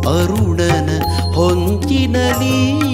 ಅರುಣನ 0.06 1.02
ಹೊಂಚಿನಲಿ. 1.32 2.93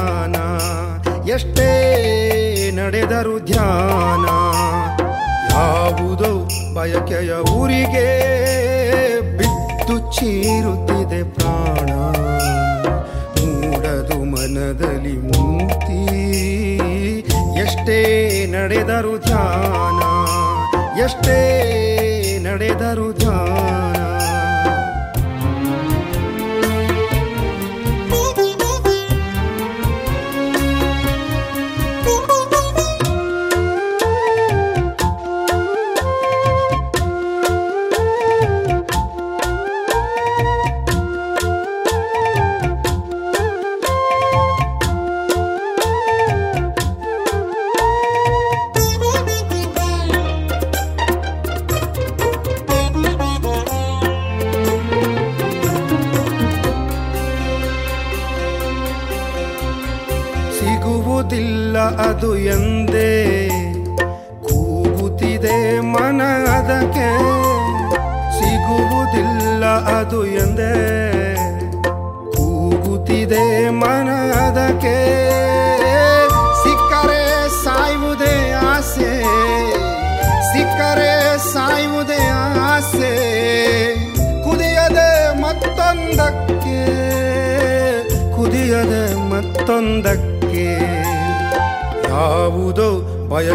ಧ್ಯಾನ, 0.00 0.36
ಎಷ್ಟೇ 1.28 1.70
ನಡೆದರು 2.76 3.34
ಧ್ಯಾನ. 3.44 4.26
ಯಾವುದೋ 5.52 6.30
ಬಯಕೆಯ 6.74 7.32
ಊರಿಗೆ 7.56 8.06
ಬಿತ್ತು 9.38 9.96
ಚೀರುತ್ತಿದೆ 10.16 11.20
ಪ್ರಾಣ. 11.34 11.90
ಮೂಡದು 13.40 14.18
ಮನದಲ್ಲಿ 14.32 15.16
ಮೂತಿ 15.28 16.00
ಎಷ್ಟೇ 17.64 18.00
ನಡೆದರು 18.56 19.14
ಧ್ಯಾನ, 19.26 20.00
ಎಷ್ಟೇ 21.04 21.38
ನಡೆದರು 22.48 23.08
ಧ್ಯಾನ. 23.18 23.79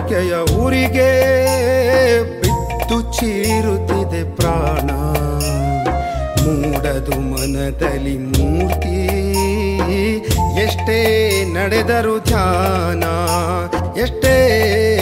ಆಕೆಯ 0.06 0.56
ಊರಿಗೆ 0.56 1.12
ಬಿತ್ತು 2.42 3.02
ಚೀರುತ್ತಿದೆ 3.02 4.36
ಪ್ರಾಣ. 4.36 4.90
ಮೂಡದು 6.44 7.20
ಮನದಲ್ಲಿ 7.20 8.18
ಮೂರ್ತಿ. 8.18 9.08
ಎಷ್ಟೇ 10.62 11.00
ನಡೆದರು 11.54 12.24
ಧ್ಯಾನ 12.24 13.04
ಎಷ್ಟೇ 14.00 14.36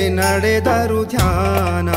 ನಡೆದರು 0.09 1.05
ಧ್ಯಾನ. 1.05 1.89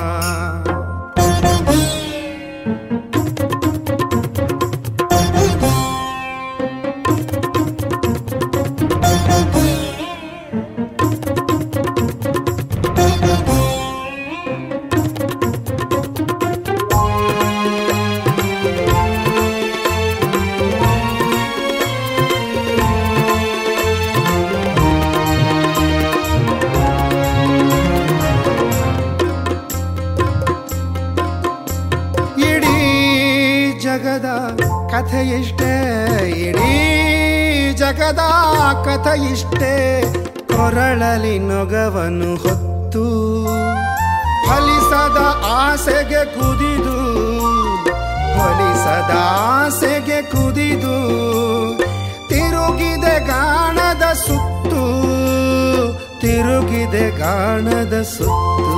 ಪ್ರಾಣದ 57.26 58.02
ಸುತ್ತು. 58.02 58.76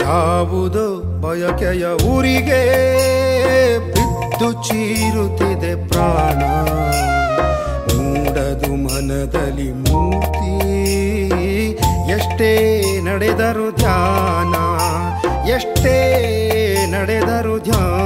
ಯಾವುದು 0.00 0.84
ಬಯಕೆಯ 1.20 1.86
ಊರಿಗೆ 2.06 2.62
ಬಿದ್ದು 3.92 4.52
ಚೀರುತ್ತಿದೆ 4.52 5.88
ಪ್ರಾಣ. 5.88 6.40
ಮೂಡದು 7.96 8.70
ಮನದಲ್ಲಿ 8.84 9.72
ಮೂರ್ತಿ. 9.72 10.52
ಎಷ್ಟೇ 12.10 12.50
ನಡೆದರು 13.00 13.76
ಧ್ಯಾನ, 13.76 14.54
ಎಷ್ಟೇ 15.48 15.96
ನಡೆದರು 16.90 17.58
ಧ್ಯಾನ. 17.58 17.97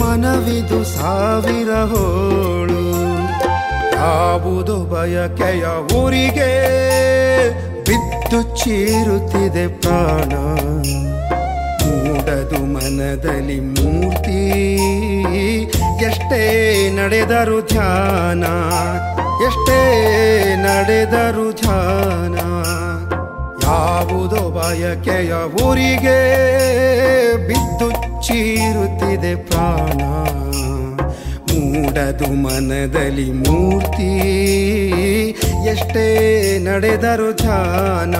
ಮನವಿದು 0.00 0.84
ಸಾವಿರ 0.84 1.70
ಹೋಳು. 1.70 2.84
ಯಾವುದೋ 3.92 4.76
ಬಯಕೆಯ 4.76 5.94
ಊರಿಗೆ 5.96 6.52
ಬಿದ್ದು 7.84 8.42
ಚೀರುತ್ತಿದೆ 8.42 9.66
ಪ್ರಾಣ. 9.80 10.32
ಮೂಡದು 11.86 12.60
ಮನದಲ್ಲಿ 12.64 13.60
ಮೂರ್ತಿ, 13.60 14.40
ಎಷ್ಟೇ 16.04 16.42
ನಡೆದರು 16.90 17.66
ಧ್ಯಾನ, 17.66 18.44
ಎಷ್ಟೇ 19.46 19.80
ನಡೆದರು 20.56 21.52
ಧ್ಯಾನ. 21.52 22.34
ಯಾವುದೋ 23.62 24.50
ಬಯಕೆಯ 24.50 25.34
ಊರಿಗೆ 25.62 26.18
ಬಿದ್ದು 27.48 28.13
ಚೀರುತ್ತಿದೆ 28.24 29.36
ಪ್ರಾಣ. 29.36 30.02
ಮೂಡದು 31.52 32.32
ಮನದಲ್ಲಿ 32.32 33.32
ಮೂರ್ತಿ. 33.32 34.12
ಎಷ್ಟೇ 35.64 36.58
ನಡೆದರು 36.58 37.36
ಧ್ಯಾನ, 37.36 38.14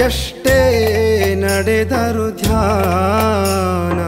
ಎಷ್ಟೇ 0.00 0.56
ನಡೆದರು 1.34 2.36
ಧ್ಯಾನ. 2.36 4.00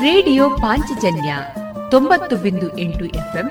ರೇಡಿಯೋ 0.00 0.50
ಪಾಂಚಜನ್ಯ 0.50 1.36
ತೊಂಬತ್ತು 1.90 2.36
ಬಿಂದು 2.36 2.78
ಎಂಟು 2.78 3.04
ಎಫ್ಎಂ 3.04 3.50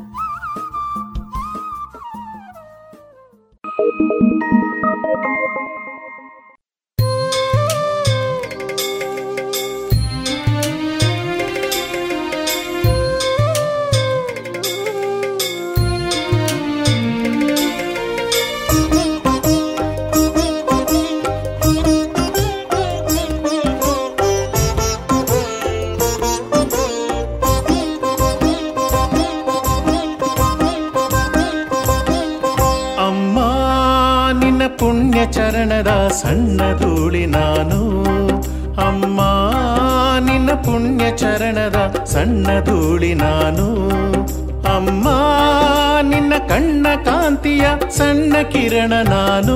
ಕಿರಣ 48.81 48.93
ನಾನು. 48.93 49.55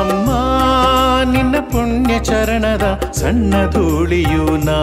ಅಮ್ಮ 0.00 0.30
ನಿನ್ನ 1.32 1.56
ಪುಣ್ಯ 1.60 2.18
ಚರಣದ 2.18 3.12
ಸಣ್ಣ 3.12 3.54
ಧೂಳಿಯು 3.70 4.64
ನಾ. 4.64 4.78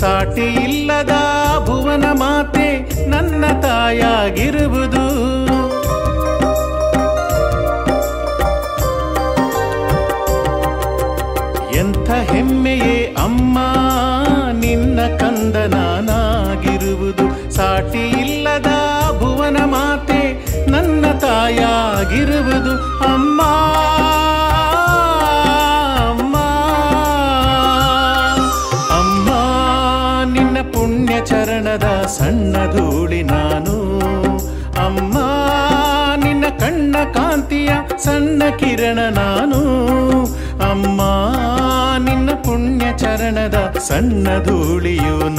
ಸಾಟಿ 0.00 0.44
ಇಲ್ಲದ 0.64 1.14
ಭುವನ 1.66 2.04
ಮಾತೆ 2.12 2.66
ನನ್ನ 3.10 3.44
ತಾಯಾಗಿರುವುದು. 3.60 5.04
ಎಂಥ 11.80 12.10
ಹೆಮ್ಮೆಯೇ 12.10 13.14
ಅಮ್ಮ, 13.24 13.58
ನಿನ್ನ 14.64 15.00
ಕಂದ 15.16 15.56
ನಾನಾಗಿರುವುದು 15.56 17.26
ಸಾಟಿ 17.56 18.04
ಇಲ್ಲದ 18.22 18.72
ಭುವನ 19.18 19.56
ಮಾತೆ 19.64 20.22
ನನ್ನ 20.70 21.04
ತಾಯಾಗಿರುವುದು. 21.18 22.99
ಸಣ್ಣ 38.20 38.42
ಕಿರಣ 38.50 38.98
ನಾನು. 38.98 39.60
ಅಮ್ಮ 40.70 41.00
ನಿನ್ನ 42.04 42.30
ಪುಣ್ಯ 42.34 42.86
ಚರಣದ 42.98 43.74
ಸಣ್ಣ 43.78 44.28
ಧೂಳಿಯು 44.42 45.29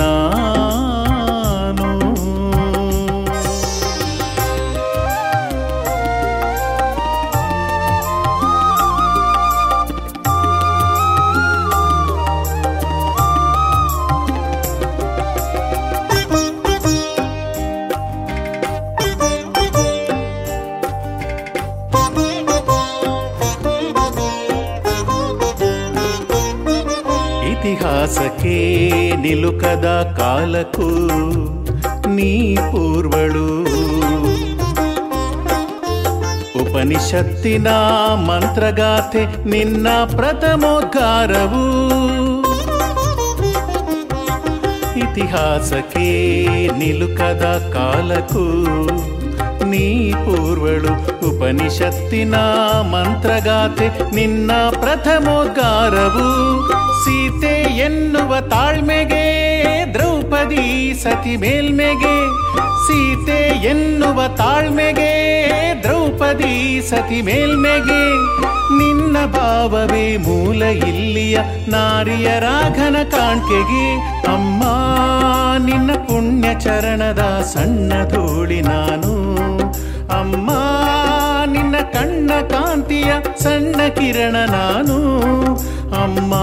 ನಿಲುಕದ 29.21 29.89
ಕಾಲಕ್ಕೂ 30.19 30.89
ನೀ 32.17 32.33
ಪೂರ್ವಳು 32.71 33.47
ಉಪನಿಷತ್ತಿನ 36.63 37.69
ಮಂತ್ರಗಾಥೆ 38.29 39.23
ನಿನ್ನ 39.47 39.89
ಪ್ರಥಮೋದ್ಗಾರವು 40.17 41.65
ಇತಿಹಾಸಕ್ಕೆ 45.03 46.07
ನಿಲುಕದ 46.79 47.45
ಕಾಲಕ್ಕೂ 47.75 48.45
ನೀ 49.71 49.87
ಪೂರ್ವಳು 50.25 50.93
ಉಪನಿಷತ್ತಿನ 51.29 52.37
ಮಂತ್ರಗಾಥೆ 52.93 53.87
ನಿನ್ನ 54.15 54.51
ಪ್ರಥಮೋದ್ಗಾರವು 54.81 56.27
ಸೀತೆ 57.03 57.55
ಎನ್ನುವ 57.79 58.10
ತಾಳ್ಮೆಗೆ, 58.52 59.26
ದ್ರೌಪದಿ 59.94 60.94
ಸತಿ 61.04 61.38
ಮೇಲ್ಮೆಗೆ, 61.38 62.16
ಸೀತೆ 62.88 63.68
ಎನ್ನುವ 63.68 64.28
ತಾಳ್ಮೆಗೆ, 64.28 65.12
ದ್ರೌಪದಿ 65.84 66.82
ಸತಿ 66.90 67.22
ಮೇಲ್ಮೆಗೆ, 67.22 68.02
ನಿನ್ನ 68.78 69.18
ಭಾವವೇ 69.26 70.18
ಮೂಲ 70.18 70.62
ಇಲ್ಲಿಯ 70.64 71.40
ನಾರಿಯ 71.68 72.40
ರಾಘನ 72.40 72.96
ಕಾಣ್ಕೆಗೆ, 73.04 73.86
ಅಮ್ಮ 74.28 74.64
ನಿನ್ನ 75.66 75.92
ಪುಣ್ಯ 75.94 76.48
ಚರಣದ 76.60 77.42
ಸಣ್ಣ 77.54 77.94
ಧೂಳಿ 78.10 78.62
ನಾನು. 78.62 79.14
ಅಮ್ಮ 80.20 80.50
ನಿನ್ನ 81.52 81.76
ಕಣ್ಣ 81.94 82.32
ಕಾಂತಿಯ 82.42 83.14
ಸಣ್ಣ 83.44 83.88
ಕಿರಣ 83.88 84.36
ನಾನು. 84.52 84.98
ಅಮ್ಮ 86.04 86.34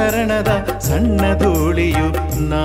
ಚರಣದ 0.00 0.50
ಸಣ್ಣ 0.80 1.22
ಧೂಳಿಯು 1.38 2.06
ನಾ 2.50 2.60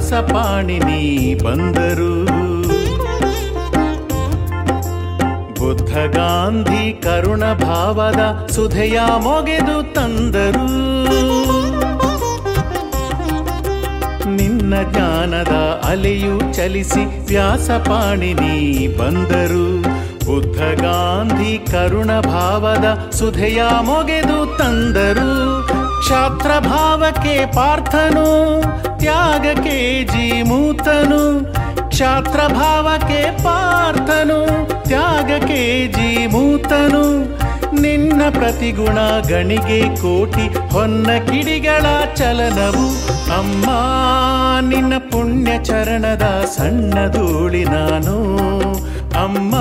ವ್ಯಾಸ 0.00 0.12
ಪಾಣಿನಿ 0.12 1.34
ಬಂದರು. 1.44 2.24
ಬುದ್ಧ 5.58 6.16
ಗಾಂಧಿ 6.16 6.92
ಕರುಣ 6.92 7.52
ಭಾವದ 7.52 8.46
ಸುಧೆಯ 8.50 9.00
ಮೊಗೆದು 9.22 9.94
ತಂದರು. 9.94 10.66
ನಿನ್ನ 14.30 14.74
ಜ್ಞಾನದ 14.92 15.54
ಅಲೆಯು 15.88 16.54
ಚಲಿಸಿ 16.54 17.26
ವ್ಯಾಸಪಾಣಿನಿ 17.26 18.88
ಬಂದರು. 18.98 19.82
ಬುದ್ಧ 20.26 20.60
ಗಾಂಧಿ 20.82 21.58
ಕರುಣ 21.58 22.20
ಭಾವದ 22.20 23.10
ಸುಧೆಯ 23.10 23.62
ಮೊಗೆದು 23.82 24.58
ತಂದರು. 24.58 25.49
ಕ್ಷಾತ್ರ 26.10 26.68
ಭಾವಕ್ಕೆ 26.68 27.46
ಪಾರ್ಥನು, 27.46 28.60
ತ್ಯಾಗಕ್ಕೆ 28.98 30.04
ಜೀಮೂತನು. 30.04 31.44
ಕ್ಷಾತ್ರ 31.88 32.40
ಭಾವಕ್ಕೆ 32.54 33.44
ಪಾರ್ಥನು, 33.44 34.66
ತ್ಯಾಗಕ್ಕೆ 34.82 35.88
ಜೀಮೂತನು. 35.92 37.22
ನಿನ್ನ 37.80 38.22
ಪ್ರತಿಗುಣ 38.30 38.98
ಗಣಿಗೆ 39.28 39.96
ಕೋಟಿ, 39.96 40.68
ಹೊನ್ನ 40.68 41.06
ಕಿಡಿಗಳ 41.06 41.86
ಚಲನವು. 42.14 42.86
ಅಮ್ಮ, 43.38 43.66
ನಿನ್ನ 44.68 44.94
ಪುಣ್ಯ 44.98 45.64
ಚರಣದ 45.64 46.44
ಸಣ್ಣ 46.56 47.08
ಧೂಳಿ 47.08 47.64
ನಾನು. 47.64 48.16
ಅಮ್ಮ, 49.24 49.54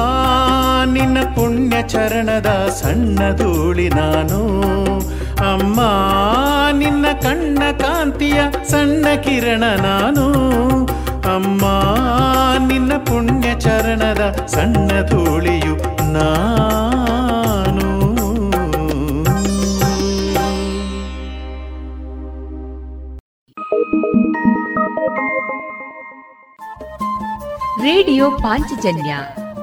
ನಿನ್ನ 0.94 1.18
ಪುಣ್ಯ 1.36 1.76
ಚರಣದ 1.88 2.70
ಸಣ್ಣ 2.82 3.36
ಧೂಳಿ 3.36 3.90
ನಾನು. 3.90 5.09
ಅಮ್ಮ 5.52 5.80
ನಿನ್ನ 6.72 7.06
ಕಣ್ಣ 7.22 7.60
ಕಾಂತಿಯ 7.78 8.42
ಸಣ್ಣ 8.68 9.08
ಕಿರಣ 9.22 9.64
ನಾನು. 9.82 10.26
ಅಮ್ಮ, 11.36 11.62
ನಿನ್ನ 12.68 12.94
ಪುಣ್ಯ 12.98 13.60
ಚರಣದ 13.60 14.46
ಸಣ್ಣ 14.48 14.88
ಧೂಳಿಯು 15.08 15.76
ನಾನು. 16.14 17.90
ರೇಡಿಯೋ 27.84 28.32
ಪಾಂಚಜನ್ಯ 28.32 29.16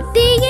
बुद्धि 0.00 0.49